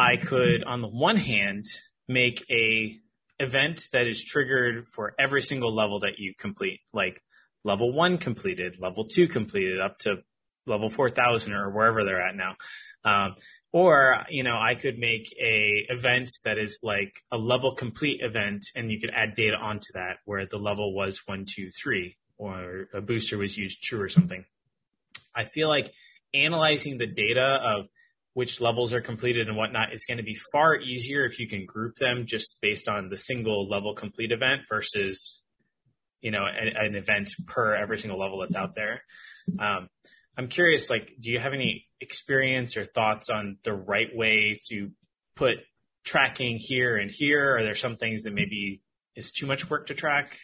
I 0.00 0.16
could, 0.16 0.64
on 0.64 0.80
the 0.80 0.88
one 0.88 1.16
hand, 1.16 1.66
make 2.08 2.42
a 2.50 2.96
event 3.38 3.82
that 3.92 4.06
is 4.06 4.24
triggered 4.24 4.88
for 4.88 5.14
every 5.18 5.42
single 5.42 5.74
level 5.74 6.00
that 6.00 6.18
you 6.18 6.32
complete, 6.38 6.80
like 6.94 7.22
level 7.64 7.92
one 7.92 8.16
completed, 8.16 8.80
level 8.80 9.04
two 9.04 9.28
completed, 9.28 9.78
up 9.78 9.98
to 9.98 10.16
level 10.66 10.88
4000 10.88 11.52
or 11.52 11.70
wherever 11.70 12.02
they're 12.04 12.26
at 12.26 12.34
now. 12.34 12.56
Um, 13.04 13.34
or, 13.72 14.24
you 14.30 14.42
know, 14.42 14.58
I 14.58 14.74
could 14.74 14.98
make 14.98 15.34
a 15.38 15.86
event 15.90 16.30
that 16.44 16.56
is 16.56 16.80
like 16.82 17.22
a 17.30 17.36
level 17.36 17.74
complete 17.74 18.20
event 18.22 18.64
and 18.74 18.90
you 18.90 18.98
could 18.98 19.10
add 19.10 19.34
data 19.34 19.56
onto 19.56 19.92
that 19.92 20.16
where 20.24 20.46
the 20.46 20.58
level 20.58 20.94
was 20.94 21.20
one, 21.26 21.44
two, 21.44 21.70
three, 21.70 22.16
or 22.38 22.88
a 22.94 23.02
booster 23.02 23.36
was 23.36 23.58
used 23.58 23.82
true 23.82 24.00
or 24.00 24.08
something. 24.08 24.46
I 25.34 25.44
feel 25.44 25.68
like 25.68 25.92
analyzing 26.32 26.96
the 26.96 27.06
data 27.06 27.58
of 27.62 27.88
which 28.34 28.60
levels 28.60 28.94
are 28.94 29.00
completed 29.00 29.48
and 29.48 29.56
whatnot 29.56 29.92
is 29.92 30.04
going 30.04 30.18
to 30.18 30.24
be 30.24 30.38
far 30.52 30.76
easier 30.76 31.24
if 31.24 31.38
you 31.38 31.48
can 31.48 31.66
group 31.66 31.96
them 31.96 32.24
just 32.26 32.58
based 32.62 32.88
on 32.88 33.08
the 33.08 33.16
single 33.16 33.66
level 33.66 33.94
complete 33.94 34.32
event 34.32 34.62
versus 34.68 35.42
you 36.20 36.30
know 36.30 36.44
an, 36.44 36.68
an 36.76 36.94
event 36.94 37.30
per 37.46 37.74
every 37.74 37.98
single 37.98 38.18
level 38.18 38.38
that's 38.40 38.54
out 38.54 38.74
there 38.74 39.02
um, 39.58 39.88
i'm 40.36 40.48
curious 40.48 40.88
like 40.90 41.12
do 41.20 41.30
you 41.30 41.38
have 41.38 41.52
any 41.52 41.86
experience 42.00 42.76
or 42.76 42.84
thoughts 42.84 43.28
on 43.30 43.58
the 43.64 43.74
right 43.74 44.14
way 44.14 44.58
to 44.68 44.90
put 45.36 45.58
tracking 46.04 46.58
here 46.58 46.96
and 46.96 47.10
here? 47.10 47.56
Are 47.56 47.62
there 47.62 47.74
some 47.74 47.96
things 47.96 48.22
that 48.22 48.34
maybe 48.34 48.82
is 49.16 49.32
too 49.32 49.46
much 49.46 49.68
work 49.68 49.86
to 49.86 49.94
track? 49.94 50.38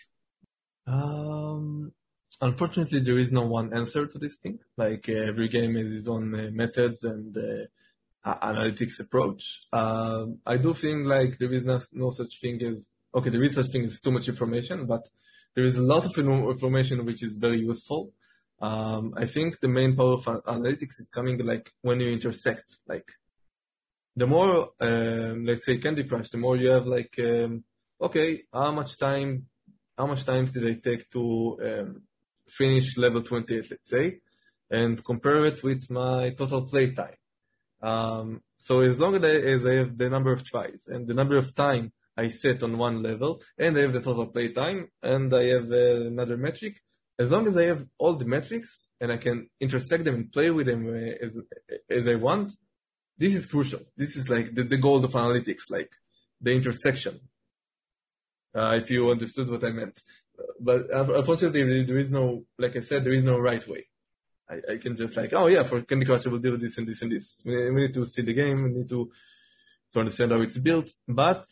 Um, 0.87 1.93
unfortunately, 2.41 3.01
there 3.01 3.19
is 3.19 3.33
no 3.33 3.47
one 3.47 3.73
answer 3.73 4.07
to 4.07 4.19
this 4.19 4.37
thing. 4.37 4.59
Like 4.77 5.09
uh, 5.09 5.13
every 5.13 5.49
game 5.49 5.75
has 5.77 5.93
its 5.93 6.09
own 6.09 6.35
uh, 6.35 6.51
methods 6.53 7.05
and 7.05 7.37
uh, 7.37 8.35
analytics 8.43 9.01
approach. 9.01 9.61
Um, 9.73 10.39
I 10.47 10.57
do 10.57 10.75
think 10.75 11.07
like 11.07 11.39
there 11.39 11.53
is 11.53 11.65
no, 11.65 11.81
no 11.93 12.11
such 12.11 12.41
thing 12.41 12.63
as 12.63 12.91
okay, 13.15 13.31
there 13.31 13.43
is 13.43 13.55
such 13.55 13.69
thing 13.69 13.85
as 13.85 14.01
too 14.01 14.11
much 14.11 14.29
information, 14.29 14.87
but 14.87 15.09
there 15.55 15.65
is 15.65 15.77
a 15.77 15.83
lot 15.83 16.05
of 16.05 16.17
information 16.19 17.05
which 17.05 17.23
is 17.23 17.37
very 17.37 17.61
useful. 17.61 18.13
Um, 18.61 19.15
I 19.17 19.27
think 19.27 19.61
the 19.61 19.69
main 19.69 19.97
power 19.97 20.15
of 20.15 20.25
analytics 20.25 21.01
is 21.01 21.11
coming 21.13 21.39
like 21.39 21.73
when 21.83 22.01
you 22.01 22.11
intersect. 22.11 22.79
Like 22.87 23.11
the 24.15 24.27
more, 24.27 24.71
um, 24.81 25.45
let's 25.45 25.65
say 25.67 25.79
Candy 25.79 26.05
Crush, 26.05 26.31
the 26.31 26.39
more 26.39 26.57
you 26.57 26.69
have 26.69 26.87
like, 26.87 27.19
um, 27.19 27.65
okay, 28.01 28.43
how 28.53 28.71
much 28.73 28.99
time, 28.99 29.47
how 29.97 30.07
much 30.07 30.25
times 30.25 30.53
did 30.53 30.67
I 30.67 30.75
take 30.75 31.09
to 31.11 31.59
um, 31.63 32.03
finish 32.49 32.97
level 32.97 33.23
28, 33.23 33.71
let's 33.71 33.91
say, 33.91 34.19
and 34.71 35.05
compare 35.05 35.45
it 35.45 35.63
with 35.63 35.91
my 35.91 36.31
total 36.31 36.63
play 36.63 36.93
time. 36.93 37.17
Um, 37.83 38.43
so 38.59 38.81
as 38.81 38.99
long 38.99 39.15
as 39.17 39.67
I, 39.67 39.75
have 39.75 39.99
the 39.99 40.09
number 40.09 40.33
of 40.33 40.45
tries 40.45 40.89
and 40.89 41.07
the 41.07 41.15
number 41.15 41.37
of 41.37 41.55
time 41.55 41.93
I 42.17 42.29
set 42.29 42.63
on 42.63 42.79
one 42.79 43.03
level, 43.03 43.43
and 43.59 43.77
I 43.77 43.83
have 43.83 43.93
the 43.93 44.01
total 44.01 44.27
play 44.27 44.49
time, 44.53 44.89
and 45.03 45.33
I 45.35 45.45
have 45.49 45.71
uh, 45.71 46.07
another 46.07 46.37
metric, 46.39 46.81
as 47.19 47.31
long 47.31 47.47
as 47.47 47.57
I 47.57 47.65
have 47.65 47.87
all 47.99 48.15
the 48.15 48.25
metrics 48.25 48.89
and 49.01 49.13
I 49.13 49.17
can 49.17 49.49
intersect 49.61 50.05
them 50.05 50.15
and 50.15 50.33
play 50.33 50.51
with 50.51 50.67
them 50.67 50.87
uh, 50.89 51.25
as, 51.25 51.39
as 51.89 52.09
I 52.09 52.15
want, 52.15 52.53
this 53.19 53.35
is 53.35 53.47
crucial. 53.47 53.81
This 53.97 54.17
is 54.17 54.29
like 54.29 54.55
the, 54.55 54.63
the 54.63 54.77
goal 54.77 55.03
of 55.05 55.13
analytics, 55.13 55.71
like 55.71 55.91
the 56.41 56.53
intersection. 56.53 57.21
Uh, 58.55 58.79
if 58.83 58.91
you 58.91 59.11
understood 59.11 59.51
what 59.51 59.65
I 59.65 59.71
meant. 59.71 60.01
But 60.61 60.91
unfortunately, 60.91 61.85
there 61.85 61.99
is 61.99 62.11
no, 62.11 62.45
like 62.59 62.77
I 62.77 62.81
said, 62.81 63.05
there 63.05 63.13
is 63.13 63.25
no 63.25 63.39
right 63.39 63.67
way. 63.67 63.87
I, 64.49 64.75
I 64.75 64.77
can 64.77 64.97
just 64.97 65.17
like, 65.17 65.33
oh 65.33 65.47
yeah, 65.47 65.65
for 65.65 65.83
Candy 65.83 66.07
Crush, 66.07 66.27
I 66.27 66.31
will 66.31 66.39
do 66.39 66.57
this 66.57 66.79
and 66.79 66.87
this 66.87 67.03
and 67.03 67.11
this. 67.11 67.43
We, 67.45 67.71
we 67.71 67.81
need 67.83 67.95
to 67.95 68.07
see 68.07 68.23
the 68.23 68.33
game. 68.33 68.63
We 68.63 68.71
need 68.71 68.89
to, 68.89 69.11
to 69.93 69.99
understand 70.01 70.33
how 70.33 70.41
it's 70.41 70.59
built. 70.59 70.91
But 71.09 71.47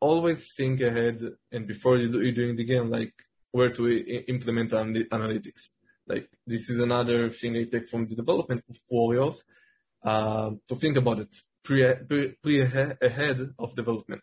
always 0.00 0.50
think 0.52 0.80
ahead 0.80 1.22
and 1.52 1.66
before 1.66 1.98
you 1.98 2.10
do, 2.10 2.22
you're 2.22 2.32
doing 2.32 2.56
the 2.56 2.64
game, 2.64 2.90
like 2.90 3.14
where 3.52 3.70
to 3.70 3.90
implement 4.28 4.70
analytics. 4.70 5.70
Like 6.06 6.28
this 6.46 6.68
is 6.70 6.80
another 6.80 7.30
thing 7.30 7.56
I 7.56 7.64
take 7.64 7.88
from 7.88 8.06
the 8.08 8.16
development 8.16 8.64
of 8.68 8.76
Warriors 8.88 9.44
uh, 10.02 10.50
to 10.68 10.74
think 10.76 10.96
about 10.96 11.20
it 11.20 11.34
pre, 11.62 11.94
pre, 12.08 12.28
pre 12.42 12.60
ahead 12.62 13.40
of 13.58 13.74
development. 13.76 14.22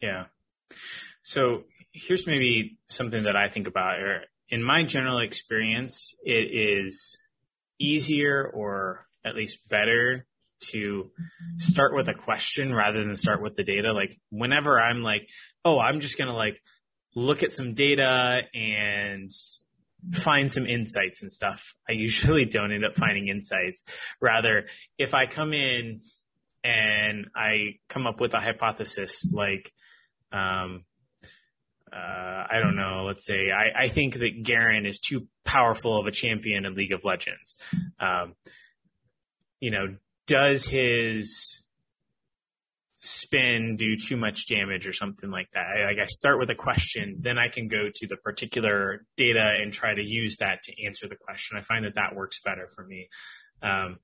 Yeah. 0.00 0.26
So 1.28 1.64
here's 1.92 2.26
maybe 2.26 2.78
something 2.88 3.24
that 3.24 3.36
I 3.36 3.50
think 3.50 3.66
about. 3.66 4.00
Or 4.00 4.22
In 4.48 4.62
my 4.62 4.82
general 4.84 5.20
experience, 5.20 6.14
it 6.24 6.32
is 6.32 7.18
easier 7.78 8.50
or 8.50 9.06
at 9.26 9.36
least 9.36 9.68
better 9.68 10.24
to 10.70 11.10
start 11.58 11.94
with 11.94 12.08
a 12.08 12.14
question 12.14 12.74
rather 12.74 13.04
than 13.04 13.18
start 13.18 13.42
with 13.42 13.56
the 13.56 13.62
data. 13.62 13.92
Like 13.92 14.18
whenever 14.30 14.80
I'm 14.80 15.02
like, 15.02 15.28
oh, 15.66 15.78
I'm 15.78 16.00
just 16.00 16.16
to 16.16 16.32
like 16.32 16.62
look 17.14 17.42
at 17.42 17.52
some 17.52 17.74
data 17.74 18.40
and 18.54 19.30
find 20.14 20.50
some 20.50 20.64
insights 20.64 21.22
and 21.22 21.30
stuff. 21.30 21.74
I 21.86 21.92
usually 21.92 22.44
don't 22.46 22.72
end 22.72 22.86
up 22.86 22.96
finding 22.96 23.28
insights. 23.28 23.84
Rather, 24.18 24.66
if 24.96 25.12
I 25.12 25.26
come 25.26 25.52
in 25.52 26.00
and 26.64 27.26
I 27.36 27.80
come 27.90 28.06
up 28.06 28.18
with 28.18 28.32
a 28.32 28.40
hypothesis 28.40 29.30
like, 29.30 29.70
um, 30.32 30.84
uh, 31.92 32.46
I 32.50 32.60
don't 32.60 32.76
know, 32.76 33.04
let's 33.06 33.26
say 33.26 33.50
I, 33.50 33.84
I, 33.84 33.88
think 33.88 34.14
that 34.14 34.42
Garen 34.42 34.86
is 34.86 34.98
too 34.98 35.26
powerful 35.44 35.98
of 35.98 36.06
a 36.06 36.10
champion 36.10 36.64
in 36.64 36.74
League 36.74 36.92
of 36.92 37.04
Legends. 37.04 37.54
Um, 38.00 38.34
you 39.60 39.70
know, 39.70 39.96
does 40.26 40.64
his 40.64 41.62
spin 43.00 43.76
do 43.76 43.94
too 43.94 44.16
much 44.16 44.48
damage 44.48 44.84
or 44.86 44.92
something 44.92 45.30
like 45.30 45.48
that. 45.54 45.66
I, 45.66 45.84
like 45.84 45.98
I 46.00 46.06
start 46.06 46.40
with 46.40 46.50
a 46.50 46.56
question, 46.56 47.18
then 47.20 47.38
I 47.38 47.48
can 47.48 47.68
go 47.68 47.90
to 47.94 48.06
the 48.08 48.16
particular 48.16 49.06
data 49.16 49.56
and 49.60 49.72
try 49.72 49.94
to 49.94 50.04
use 50.04 50.38
that 50.38 50.62
to 50.64 50.84
answer 50.84 51.06
the 51.06 51.14
question. 51.14 51.56
I 51.56 51.62
find 51.62 51.84
that 51.84 51.94
that 51.94 52.16
works 52.16 52.40
better 52.44 52.66
for 52.74 52.84
me. 52.84 53.08
Um, 53.62 53.98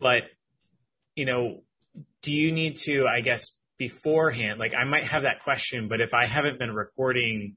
but 0.00 0.22
you 1.14 1.26
know, 1.26 1.62
do 2.22 2.32
you 2.32 2.50
need 2.50 2.76
to? 2.76 3.06
I 3.06 3.20
guess 3.20 3.50
beforehand, 3.78 4.58
like 4.58 4.74
I 4.74 4.84
might 4.84 5.04
have 5.04 5.22
that 5.22 5.42
question, 5.42 5.88
but 5.88 6.00
if 6.00 6.14
I 6.14 6.26
haven't 6.26 6.58
been 6.58 6.74
recording 6.74 7.56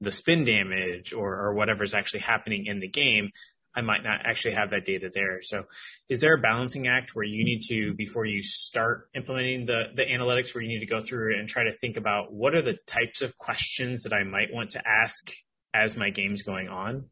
the 0.00 0.12
spin 0.12 0.44
damage 0.44 1.12
or, 1.12 1.34
or 1.34 1.54
whatever's 1.54 1.94
actually 1.94 2.20
happening 2.20 2.66
in 2.66 2.80
the 2.80 2.88
game, 2.88 3.30
I 3.74 3.82
might 3.82 4.02
not 4.02 4.20
actually 4.24 4.54
have 4.54 4.70
that 4.70 4.86
data 4.86 5.10
there. 5.12 5.42
So 5.42 5.64
is 6.08 6.20
there 6.20 6.34
a 6.34 6.40
balancing 6.40 6.88
act 6.88 7.14
where 7.14 7.26
you 7.26 7.44
need 7.44 7.60
to, 7.68 7.94
before 7.94 8.24
you 8.24 8.42
start 8.42 9.08
implementing 9.14 9.66
the, 9.66 9.84
the 9.94 10.04
analytics, 10.04 10.54
where 10.54 10.62
you 10.62 10.68
need 10.68 10.80
to 10.80 10.86
go 10.86 11.02
through 11.02 11.38
and 11.38 11.46
try 11.46 11.64
to 11.64 11.72
think 11.72 11.98
about 11.98 12.32
what 12.32 12.54
are 12.54 12.62
the 12.62 12.78
types 12.86 13.20
of 13.20 13.36
questions 13.36 14.02
that 14.04 14.14
I 14.14 14.24
might 14.24 14.52
want 14.52 14.70
to 14.70 14.82
ask 14.86 15.30
as 15.74 15.96
my 15.96 16.08
game's 16.08 16.42
going 16.42 16.68
on? 16.68 17.10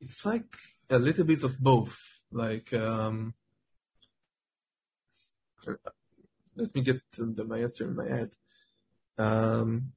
It's 0.00 0.24
like 0.26 0.56
a 0.90 0.98
little 0.98 1.24
bit 1.24 1.42
of 1.42 1.58
both. 1.58 1.98
Like, 2.30 2.72
um, 2.74 3.34
let 6.56 6.74
me 6.74 6.82
get 6.82 7.00
the, 7.16 7.44
my 7.44 7.60
answer 7.60 7.84
in 7.84 7.96
my 7.96 8.08
head. 8.08 8.30
Um, 9.18 9.92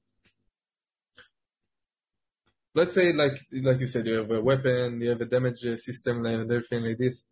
let's 2.75 2.95
say 2.95 3.13
like 3.13 3.45
like 3.51 3.79
you 3.79 3.87
said, 3.87 4.05
you 4.05 4.15
have 4.15 4.31
a 4.31 4.41
weapon, 4.41 5.01
you 5.01 5.09
have 5.09 5.21
a 5.21 5.25
damage 5.25 5.61
system 5.79 6.25
and 6.25 6.51
everything 6.51 6.83
like 6.83 6.97
this. 6.97 7.27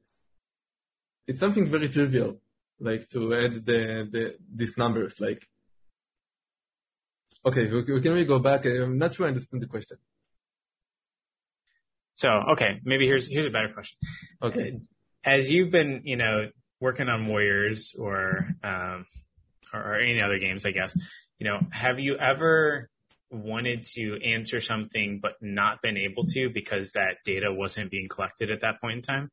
It's 1.28 1.40
something 1.40 1.68
very 1.70 1.90
trivial. 1.90 2.40
like 2.82 3.08
to 3.10 3.34
add 3.36 3.54
the, 3.66 4.08
the 4.12 4.36
these 4.54 4.76
numbers. 4.78 5.20
Like, 5.20 5.48
okay, 7.46 7.68
can 7.70 8.14
we 8.14 8.26
go 8.26 8.40
back? 8.40 8.66
I'm 8.66 8.98
not 8.98 9.16
sure 9.16 9.28
I 9.28 9.30
understand 9.30 9.62
the 9.64 9.68
question. 9.68 9.98
So, 12.16 12.30
okay, 12.54 12.80
maybe 12.84 13.06
here's 13.06 13.28
here's 13.28 13.46
a 13.46 13.52
better 13.52 13.70
question. 13.74 13.98
Okay, 14.42 14.80
as 15.24 15.50
you've 15.50 15.72
been, 15.72 16.02
you 16.04 16.18
know, 16.18 16.50
working 16.82 17.08
on 17.08 17.28
Warriors 17.28 17.96
or 17.98 18.50
um, 18.64 19.06
or, 19.74 19.80
or 19.80 19.96
any 19.96 20.22
other 20.22 20.40
games, 20.40 20.66
I 20.66 20.72
guess, 20.72 20.94
you 21.40 21.48
know, 21.48 21.60
have 21.72 22.00
you 22.00 22.18
ever 22.18 22.90
wanted 23.30 23.86
to 23.96 24.20
answer 24.26 24.60
something 24.60 25.20
but 25.22 25.34
not 25.42 25.82
been 25.82 25.98
able 25.98 26.26
to 26.26 26.50
because 26.50 26.92
that 26.92 27.18
data 27.24 27.54
wasn't 27.54 27.90
being 27.90 28.10
collected 28.10 28.52
at 28.52 28.60
that 28.62 28.82
point 28.82 28.98
in 28.98 29.02
time? 29.02 29.30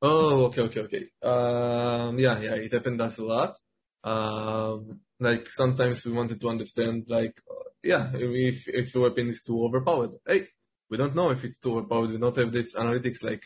Oh, 0.00 0.46
okay, 0.46 0.62
okay, 0.62 0.80
okay. 0.80 1.04
Um, 1.22 2.18
yeah, 2.18 2.38
yeah, 2.40 2.54
it 2.54 2.72
happened 2.72 3.00
us 3.00 3.18
a 3.18 3.24
lot. 3.24 3.56
Um, 4.02 5.00
like 5.18 5.48
sometimes 5.48 6.04
we 6.04 6.12
wanted 6.12 6.40
to 6.40 6.48
understand, 6.48 7.04
like, 7.08 7.40
yeah, 7.82 8.10
if 8.14 8.68
if 8.68 8.92
the 8.92 9.00
weapon 9.00 9.28
is 9.28 9.42
too 9.42 9.62
overpowered, 9.64 10.12
hey, 10.26 10.48
we 10.88 10.96
don't 10.96 11.14
know 11.14 11.30
if 11.30 11.44
it's 11.44 11.58
too 11.58 11.72
overpowered. 11.72 12.10
We 12.10 12.18
don't 12.18 12.36
have 12.36 12.52
this 12.52 12.74
analytics 12.74 13.22
like, 13.22 13.44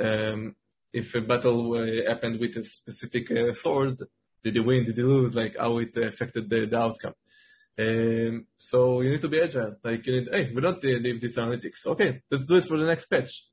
um, 0.00 0.56
if 0.92 1.14
a 1.14 1.20
battle 1.20 1.74
uh, 1.74 2.08
happened 2.08 2.40
with 2.40 2.56
a 2.56 2.64
specific 2.64 3.30
uh, 3.30 3.54
sword, 3.54 3.98
did 4.42 4.54
he 4.54 4.60
win? 4.60 4.84
Did 4.84 4.96
he 4.96 5.02
lose? 5.02 5.34
Like 5.34 5.56
how 5.58 5.78
it 5.78 5.96
affected 5.96 6.48
the, 6.48 6.66
the 6.66 6.78
outcome. 6.78 7.14
Um, 7.78 8.46
so 8.56 9.02
you 9.02 9.10
need 9.10 9.22
to 9.22 9.28
be 9.28 9.40
agile. 9.40 9.76
Like 9.84 10.06
you 10.06 10.20
need, 10.20 10.28
hey, 10.32 10.52
we 10.52 10.60
don't 10.60 10.82
leave 10.82 11.20
this 11.20 11.36
analytics. 11.36 11.86
Okay, 11.86 12.22
let's 12.30 12.46
do 12.46 12.56
it 12.56 12.64
for 12.64 12.76
the 12.76 12.86
next 12.86 13.06
patch. 13.06 13.44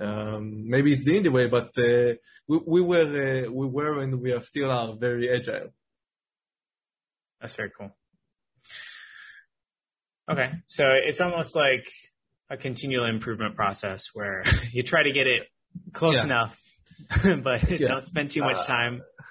Um, 0.00 0.68
maybe 0.68 0.92
it's 0.92 1.04
the 1.04 1.20
indie 1.20 1.32
way, 1.32 1.48
but 1.48 1.76
uh, 1.76 2.14
we, 2.46 2.60
we 2.64 2.80
were 2.80 3.46
uh, 3.46 3.50
we 3.50 3.66
were 3.66 4.00
and 4.00 4.20
we 4.20 4.32
are 4.32 4.42
still 4.42 4.70
are 4.70 4.94
very 4.94 5.28
agile. 5.28 5.70
That's 7.40 7.54
very 7.54 7.70
cool. 7.76 7.90
Okay, 10.30 10.52
so 10.66 10.84
it's 10.92 11.20
almost 11.20 11.56
like 11.56 11.88
a 12.50 12.56
continual 12.56 13.06
improvement 13.06 13.54
process 13.54 14.08
where 14.14 14.42
you 14.72 14.82
try 14.82 15.02
to 15.02 15.12
get 15.12 15.26
it 15.26 15.48
close 15.92 16.16
yeah. 16.16 16.24
enough, 16.24 16.62
but 17.42 17.70
yeah. 17.70 17.88
don't 17.88 18.04
spend 18.04 18.30
too 18.30 18.42
much 18.42 18.56
uh, 18.58 18.64
time. 18.64 19.02
Uh, 19.02 19.24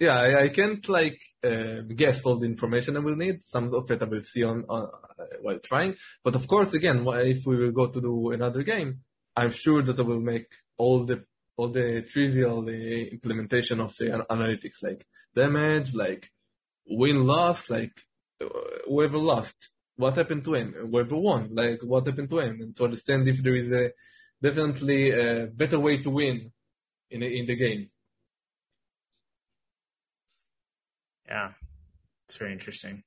yeah, 0.00 0.16
I, 0.16 0.42
I, 0.42 0.48
can't 0.48 0.88
like 0.88 1.20
uh, 1.42 1.80
guess 1.94 2.24
all 2.24 2.36
the 2.36 2.46
information 2.46 2.96
I 2.96 3.00
will 3.00 3.16
need. 3.16 3.42
Some 3.42 3.74
of 3.74 3.90
it 3.90 4.00
I 4.00 4.04
will 4.04 4.22
see 4.22 4.44
on, 4.44 4.64
on 4.68 4.84
uh, 4.84 5.24
while 5.42 5.58
trying. 5.58 5.96
But 6.22 6.36
of 6.36 6.46
course, 6.46 6.72
again, 6.72 7.04
if 7.06 7.44
we 7.44 7.56
will 7.56 7.72
go 7.72 7.88
to 7.88 8.00
do 8.00 8.30
another 8.30 8.62
game, 8.62 9.00
I'm 9.36 9.50
sure 9.50 9.82
that 9.82 9.98
I 9.98 10.02
will 10.02 10.20
make 10.20 10.46
all 10.76 11.04
the 11.04 11.24
all 11.56 11.68
the 11.68 12.02
trivial 12.02 12.62
the 12.62 13.10
implementation 13.10 13.80
of 13.80 13.96
the 13.96 14.24
analytics, 14.30 14.82
like 14.82 15.04
damage, 15.34 15.94
like 15.94 16.30
win 16.86 17.26
loss, 17.26 17.68
like 17.68 17.92
uh, 18.40 18.46
whoever 18.86 19.18
lost, 19.18 19.70
what 19.98 20.16
happened 20.16 20.44
to 20.44 20.54
him, 20.54 20.72
whoever 20.72 21.16
won, 21.16 21.48
like 21.52 21.80
what 21.82 22.06
happened 22.06 22.30
to 22.30 22.38
him, 22.38 22.60
and 22.60 22.76
to 22.76 22.84
understand 22.84 23.28
if 23.28 23.42
there 23.42 23.56
is 23.56 23.70
a 23.72 23.90
definitely 24.40 25.10
a 25.10 25.48
better 25.48 25.78
way 25.80 25.98
to 25.98 26.08
win 26.08 26.52
in 27.10 27.22
in 27.22 27.46
the 27.46 27.56
game. 27.56 27.90
Yeah, 31.28 31.50
it's 32.26 32.36
very 32.36 32.52
interesting. 32.52 33.02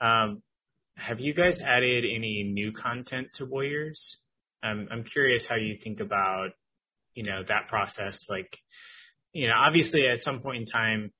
Um, 0.00 0.42
have 0.96 1.20
you 1.20 1.34
guys 1.34 1.60
added 1.60 2.04
any 2.04 2.42
new 2.42 2.72
content 2.72 3.28
to 3.34 3.44
Warriors? 3.44 4.22
I'm 4.62 4.88
I'm 4.90 5.04
curious 5.04 5.46
how 5.46 5.56
you 5.56 5.76
think 5.76 6.00
about 6.00 6.52
you 7.14 7.22
know 7.22 7.42
that 7.48 7.68
process. 7.68 8.30
Like, 8.30 8.60
you 9.34 9.46
know, 9.46 9.54
obviously 9.56 10.08
at 10.08 10.20
some 10.20 10.40
point 10.40 10.60
in 10.60 10.64
time, 10.64 11.12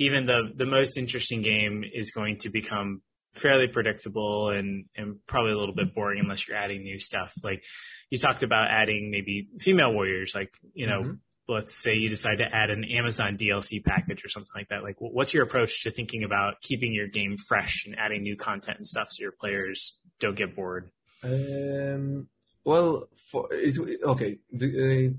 even 0.00 0.26
the 0.26 0.50
the 0.52 0.66
most 0.66 0.98
interesting 0.98 1.42
game 1.42 1.84
is 1.94 2.10
going 2.10 2.38
to 2.38 2.50
become 2.50 3.02
fairly 3.34 3.68
predictable 3.68 4.50
and 4.50 4.86
and 4.96 5.16
probably 5.26 5.52
a 5.52 5.58
little 5.58 5.74
bit 5.74 5.94
boring 5.94 6.20
unless 6.20 6.48
you're 6.48 6.56
adding 6.56 6.82
new 6.82 6.98
stuff. 6.98 7.34
Like 7.42 7.64
you 8.10 8.18
talked 8.18 8.42
about 8.42 8.70
adding 8.70 9.10
maybe 9.10 9.48
female 9.58 9.92
warriors, 9.92 10.34
like 10.34 10.54
you 10.74 10.86
know. 10.86 11.02
Mm-hmm. 11.02 11.12
Let's 11.50 11.74
say 11.74 11.94
you 11.94 12.10
decide 12.10 12.38
to 12.38 12.44
add 12.44 12.68
an 12.68 12.84
Amazon 12.84 13.38
DLC 13.38 13.82
package 13.82 14.22
or 14.22 14.28
something 14.28 14.52
like 14.54 14.68
that. 14.68 14.82
Like, 14.82 14.96
what's 14.98 15.32
your 15.32 15.44
approach 15.44 15.82
to 15.84 15.90
thinking 15.90 16.22
about 16.22 16.60
keeping 16.60 16.92
your 16.92 17.06
game 17.06 17.38
fresh 17.38 17.86
and 17.86 17.98
adding 17.98 18.22
new 18.22 18.36
content 18.36 18.76
and 18.76 18.86
stuff 18.86 19.08
so 19.08 19.22
your 19.22 19.32
players 19.32 19.98
don't 20.20 20.36
get 20.36 20.54
bored? 20.54 20.90
Um, 21.24 22.28
well, 22.64 23.08
for 23.30 23.48
it, 23.50 23.78
okay, 24.02 24.40
the, 24.52 25.14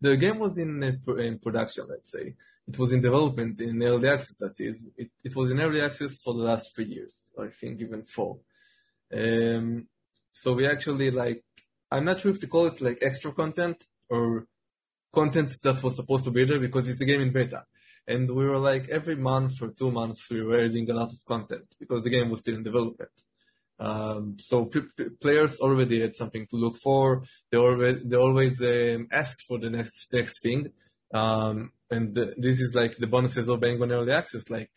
the 0.00 0.16
game 0.16 0.40
was 0.40 0.58
in 0.58 0.82
in 0.82 1.38
production. 1.38 1.86
Let's 1.88 2.10
say 2.10 2.34
it 2.68 2.78
was 2.78 2.92
in 2.92 3.00
development 3.00 3.60
in 3.60 3.82
early 3.82 4.08
access. 4.08 4.36
That 4.36 4.54
is, 4.58 4.84
it, 4.96 5.10
it 5.22 5.36
was 5.36 5.50
in 5.50 5.60
early 5.60 5.80
access 5.80 6.18
for 6.18 6.34
the 6.34 6.42
last 6.42 6.74
three 6.74 6.86
years. 6.86 7.32
I 7.38 7.48
think 7.48 7.80
even 7.80 8.02
four. 8.02 8.38
Um, 9.12 9.86
so 10.32 10.52
we 10.52 10.66
actually 10.66 11.10
like. 11.10 11.42
I'm 11.90 12.04
not 12.04 12.20
sure 12.20 12.32
if 12.32 12.40
to 12.40 12.48
call 12.48 12.66
it 12.66 12.80
like 12.80 12.98
extra 13.00 13.32
content 13.32 13.84
or 14.08 14.46
content 15.12 15.52
that 15.62 15.82
was 15.82 15.94
supposed 15.96 16.24
to 16.24 16.32
be 16.32 16.44
there 16.44 16.58
because 16.58 16.88
it's 16.88 17.00
a 17.00 17.04
game 17.04 17.20
in 17.20 17.32
beta. 17.32 17.64
And 18.08 18.28
we 18.30 18.44
were 18.44 18.58
like 18.58 18.88
every 18.88 19.16
month 19.16 19.62
or 19.62 19.70
two 19.70 19.90
months 19.90 20.28
we 20.30 20.42
were 20.42 20.64
adding 20.64 20.90
a 20.90 20.94
lot 20.94 21.12
of 21.12 21.24
content 21.24 21.66
because 21.78 22.02
the 22.02 22.10
game 22.10 22.28
was 22.30 22.40
still 22.40 22.56
in 22.56 22.64
development. 22.64 23.10
Um, 23.78 24.36
so 24.40 24.64
p- 24.66 24.92
p- 24.96 25.10
players 25.20 25.58
already 25.60 26.00
had 26.00 26.16
something 26.16 26.46
to 26.50 26.56
look 26.56 26.76
for. 26.78 27.22
They 27.50 27.58
always 27.58 27.96
they 28.04 28.16
always 28.16 28.60
um, 28.60 29.08
asked 29.12 29.42
for 29.46 29.58
the 29.58 29.70
next 29.70 30.12
next 30.12 30.40
thing, 30.42 30.72
um, 31.12 31.72
and 31.90 32.14
the, 32.14 32.34
this 32.36 32.60
is 32.60 32.74
like 32.74 32.96
the 32.96 33.06
bonuses 33.06 33.48
of 33.48 33.60
being 33.60 33.80
on 33.82 33.92
early 33.92 34.12
access. 34.12 34.48
Like 34.50 34.70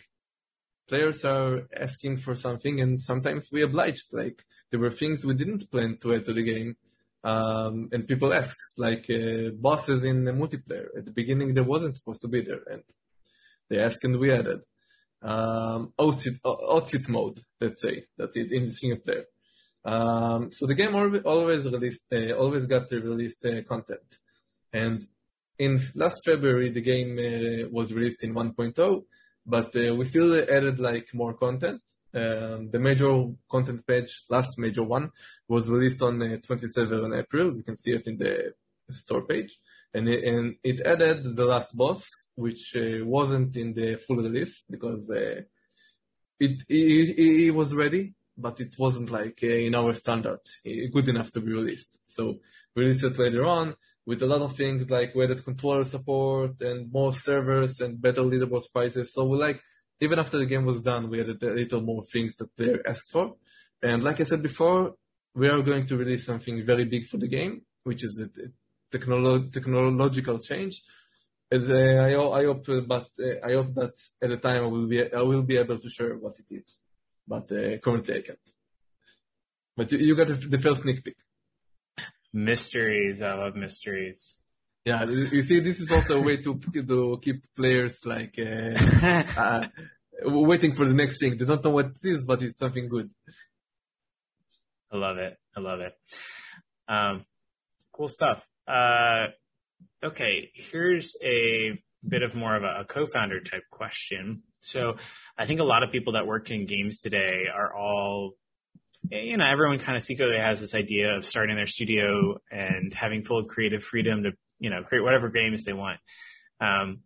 players 0.87 1.25
are 1.25 1.67
asking 1.75 2.17
for 2.17 2.35
something, 2.35 2.79
and 2.81 3.01
sometimes 3.01 3.49
we 3.51 3.61
obliged. 3.63 4.13
Like 4.13 4.43
there 4.71 4.79
were 4.79 4.91
things 4.91 5.25
we 5.25 5.33
didn't 5.33 5.69
plan 5.71 5.97
to 6.01 6.13
add 6.13 6.25
to 6.25 6.33
the 6.33 6.43
game, 6.43 6.75
um, 7.23 7.89
and 7.91 8.07
people 8.07 8.33
asked 8.33 8.77
like 8.77 9.09
uh, 9.09 9.49
bosses 9.55 10.03
in 10.03 10.25
the 10.25 10.31
multiplayer. 10.31 10.87
At 10.97 11.05
the 11.05 11.11
beginning, 11.11 11.53
there 11.53 11.63
wasn't 11.63 11.95
supposed 11.95 12.21
to 12.21 12.27
be 12.27 12.41
there, 12.41 12.61
and 12.69 12.83
they 13.69 13.79
asked, 13.79 14.03
and 14.03 14.17
we 14.17 14.31
added 14.31 14.61
um, 15.21 15.93
outfit, 15.99 17.09
mode, 17.09 17.41
let's 17.59 17.81
say. 17.81 18.05
That's 18.17 18.37
it 18.37 18.51
in 18.51 18.65
the 18.65 18.71
single 18.71 18.99
player. 18.99 19.25
Um, 19.85 20.51
so 20.51 20.65
the 20.65 20.75
game 20.75 20.95
always, 20.95 21.21
always 21.23 21.63
released, 21.65 22.07
uh, 22.11 22.33
always 22.33 22.67
got 22.67 22.89
the 22.89 22.99
released 22.99 23.45
uh, 23.45 23.61
content. 23.63 24.17
And 24.71 25.05
in 25.59 25.81
last 25.93 26.23
February, 26.23 26.71
the 26.71 26.81
game 26.81 27.11
uh, 27.19 27.69
was 27.69 27.93
released 27.93 28.23
in 28.23 28.33
1.0, 28.33 29.03
but 29.45 29.75
uh, 29.75 29.93
we 29.93 30.05
still 30.05 30.33
added 30.33 30.79
like 30.79 31.13
more 31.13 31.33
content. 31.33 31.81
Um, 32.13 32.71
the 32.71 32.79
major 32.79 33.25
content 33.51 33.85
page, 33.85 34.23
last 34.29 34.57
major 34.57 34.83
one, 34.83 35.11
was 35.47 35.69
released 35.69 36.01
on 36.01 36.23
uh, 36.23 36.37
27 36.37 37.13
April. 37.13 37.55
You 37.55 37.63
can 37.63 37.75
see 37.75 37.91
it 37.91 38.07
in 38.07 38.17
the 38.17 38.53
store 38.89 39.23
page. 39.23 39.59
And 39.93 40.07
it, 40.07 40.23
and 40.23 40.55
it 40.63 40.81
added 40.81 41.35
the 41.35 41.45
last 41.45 41.75
boss, 41.75 42.07
which 42.35 42.75
uh, 42.75 43.05
wasn't 43.05 43.57
in 43.57 43.73
the 43.73 43.97
full 43.97 44.17
release 44.17 44.65
because 44.69 45.09
uh, 45.09 45.41
it, 46.39 46.63
it, 46.69 47.19
it, 47.47 47.53
was 47.53 47.75
ready, 47.75 48.13
but 48.37 48.61
it 48.61 48.75
wasn't 48.79 49.11
like 49.11 49.39
uh, 49.43 49.47
in 49.47 49.75
our 49.75 49.93
standard 49.93 50.39
good 50.93 51.09
enough 51.09 51.31
to 51.33 51.41
be 51.41 51.51
released. 51.51 51.99
So 52.07 52.39
we 52.75 52.83
released 52.83 53.03
it 53.03 53.19
later 53.19 53.45
on 53.45 53.75
with 54.09 54.21
a 54.23 54.29
lot 54.33 54.41
of 54.47 54.51
things 54.61 54.89
like 54.97 55.15
weighted 55.17 55.41
controller 55.49 55.85
support 55.95 56.53
and 56.69 56.77
more 56.97 57.13
servers 57.27 57.73
and 57.83 58.01
better 58.05 58.23
leaderboard 58.31 58.65
prices. 58.75 59.07
So 59.13 59.19
we 59.29 59.37
like 59.47 59.59
even 60.05 60.17
after 60.23 60.37
the 60.39 60.49
game 60.53 60.65
was 60.71 60.81
done, 60.91 61.09
we 61.11 61.21
added 61.23 61.41
a 61.43 61.53
little 61.61 61.83
more 61.91 62.03
things 62.13 62.31
that 62.39 62.51
they 62.57 62.71
asked 62.91 63.11
for. 63.15 63.25
And 63.89 64.03
like 64.07 64.19
I 64.19 64.25
said 64.25 64.41
before, 64.51 64.81
we 65.41 65.47
are 65.53 65.61
going 65.61 65.85
to 65.89 65.97
release 66.03 66.25
something 66.25 66.55
very 66.71 66.85
big 66.85 67.03
for 67.11 67.17
the 67.23 67.27
game, 67.37 67.53
which 67.83 68.01
is 68.07 68.13
a 68.25 68.27
technolo- 68.95 69.51
technological 69.57 70.39
change 70.39 70.75
uh, 71.51 71.57
I, 71.57 72.39
I 72.39 72.45
hope, 72.45 72.65
but 72.87 73.07
uh, 73.19 73.47
I 73.47 73.53
hope 73.53 73.73
that 73.75 73.93
at 74.21 74.29
the 74.29 74.37
time 74.37 74.63
I 74.63 74.67
will 74.67 74.87
be 74.87 75.11
I 75.11 75.21
will 75.21 75.43
be 75.43 75.57
able 75.57 75.79
to 75.79 75.89
share 75.89 76.15
what 76.15 76.35
it 76.39 76.53
is, 76.53 76.79
but 77.27 77.51
uh, 77.51 77.77
currently 77.77 78.17
I 78.17 78.21
can't. 78.21 78.39
But 79.75 79.91
you, 79.91 79.97
you 79.99 80.15
got 80.15 80.27
the 80.27 80.59
first 80.59 80.83
sneak 80.83 81.03
peek. 81.03 81.17
Mysteries, 82.33 83.21
I 83.21 83.33
love 83.33 83.55
mysteries. 83.55 84.41
Yeah, 84.85 85.03
you 85.05 85.43
see, 85.43 85.59
this 85.59 85.79
is 85.79 85.91
also 85.91 86.19
a 86.19 86.21
way 86.21 86.37
to 86.37 86.59
to 86.73 87.19
keep 87.21 87.43
players 87.55 87.97
like 88.05 88.35
uh, 88.39 89.23
uh, 89.37 89.67
waiting 90.23 90.73
for 90.73 90.85
the 90.85 90.93
next 90.93 91.19
thing. 91.19 91.37
They 91.37 91.45
don't 91.45 91.63
know 91.63 91.71
what 91.71 91.87
it 91.87 91.99
is, 92.03 92.25
but 92.25 92.41
it's 92.41 92.59
something 92.59 92.87
good. 92.87 93.09
I 94.91 94.97
love 94.97 95.17
it. 95.17 95.37
I 95.55 95.59
love 95.59 95.79
it. 95.81 95.93
Um, 96.87 97.25
cool 97.91 98.07
stuff. 98.07 98.47
Uh, 98.67 99.27
okay, 100.03 100.49
here's 100.53 101.15
a 101.23 101.77
bit 102.07 102.23
of 102.23 102.33
more 102.33 102.55
of 102.55 102.63
a, 102.63 102.81
a 102.81 102.85
co-founder 102.85 103.41
type 103.41 103.63
question. 103.71 104.43
So 104.61 104.95
I 105.37 105.45
think 105.45 105.59
a 105.59 105.63
lot 105.63 105.83
of 105.83 105.91
people 105.91 106.13
that 106.13 106.25
work 106.25 106.49
in 106.51 106.65
games 106.65 106.99
today 106.99 107.43
are 107.53 107.73
all 107.75 108.33
you 109.11 109.37
know, 109.37 109.45
everyone 109.49 109.79
kind 109.79 109.97
of 109.97 110.03
secretly 110.03 110.37
has 110.37 110.61
this 110.61 110.75
idea 110.75 111.15
of 111.15 111.25
starting 111.25 111.55
their 111.55 111.65
studio 111.65 112.39
and 112.51 112.93
having 112.93 113.23
full 113.23 113.43
creative 113.45 113.83
freedom 113.83 114.23
to 114.23 114.31
you 114.59 114.69
know, 114.69 114.83
create 114.83 115.03
whatever 115.03 115.29
games 115.29 115.63
they 115.63 115.73
want. 115.73 115.99
Um, 116.59 116.99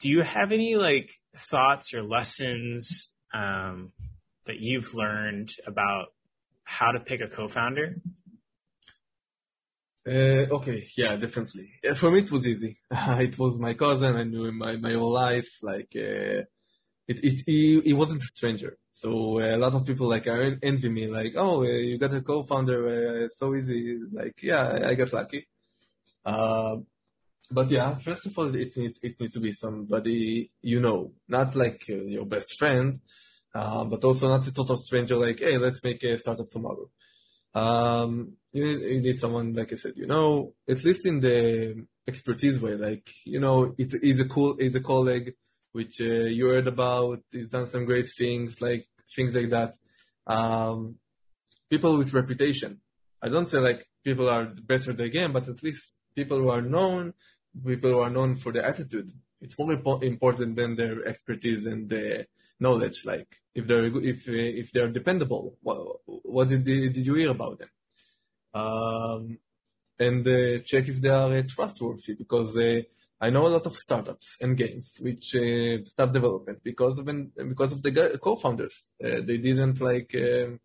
do 0.00 0.08
you 0.08 0.22
have 0.22 0.50
any 0.50 0.76
like 0.76 1.12
thoughts 1.36 1.94
or 1.94 2.02
lessons 2.02 3.12
um, 3.32 3.92
that 4.46 4.58
you've 4.58 4.94
learned 4.94 5.52
about 5.66 6.06
how 6.64 6.92
to 6.92 7.00
pick 7.00 7.20
a 7.20 7.28
co-founder? 7.28 7.96
Uh, 10.06 10.48
okay, 10.56 10.88
yeah, 10.96 11.16
definitely. 11.16 11.70
Uh, 11.88 11.94
for 11.94 12.10
me, 12.10 12.20
it 12.20 12.32
was 12.32 12.46
easy. 12.46 12.78
it 12.90 13.38
was 13.38 13.58
my 13.58 13.74
cousin. 13.74 14.16
I 14.16 14.24
knew 14.24 14.46
him 14.46 14.56
my, 14.56 14.76
my 14.76 14.94
whole 14.94 15.12
life. 15.12 15.50
Like, 15.62 15.92
uh, 15.94 16.48
it, 17.06 17.22
it, 17.22 17.42
he, 17.46 17.80
he 17.80 17.92
wasn't 17.92 18.22
a 18.22 18.26
stranger. 18.26 18.78
So 19.00 19.40
uh, 19.40 19.56
a 19.56 19.56
lot 19.56 19.74
of 19.74 19.86
people 19.86 20.08
like 20.08 20.26
are 20.26 20.58
envy 20.62 20.90
me. 20.90 21.06
Like, 21.06 21.32
oh, 21.36 21.62
uh, 21.62 21.68
you 21.88 21.96
got 21.96 22.12
a 22.12 22.20
co-founder. 22.20 22.80
Uh, 23.24 23.28
so 23.30 23.54
easy. 23.54 23.98
Like, 24.12 24.42
yeah, 24.42 24.78
I, 24.84 24.94
got 24.94 25.14
lucky. 25.14 25.48
Um, 26.26 26.86
but 27.50 27.70
yeah, 27.70 27.96
first 27.96 28.26
of 28.26 28.38
all, 28.38 28.54
it 28.54 28.76
needs 28.76 29.00
it 29.02 29.18
needs 29.18 29.32
to 29.32 29.40
be 29.40 29.52
somebody 29.52 30.50
you 30.60 30.80
know, 30.80 31.12
not 31.28 31.56
like 31.56 31.82
uh, 31.88 31.94
your 31.94 32.26
best 32.26 32.58
friend, 32.58 33.00
uh, 33.54 33.84
but 33.84 34.04
also 34.04 34.28
not 34.28 34.46
a 34.46 34.52
total 34.52 34.76
stranger. 34.76 35.16
Like, 35.16 35.40
hey, 35.40 35.56
let's 35.56 35.82
make 35.82 36.02
a 36.02 36.18
startup 36.18 36.50
tomorrow. 36.50 36.90
Um, 37.54 38.34
you 38.52 38.64
need 38.66 38.80
you 38.80 39.00
need 39.00 39.16
someone 39.16 39.54
like 39.54 39.72
I 39.72 39.76
said, 39.76 39.94
you 39.96 40.08
know, 40.08 40.52
at 40.68 40.84
least 40.84 41.06
in 41.06 41.20
the 41.20 41.86
expertise 42.06 42.60
way. 42.60 42.74
Like, 42.74 43.08
you 43.24 43.40
know, 43.40 43.74
it's 43.78 43.98
he's 43.98 44.20
a 44.20 44.26
cool 44.26 44.56
he's 44.58 44.74
a 44.74 44.80
colleague 44.82 45.32
which 45.72 46.00
uh, 46.00 46.04
you 46.04 46.48
heard 46.48 46.66
about. 46.66 47.20
He's 47.30 47.48
done 47.48 47.68
some 47.68 47.84
great 47.84 48.08
things, 48.08 48.60
like 48.60 48.88
things 49.14 49.34
like 49.34 49.50
that. 49.50 49.74
Um, 50.26 50.96
people 51.68 51.96
with 51.98 52.12
reputation. 52.12 52.80
I 53.22 53.28
don't 53.28 53.48
say 53.48 53.58
like 53.58 53.86
people 54.04 54.28
are 54.28 54.46
the 54.46 54.62
best 54.62 54.88
at 54.88 54.96
their 54.96 55.08
game, 55.08 55.32
but 55.32 55.48
at 55.48 55.62
least 55.62 56.04
people 56.14 56.38
who 56.38 56.50
are 56.50 56.62
known 56.62 57.14
people 57.64 57.90
who 57.90 58.00
are 58.00 58.10
known 58.10 58.36
for 58.36 58.52
their 58.52 58.64
attitude. 58.64 59.12
It's 59.40 59.58
more 59.58 59.72
important 59.72 60.56
than 60.56 60.76
their 60.76 61.06
expertise 61.06 61.66
and 61.66 61.88
the 61.88 62.26
knowledge. 62.58 63.04
Like 63.04 63.28
if 63.54 63.66
they're 63.66 63.86
if 63.86 64.28
if 64.28 64.72
they're 64.72 64.90
dependable, 64.90 65.56
what, 65.62 66.00
what 66.06 66.48
did 66.48 66.64
did 66.64 67.06
you 67.06 67.14
hear 67.14 67.30
about 67.30 67.58
them? 67.58 67.70
Um, 68.52 69.38
and 69.98 70.26
uh, 70.26 70.58
check 70.64 70.88
if 70.88 71.00
they 71.00 71.08
are 71.08 71.36
uh, 71.36 71.42
trustworthy 71.48 72.14
because 72.14 72.56
uh, 72.56 72.80
I 73.20 73.30
know 73.30 73.46
a 73.46 73.54
lot 73.56 73.66
of 73.66 73.76
startups 73.76 74.36
and 74.40 74.56
games 74.56 74.96
which 75.00 75.34
uh, 75.34 75.84
stop 75.84 76.12
development 76.12 76.60
because 76.64 76.98
of 76.98 77.06
because 77.06 77.72
of 77.72 77.82
the 77.82 78.18
co-founders. 78.22 78.94
Uh, 79.02 79.20
they 79.26 79.36
didn't 79.36 79.80
like 79.80 80.14
um, 80.14 80.60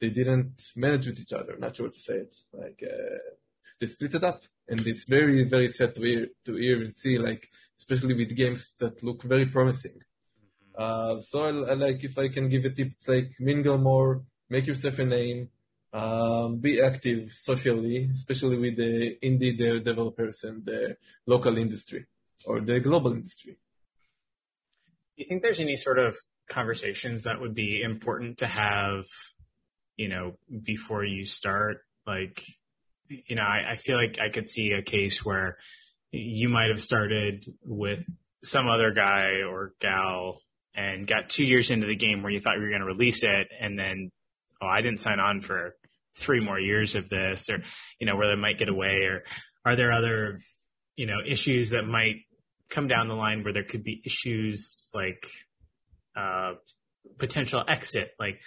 they 0.00 0.10
didn't 0.10 0.62
manage 0.74 1.06
with 1.06 1.20
each 1.20 1.32
other. 1.32 1.56
Not 1.58 1.76
sure 1.76 1.88
to 1.88 1.98
say 1.98 2.14
it. 2.14 2.34
Like 2.52 2.82
uh, 2.82 3.18
they 3.80 3.86
split 3.86 4.14
it 4.14 4.24
up 4.24 4.42
and 4.68 4.86
it's 4.86 5.08
very 5.08 5.44
very 5.44 5.68
sad 5.68 5.94
to 5.94 6.02
hear 6.02 6.28
to 6.44 6.56
hear 6.56 6.82
and 6.82 6.94
see 6.94 7.18
like 7.18 7.48
especially 7.78 8.14
with 8.14 8.36
games 8.36 8.74
that 8.78 9.02
look 9.02 9.22
very 9.22 9.46
promising 9.46 9.98
mm-hmm. 9.98 10.82
uh, 10.82 11.22
so 11.22 11.44
I, 11.44 11.70
I, 11.70 11.74
like 11.74 12.02
if 12.02 12.18
i 12.18 12.28
can 12.28 12.48
give 12.48 12.64
a 12.64 12.70
tip 12.70 12.92
it's 12.92 13.08
like 13.08 13.30
mingle 13.38 13.78
more 13.78 14.22
make 14.48 14.66
yourself 14.66 14.98
a 14.98 15.04
name 15.04 15.50
um, 15.92 16.58
be 16.58 16.82
active 16.82 17.32
socially 17.32 18.10
especially 18.14 18.58
with 18.58 18.76
the 18.76 19.16
indie 19.22 19.56
developers 19.84 20.44
and 20.44 20.64
the 20.64 20.96
local 21.26 21.56
industry 21.56 22.06
or 22.44 22.60
the 22.60 22.80
global 22.80 23.12
industry. 23.12 23.52
Do 23.52 25.22
you 25.22 25.24
think 25.26 25.42
there's 25.42 25.60
any 25.60 25.76
sort 25.76 25.98
of 25.98 26.14
conversations 26.48 27.24
that 27.24 27.40
would 27.40 27.54
be 27.54 27.82
important 27.82 28.38
to 28.38 28.46
have 28.46 29.04
you 29.96 30.08
know 30.08 30.38
before 30.62 31.04
you 31.04 31.24
start? 31.24 31.78
Like 32.06 32.42
you 33.08 33.36
know, 33.36 33.42
I, 33.42 33.72
I 33.72 33.74
feel 33.76 33.96
like 33.96 34.18
I 34.20 34.28
could 34.28 34.46
see 34.46 34.72
a 34.72 34.82
case 34.82 35.24
where 35.24 35.58
you 36.10 36.48
might 36.48 36.68
have 36.68 36.82
started 36.82 37.44
with 37.64 38.04
some 38.42 38.68
other 38.68 38.92
guy 38.92 39.42
or 39.48 39.72
gal 39.80 40.40
and 40.74 41.06
got 41.06 41.28
two 41.28 41.44
years 41.44 41.70
into 41.70 41.86
the 41.86 41.96
game 41.96 42.22
where 42.22 42.32
you 42.32 42.40
thought 42.40 42.56
you 42.56 42.62
were 42.62 42.68
going 42.68 42.80
to 42.80 42.86
release 42.86 43.22
it 43.22 43.48
and 43.60 43.78
then 43.78 44.10
oh 44.62 44.66
i 44.66 44.80
didn't 44.80 45.00
sign 45.00 45.20
on 45.20 45.40
for 45.40 45.76
three 46.16 46.40
more 46.40 46.58
years 46.58 46.94
of 46.94 47.08
this 47.08 47.50
or 47.50 47.62
you 48.00 48.06
know 48.06 48.16
where 48.16 48.28
they 48.28 48.40
might 48.40 48.58
get 48.58 48.68
away 48.68 49.02
or 49.02 49.22
are 49.64 49.76
there 49.76 49.92
other 49.92 50.40
you 50.96 51.06
know 51.06 51.18
issues 51.26 51.70
that 51.70 51.86
might 51.86 52.16
come 52.68 52.88
down 52.88 53.06
the 53.06 53.14
line 53.14 53.44
where 53.44 53.52
there 53.52 53.64
could 53.64 53.84
be 53.84 54.02
issues 54.04 54.88
like 54.94 55.26
uh 56.16 56.52
potential 57.18 57.62
exit 57.68 58.10
like 58.18 58.40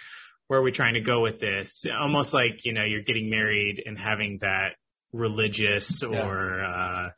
where 0.49 0.59
are 0.59 0.63
we 0.63 0.71
trying 0.71 0.95
to 0.95 1.01
go 1.01 1.21
with 1.21 1.39
this? 1.39 1.85
Almost 1.85 2.33
like, 2.33 2.65
you 2.65 2.73
know, 2.73 2.83
you're 2.83 3.03
getting 3.03 3.29
married 3.29 3.83
and 3.85 3.97
having 3.97 4.39
that 4.41 4.69
religious 5.13 6.01
or 6.01 6.63
uh, 6.63 7.09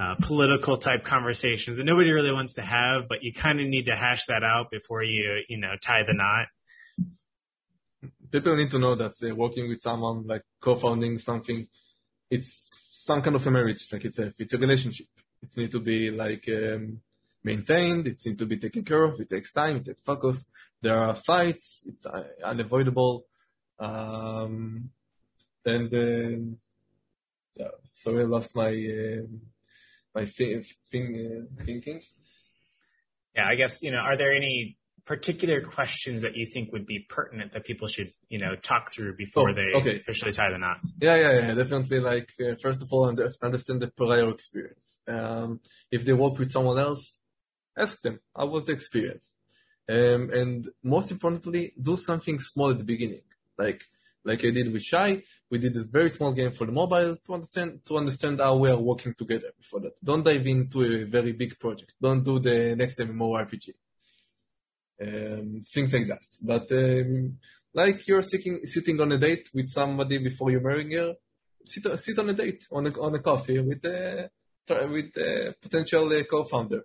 uh, 0.00 0.14
political 0.20 0.76
type 0.76 1.02
conversations 1.02 1.76
that 1.76 1.84
nobody 1.84 2.12
really 2.12 2.30
wants 2.30 2.54
to 2.54 2.62
have, 2.62 3.08
but 3.08 3.24
you 3.24 3.32
kind 3.32 3.60
of 3.60 3.66
need 3.66 3.86
to 3.86 3.96
hash 3.96 4.26
that 4.26 4.44
out 4.44 4.70
before 4.70 5.02
you, 5.02 5.40
you 5.48 5.58
know, 5.58 5.74
tie 5.82 6.04
the 6.06 6.14
knot. 6.14 6.46
People 8.30 8.56
need 8.56 8.70
to 8.70 8.78
know 8.78 8.94
that 8.94 9.12
uh, 9.22 9.34
working 9.34 9.68
with 9.68 9.80
someone 9.80 10.26
like 10.26 10.42
co-founding 10.60 11.18
something, 11.18 11.66
it's 12.30 12.74
some 12.92 13.22
kind 13.22 13.36
of 13.36 13.46
a 13.46 13.50
marriage, 13.50 13.86
like 13.92 14.04
it's 14.04 14.18
a, 14.18 14.34
it's 14.38 14.52
a 14.52 14.58
relationship. 14.58 15.06
It 15.42 15.56
needs 15.56 15.72
to 15.72 15.80
be 15.80 16.10
like 16.10 16.48
um, 16.48 17.00
maintained. 17.44 18.06
It 18.06 18.18
needs 18.24 18.38
to 18.38 18.46
be 18.46 18.58
taken 18.58 18.84
care 18.84 19.04
of. 19.04 19.20
It 19.20 19.30
takes 19.30 19.52
time. 19.52 19.76
It 19.76 19.84
takes 19.86 20.02
focus. 20.02 20.46
There 20.82 20.98
are 20.98 21.14
fights. 21.14 21.84
It's 21.86 22.04
uh, 22.06 22.24
unavoidable. 22.44 23.26
Um, 23.78 24.90
and 25.64 25.90
then, 25.90 26.58
yeah, 27.56 27.68
sorry, 27.94 28.22
I 28.22 28.26
lost 28.26 28.56
my 28.56 28.68
uh, 28.68 29.26
my 30.14 30.24
thing 30.26 30.64
uh, 30.92 31.64
thinking. 31.64 32.02
Yeah, 33.34 33.46
I 33.46 33.54
guess 33.54 33.82
you 33.82 33.92
know. 33.92 33.98
Are 33.98 34.16
there 34.16 34.32
any 34.32 34.76
particular 35.12 35.58
questions 35.62 36.18
that 36.22 36.34
you 36.36 36.46
think 36.52 36.70
would 36.74 36.86
be 36.94 36.98
pertinent 37.16 37.52
that 37.52 37.64
people 37.64 37.88
should 37.94 38.10
you 38.28 38.38
know 38.42 38.52
talk 38.70 38.84
through 38.92 39.12
before 39.16 39.50
oh, 39.50 39.54
they 39.54 39.70
okay. 39.78 39.96
officially 39.96 40.32
tie 40.32 40.50
the 40.50 40.58
knot? 40.58 40.78
Yeah, 41.00 41.16
yeah, 41.24 41.32
yeah. 41.40 41.54
Definitely. 41.54 42.00
Like 42.12 42.28
uh, 42.40 42.54
first 42.64 42.80
of 42.82 42.88
all, 42.92 43.08
understand 43.08 43.80
the 43.82 43.90
prior 44.00 44.28
experience. 44.30 45.00
Um, 45.16 45.60
if 45.90 46.04
they 46.04 46.12
work 46.12 46.38
with 46.38 46.50
someone 46.56 46.78
else, 46.78 47.04
ask 47.84 47.94
them 48.02 48.20
how 48.36 48.46
was 48.46 48.64
the 48.64 48.72
experience 48.72 49.38
um, 49.88 50.30
and 50.32 50.68
most 50.82 51.10
importantly, 51.10 51.72
do 51.80 51.96
something 51.96 52.38
small 52.40 52.70
at 52.70 52.78
the 52.78 52.84
beginning. 52.84 53.22
Like, 53.56 53.84
like 54.24 54.44
I 54.44 54.50
did 54.50 54.70
with 54.72 54.82
Shai, 54.82 55.22
we 55.50 55.58
did 55.58 55.74
a 55.76 55.84
very 55.84 56.10
small 56.10 56.32
game 56.32 56.52
for 56.52 56.66
the 56.66 56.72
mobile 56.72 57.16
to 57.16 57.34
understand, 57.34 57.80
to 57.86 57.96
understand 57.96 58.40
how 58.40 58.56
we 58.56 58.68
are 58.68 58.76
working 58.76 59.14
together 59.14 59.50
before 59.56 59.80
that. 59.80 59.92
Don't 60.04 60.24
dive 60.24 60.46
into 60.46 60.82
a 60.82 61.04
very 61.04 61.32
big 61.32 61.58
project. 61.58 61.94
Don't 62.00 62.22
do 62.22 62.38
the 62.38 62.76
next 62.76 62.98
MMORPG. 62.98 63.70
Um, 65.00 65.62
things 65.72 65.92
like 65.92 66.08
that. 66.08 66.22
But, 66.42 66.72
um, 66.72 67.38
like 67.72 68.06
you're 68.08 68.22
sitting, 68.22 68.60
sitting 68.64 69.00
on 69.00 69.12
a 69.12 69.18
date 69.18 69.48
with 69.54 69.70
somebody 69.70 70.18
before 70.18 70.50
you're 70.50 70.60
marrying 70.60 70.90
her, 70.92 71.14
sit, 71.64 71.98
sit 71.98 72.18
on 72.18 72.30
a 72.30 72.34
date 72.34 72.64
on 72.72 72.86
a, 72.86 73.00
on 73.00 73.14
a 73.14 73.20
coffee 73.20 73.60
with 73.60 73.84
a, 73.84 74.30
with 74.68 75.16
a 75.16 75.54
potential 75.60 76.12
uh, 76.12 76.22
co-founder 76.24 76.84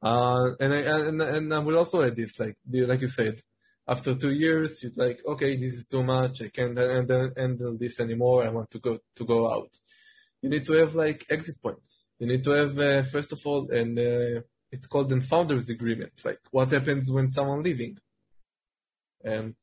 uh, 0.00 0.54
and 0.60 0.74
I, 0.74 0.78
and 0.78 1.22
and 1.22 1.54
I 1.54 1.58
will 1.58 1.76
also 1.76 2.02
add 2.02 2.14
this, 2.14 2.38
like 2.38 2.56
like 2.70 3.00
you 3.00 3.08
said, 3.08 3.40
after 3.86 4.14
two 4.14 4.30
years, 4.30 4.82
you're 4.82 4.92
like, 4.94 5.20
okay, 5.26 5.56
this 5.56 5.72
is 5.72 5.86
too 5.86 6.04
much. 6.04 6.42
I 6.42 6.48
can't 6.48 6.78
handle 6.78 7.76
this 7.76 7.98
anymore. 7.98 8.44
I 8.44 8.50
want 8.50 8.70
to 8.70 8.78
go 8.78 8.98
to 9.16 9.24
go 9.24 9.52
out. 9.52 9.70
You 10.40 10.50
need 10.50 10.64
to 10.66 10.72
have 10.74 10.94
like 10.94 11.26
exit 11.28 11.60
points. 11.60 12.10
You 12.20 12.28
need 12.28 12.44
to 12.44 12.50
have 12.50 12.78
uh, 12.78 13.02
first 13.04 13.32
of 13.32 13.40
all, 13.44 13.68
and 13.70 13.98
uh, 13.98 14.40
it's 14.70 14.86
called 14.86 15.08
the 15.08 15.20
founders 15.20 15.68
agreement. 15.68 16.12
Like 16.24 16.40
what 16.50 16.72
happens 16.72 17.10
when 17.10 17.30
someone 17.30 17.62
leaving. 17.62 17.98
Um, 19.24 19.56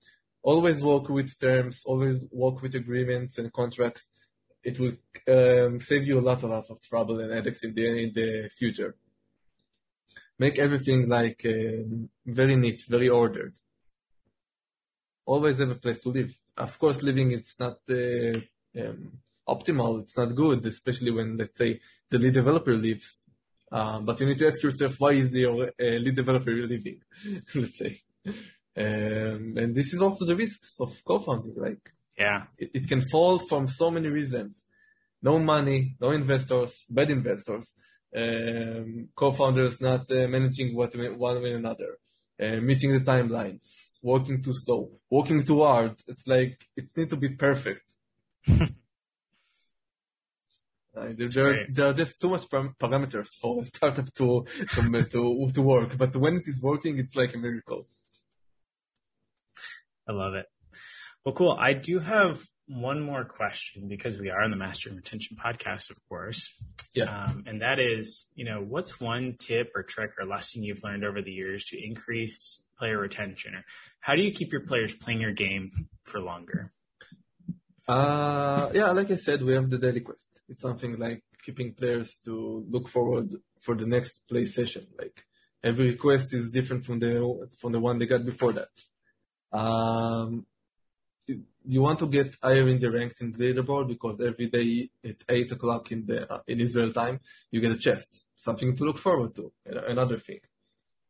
always 0.44 0.84
work 0.84 1.10
with 1.10 1.40
terms. 1.40 1.84
Always 1.86 2.26
work 2.32 2.62
with 2.62 2.76
agreements 2.76 3.38
and 3.38 3.52
contracts. 3.52 4.10
It 4.64 4.80
will 4.80 4.94
um, 5.28 5.80
save 5.80 6.08
you 6.08 6.20
a 6.20 6.26
lot, 6.28 6.44
a 6.44 6.48
lot 6.48 6.70
of 6.70 6.82
trouble 6.82 7.20
and 7.20 7.32
headaches 7.32 7.64
in 7.64 7.76
the 7.76 7.86
in 7.86 8.12
the 8.14 8.50
future 8.50 8.96
make 10.38 10.60
everything 10.60 11.08
like 11.08 11.46
uh, 11.46 11.84
very 12.26 12.56
neat, 12.56 12.84
very 12.88 13.10
ordered. 13.10 13.54
Always 15.26 15.60
have 15.60 15.72
a 15.72 15.76
place 15.76 16.00
to 16.02 16.10
live. 16.10 16.34
Of 16.58 16.78
course, 16.80 17.02
living 17.02 17.32
it's 17.32 17.56
not 17.60 17.80
uh, 17.90 18.40
um, 18.80 19.20
optimal. 19.48 20.02
It's 20.04 20.18
not 20.18 20.36
good, 20.36 20.66
especially 20.66 21.12
when 21.12 21.38
let's 21.38 21.58
say 21.58 21.80
the 22.10 22.20
lead 22.20 22.34
developer 22.34 22.76
leaves. 22.76 23.25
Um, 23.72 24.06
but 24.06 24.20
you 24.20 24.28
need 24.28 24.38
to 24.40 24.48
ask 24.48 24.62
yourself 24.62 24.96
why 25.00 25.12
is 25.12 25.32
the 25.32 25.46
uh, 25.48 25.66
lead 25.80 26.16
developer 26.16 26.52
leaving? 26.52 27.02
let's 27.56 27.78
say. 27.78 28.00
Um, 28.78 29.54
and 29.58 29.76
this 29.76 29.94
is 29.94 30.02
also 30.02 30.26
the 30.26 30.36
risks 30.36 30.76
of 30.80 30.94
co-founding. 31.04 31.56
Like, 31.58 31.92
yeah, 32.18 32.44
it, 32.58 32.72
it, 32.74 32.88
can 32.88 33.02
fall 33.10 33.40
from 33.40 33.68
so 33.68 33.90
many 33.90 34.10
reasons. 34.10 34.68
No 35.22 35.40
money, 35.40 35.96
no 36.00 36.12
investors, 36.12 36.86
bad 36.90 37.10
investors 37.10 37.74
um, 38.16 39.10
co-founders 39.16 39.82
not 39.82 40.10
uh, 40.12 40.28
managing 40.28 40.76
what 40.76 40.96
one 40.96 41.42
with 41.42 41.54
another, 41.54 41.98
uh, 42.42 42.62
missing 42.62 42.94
the 42.94 43.00
timelines, 43.00 43.98
working 44.02 44.42
too 44.42 44.54
slow, 44.54 44.92
working 45.10 45.44
too 45.44 45.64
hard. 45.64 45.96
It's 46.08 46.26
like 46.26 46.66
it 46.76 46.90
needs 46.96 47.10
to 47.10 47.18
be 47.18 47.30
perfect. 47.30 47.84
Uh, 50.96 51.08
there, 51.18 51.68
there, 51.70 51.88
are 51.88 51.94
just 51.94 52.22
too 52.22 52.30
much 52.30 52.48
parameters 52.50 53.28
for 53.42 53.62
a 53.62 53.66
startup 53.66 54.14
to, 54.14 54.46
to, 54.70 55.04
to, 55.12 55.50
to 55.54 55.62
work, 55.62 55.98
but 55.98 56.16
when 56.16 56.38
it 56.38 56.48
is 56.48 56.62
working, 56.62 56.98
it's 56.98 57.16
like 57.16 57.34
a 57.34 57.38
miracle. 57.38 57.86
I 60.08 60.14
love 60.14 60.36
it. 60.36 60.46
Well, 61.26 61.34
cool. 61.34 61.58
I 61.60 61.74
do 61.74 62.00
have 62.00 62.40
one 62.68 63.02
more 63.02 63.26
question 63.26 63.88
because 63.88 64.20
we 64.20 64.30
are 64.30 64.42
on 64.42 64.52
the 64.52 64.58
Mastering 64.58 64.96
Retention 64.96 65.38
podcast, 65.44 65.90
of 65.90 65.98
course. 66.08 66.54
Yeah. 66.94 67.06
Um, 67.06 67.44
and 67.48 67.62
that 67.62 67.80
is, 67.80 68.28
you 68.36 68.46
know, 68.46 68.62
what's 68.62 69.00
one 69.00 69.36
tip 69.40 69.72
or 69.76 69.84
trick 69.84 70.12
or 70.20 70.26
lesson 70.26 70.64
you've 70.64 70.84
learned 70.84 71.04
over 71.04 71.22
the 71.22 71.32
years 71.32 71.66
to 71.66 71.84
increase 71.84 72.62
player 72.78 73.00
retention? 73.00 73.56
Or 73.56 73.64
how 74.00 74.16
do 74.16 74.22
you 74.22 74.32
keep 74.32 74.52
your 74.52 74.62
players 74.62 74.94
playing 74.94 75.22
your 75.22 75.34
game 75.34 75.72
for 76.04 76.20
longer? 76.22 76.72
Uh, 77.88 78.70
yeah, 78.74 78.92
like 78.92 79.12
I 79.12 79.16
said, 79.18 79.44
we 79.44 79.54
have 79.54 79.70
the 79.70 79.78
daily 79.78 80.02
quest. 80.02 80.28
It's 80.50 80.62
something 80.62 80.98
like 80.98 81.24
keeping 81.44 81.74
players 81.74 82.18
to 82.26 82.66
look 82.70 82.88
forward 82.88 83.36
for 83.62 83.76
the 83.76 83.86
next 83.86 84.28
play 84.30 84.46
session. 84.46 84.88
Like 84.98 85.24
every 85.64 85.88
request 85.90 86.34
is 86.34 86.52
different 86.52 86.86
from 86.86 87.00
the 87.00 87.50
from 87.60 87.72
the 87.72 87.80
one 87.80 87.98
they 87.98 88.06
got 88.06 88.26
before 88.26 88.54
that. 88.54 88.70
Um, 89.52 90.46
you 91.68 91.82
want 91.82 92.00
to 92.00 92.08
get 92.08 92.36
higher 92.42 92.68
in 92.68 92.80
the 92.80 92.92
ranks 92.92 93.22
in 93.22 93.32
the 93.32 93.40
leaderboard 93.40 93.88
because 93.88 94.22
every 94.22 94.48
day 94.48 94.90
at 95.04 95.24
eight 95.30 95.52
o'clock 95.52 95.92
in 95.92 96.06
the 96.06 96.32
uh, 96.32 96.42
in 96.48 96.62
Israel 96.62 96.94
time 96.94 97.20
you 97.52 97.60
get 97.62 97.72
a 97.72 97.78
chest, 97.78 98.26
something 98.36 98.76
to 98.76 98.84
look 98.84 99.00
forward 99.00 99.36
to. 99.36 99.52
Another 99.66 100.20
thing. 100.20 100.42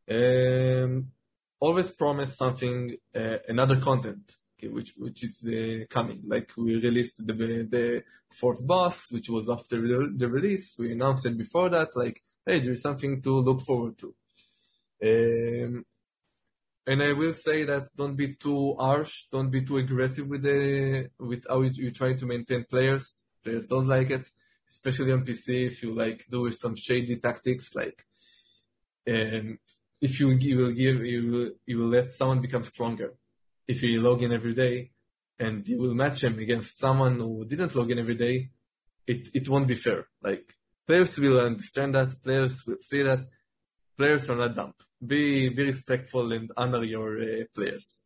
Um, 0.09 1.11
always 1.59 1.89
promise 1.91 2.37
something, 2.37 2.95
uh, 3.13 3.37
another 3.47 3.77
content, 3.79 4.31
which 4.67 4.93
which 4.97 5.23
is 5.23 5.47
uh, 5.47 5.85
coming. 5.89 6.21
Like 6.25 6.51
we 6.57 6.75
released 6.75 7.25
the 7.25 7.33
the 7.33 8.03
fourth 8.33 8.65
boss, 8.65 9.11
which 9.11 9.29
was 9.29 9.49
after 9.49 9.77
the 9.81 10.27
release. 10.27 10.75
We 10.77 10.91
announced 10.91 11.25
it 11.25 11.37
before 11.37 11.69
that. 11.69 11.95
Like, 11.95 12.21
hey, 12.45 12.59
there 12.59 12.73
is 12.73 12.81
something 12.81 13.21
to 13.21 13.29
look 13.39 13.61
forward 13.61 13.97
to. 13.99 14.13
Um, 15.03 15.85
and 16.87 17.01
I 17.01 17.13
will 17.13 17.33
say 17.33 17.63
that 17.63 17.87
don't 17.95 18.15
be 18.15 18.35
too 18.35 18.75
harsh, 18.75 19.25
don't 19.31 19.49
be 19.49 19.63
too 19.63 19.77
aggressive 19.77 20.27
with 20.27 20.43
the 20.43 21.09
with 21.19 21.45
how 21.49 21.61
you, 21.61 21.91
try 21.91 22.13
to 22.13 22.25
maintain 22.25 22.65
players. 22.65 23.23
Players 23.43 23.65
don't 23.65 23.87
like 23.87 24.11
it, 24.11 24.29
especially 24.69 25.11
on 25.11 25.25
PC. 25.25 25.67
If 25.67 25.83
you 25.83 25.93
like 25.93 26.25
do 26.29 26.51
some 26.51 26.75
shady 26.75 27.17
tactics, 27.17 27.73
like 27.73 28.05
um, 29.07 29.59
if 29.99 30.19
you, 30.19 30.29
you 30.31 30.57
will 30.57 30.71
give 30.71 31.03
you 31.05 31.31
will 31.31 31.51
you 31.65 31.77
will 31.79 31.87
let 31.87 32.11
someone 32.11 32.41
become 32.41 32.65
stronger. 32.65 33.13
If 33.67 33.81
you 33.83 34.01
log 34.01 34.21
in 34.23 34.31
every 34.31 34.53
day, 34.53 34.91
and 35.39 35.67
you 35.67 35.79
will 35.79 35.95
match 35.95 36.23
him 36.23 36.39
against 36.39 36.77
someone 36.77 37.19
who 37.19 37.45
didn't 37.45 37.75
log 37.75 37.91
in 37.91 37.99
every 37.99 38.15
day, 38.15 38.49
it 39.07 39.29
it 39.33 39.49
won't 39.49 39.67
be 39.67 39.75
fair. 39.75 40.07
Like 40.21 40.53
players 40.87 41.17
will 41.17 41.39
understand 41.39 41.95
that, 41.95 42.21
players 42.21 42.63
will 42.65 42.77
see 42.79 43.01
that, 43.03 43.25
players 43.97 44.29
are 44.29 44.37
not 44.37 44.55
dumb 44.55 44.73
be 45.05 45.49
be 45.49 45.65
respectful 45.65 46.31
and 46.31 46.51
honor 46.57 46.83
your 46.83 47.21
uh, 47.21 47.43
players, 47.53 48.03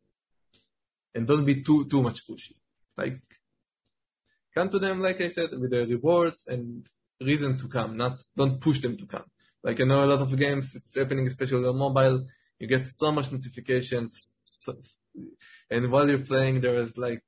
and 1.14 1.28
don't 1.28 1.46
be 1.46 1.62
too 1.62 1.86
too 1.86 2.02
much 2.02 2.28
pushy. 2.28 2.56
Like 2.98 3.22
come 4.56 4.70
to 4.70 4.80
them, 4.80 5.00
like 5.00 5.22
I 5.22 5.30
said, 5.30 5.52
with 5.52 5.72
the 5.72 5.86
rewards 5.88 6.48
and 6.48 6.88
reason 7.22 7.58
to 7.58 7.68
come. 7.68 7.98
Not 7.98 8.22
don't 8.36 8.60
push 8.60 8.80
them 8.80 8.98
to 8.98 9.06
come. 9.06 9.26
Like 9.64 9.80
I 9.82 9.84
know 9.84 10.04
a 10.04 10.12
lot 10.14 10.22
of 10.22 10.38
games, 10.38 10.76
it's 10.76 10.96
happening 10.96 11.28
especially 11.28 11.66
on 11.66 11.78
mobile. 11.78 12.26
You 12.60 12.68
get 12.68 12.86
so 12.86 13.12
much 13.12 13.32
notifications, 13.32 14.66
and 15.70 15.92
while 15.92 16.08
you're 16.10 16.26
playing, 16.26 16.62
there 16.62 16.76
is 16.76 16.98
like 16.98 17.24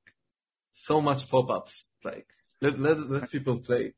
so 0.74 1.02
much 1.02 1.30
pop-ups. 1.30 1.88
Like 2.04 2.28
let 2.62 2.80
let 2.80 3.10
let 3.10 3.32
people 3.32 3.60
play. 3.60 3.94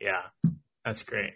Yeah, 0.00 0.22
that's 0.84 1.02
great. 1.02 1.32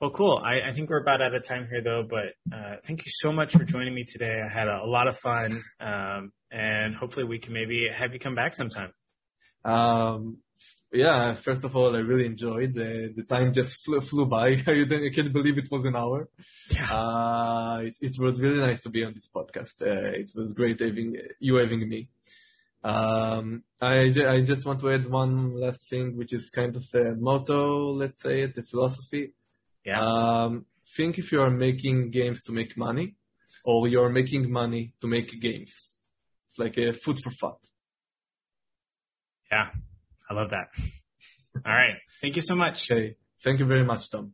Well, 0.00 0.10
cool. 0.10 0.40
I, 0.44 0.60
I, 0.68 0.72
think 0.72 0.90
we're 0.90 1.00
about 1.00 1.20
out 1.20 1.34
of 1.34 1.42
time 1.42 1.66
here, 1.68 1.82
though. 1.82 2.04
But 2.08 2.56
uh, 2.56 2.76
thank 2.84 3.04
you 3.04 3.10
so 3.12 3.32
much 3.32 3.54
for 3.54 3.64
joining 3.64 3.94
me 3.94 4.04
today. 4.04 4.40
I 4.40 4.48
had 4.48 4.68
a, 4.68 4.82
a 4.84 4.86
lot 4.86 5.08
of 5.08 5.16
fun, 5.16 5.60
um, 5.80 6.30
and 6.52 6.94
hopefully, 6.94 7.24
we 7.24 7.40
can 7.40 7.52
maybe 7.52 7.88
have 7.92 8.12
you 8.12 8.20
come 8.20 8.36
back 8.36 8.54
sometime. 8.54 8.92
Um, 9.64 10.38
yeah. 10.92 11.34
First 11.34 11.64
of 11.64 11.74
all, 11.76 11.94
I 11.96 12.00
really 12.00 12.26
enjoyed 12.26 12.74
the 12.74 13.12
the 13.14 13.22
time 13.22 13.52
just 13.52 13.84
flew, 13.84 14.00
flew 14.00 14.26
by. 14.26 14.48
I, 14.66 14.86
I 15.06 15.10
can't 15.14 15.32
believe 15.32 15.58
it 15.58 15.70
was 15.70 15.84
an 15.84 15.96
hour. 15.96 16.28
Yeah. 16.70 16.92
Uh, 16.92 17.78
it, 17.82 17.96
it 18.00 18.18
was 18.18 18.40
really 18.40 18.60
nice 18.60 18.82
to 18.82 18.90
be 18.90 19.04
on 19.04 19.14
this 19.14 19.28
podcast. 19.28 19.82
Uh, 19.82 20.18
it 20.18 20.30
was 20.34 20.52
great 20.52 20.80
having 20.80 21.16
you 21.40 21.56
having 21.56 21.88
me. 21.88 22.10
Um, 22.84 23.64
I, 23.80 24.12
I 24.26 24.40
just 24.42 24.64
want 24.64 24.80
to 24.80 24.90
add 24.90 25.10
one 25.10 25.58
last 25.60 25.90
thing, 25.90 26.16
which 26.16 26.32
is 26.32 26.48
kind 26.48 26.74
of 26.76 26.84
a 26.94 27.14
motto, 27.16 27.92
let's 27.92 28.22
say, 28.22 28.42
it, 28.42 28.54
the 28.54 28.62
philosophy 28.62 29.32
yeah. 29.88 30.00
Um, 30.00 30.66
think 30.96 31.18
if 31.18 31.32
you 31.32 31.40
are 31.40 31.50
making 31.50 32.10
games 32.10 32.42
to 32.42 32.52
make 32.52 32.76
money 32.76 33.16
or 33.64 33.88
you're 33.88 34.10
making 34.10 34.50
money 34.50 34.92
to 35.00 35.06
make 35.06 35.40
games. 35.40 36.04
It's 36.44 36.58
like 36.58 36.76
a 36.76 36.92
food 36.92 37.18
for 37.22 37.30
thought. 37.30 37.60
Yeah, 39.50 39.70
I 40.28 40.34
love 40.34 40.50
that. 40.50 40.68
All 41.66 41.72
right. 41.72 41.96
Thank 42.20 42.36
you 42.36 42.42
so 42.42 42.54
much. 42.54 42.90
Okay. 42.90 43.16
Thank 43.42 43.60
you 43.60 43.66
very 43.66 43.84
much, 43.84 44.10
Tom. 44.10 44.32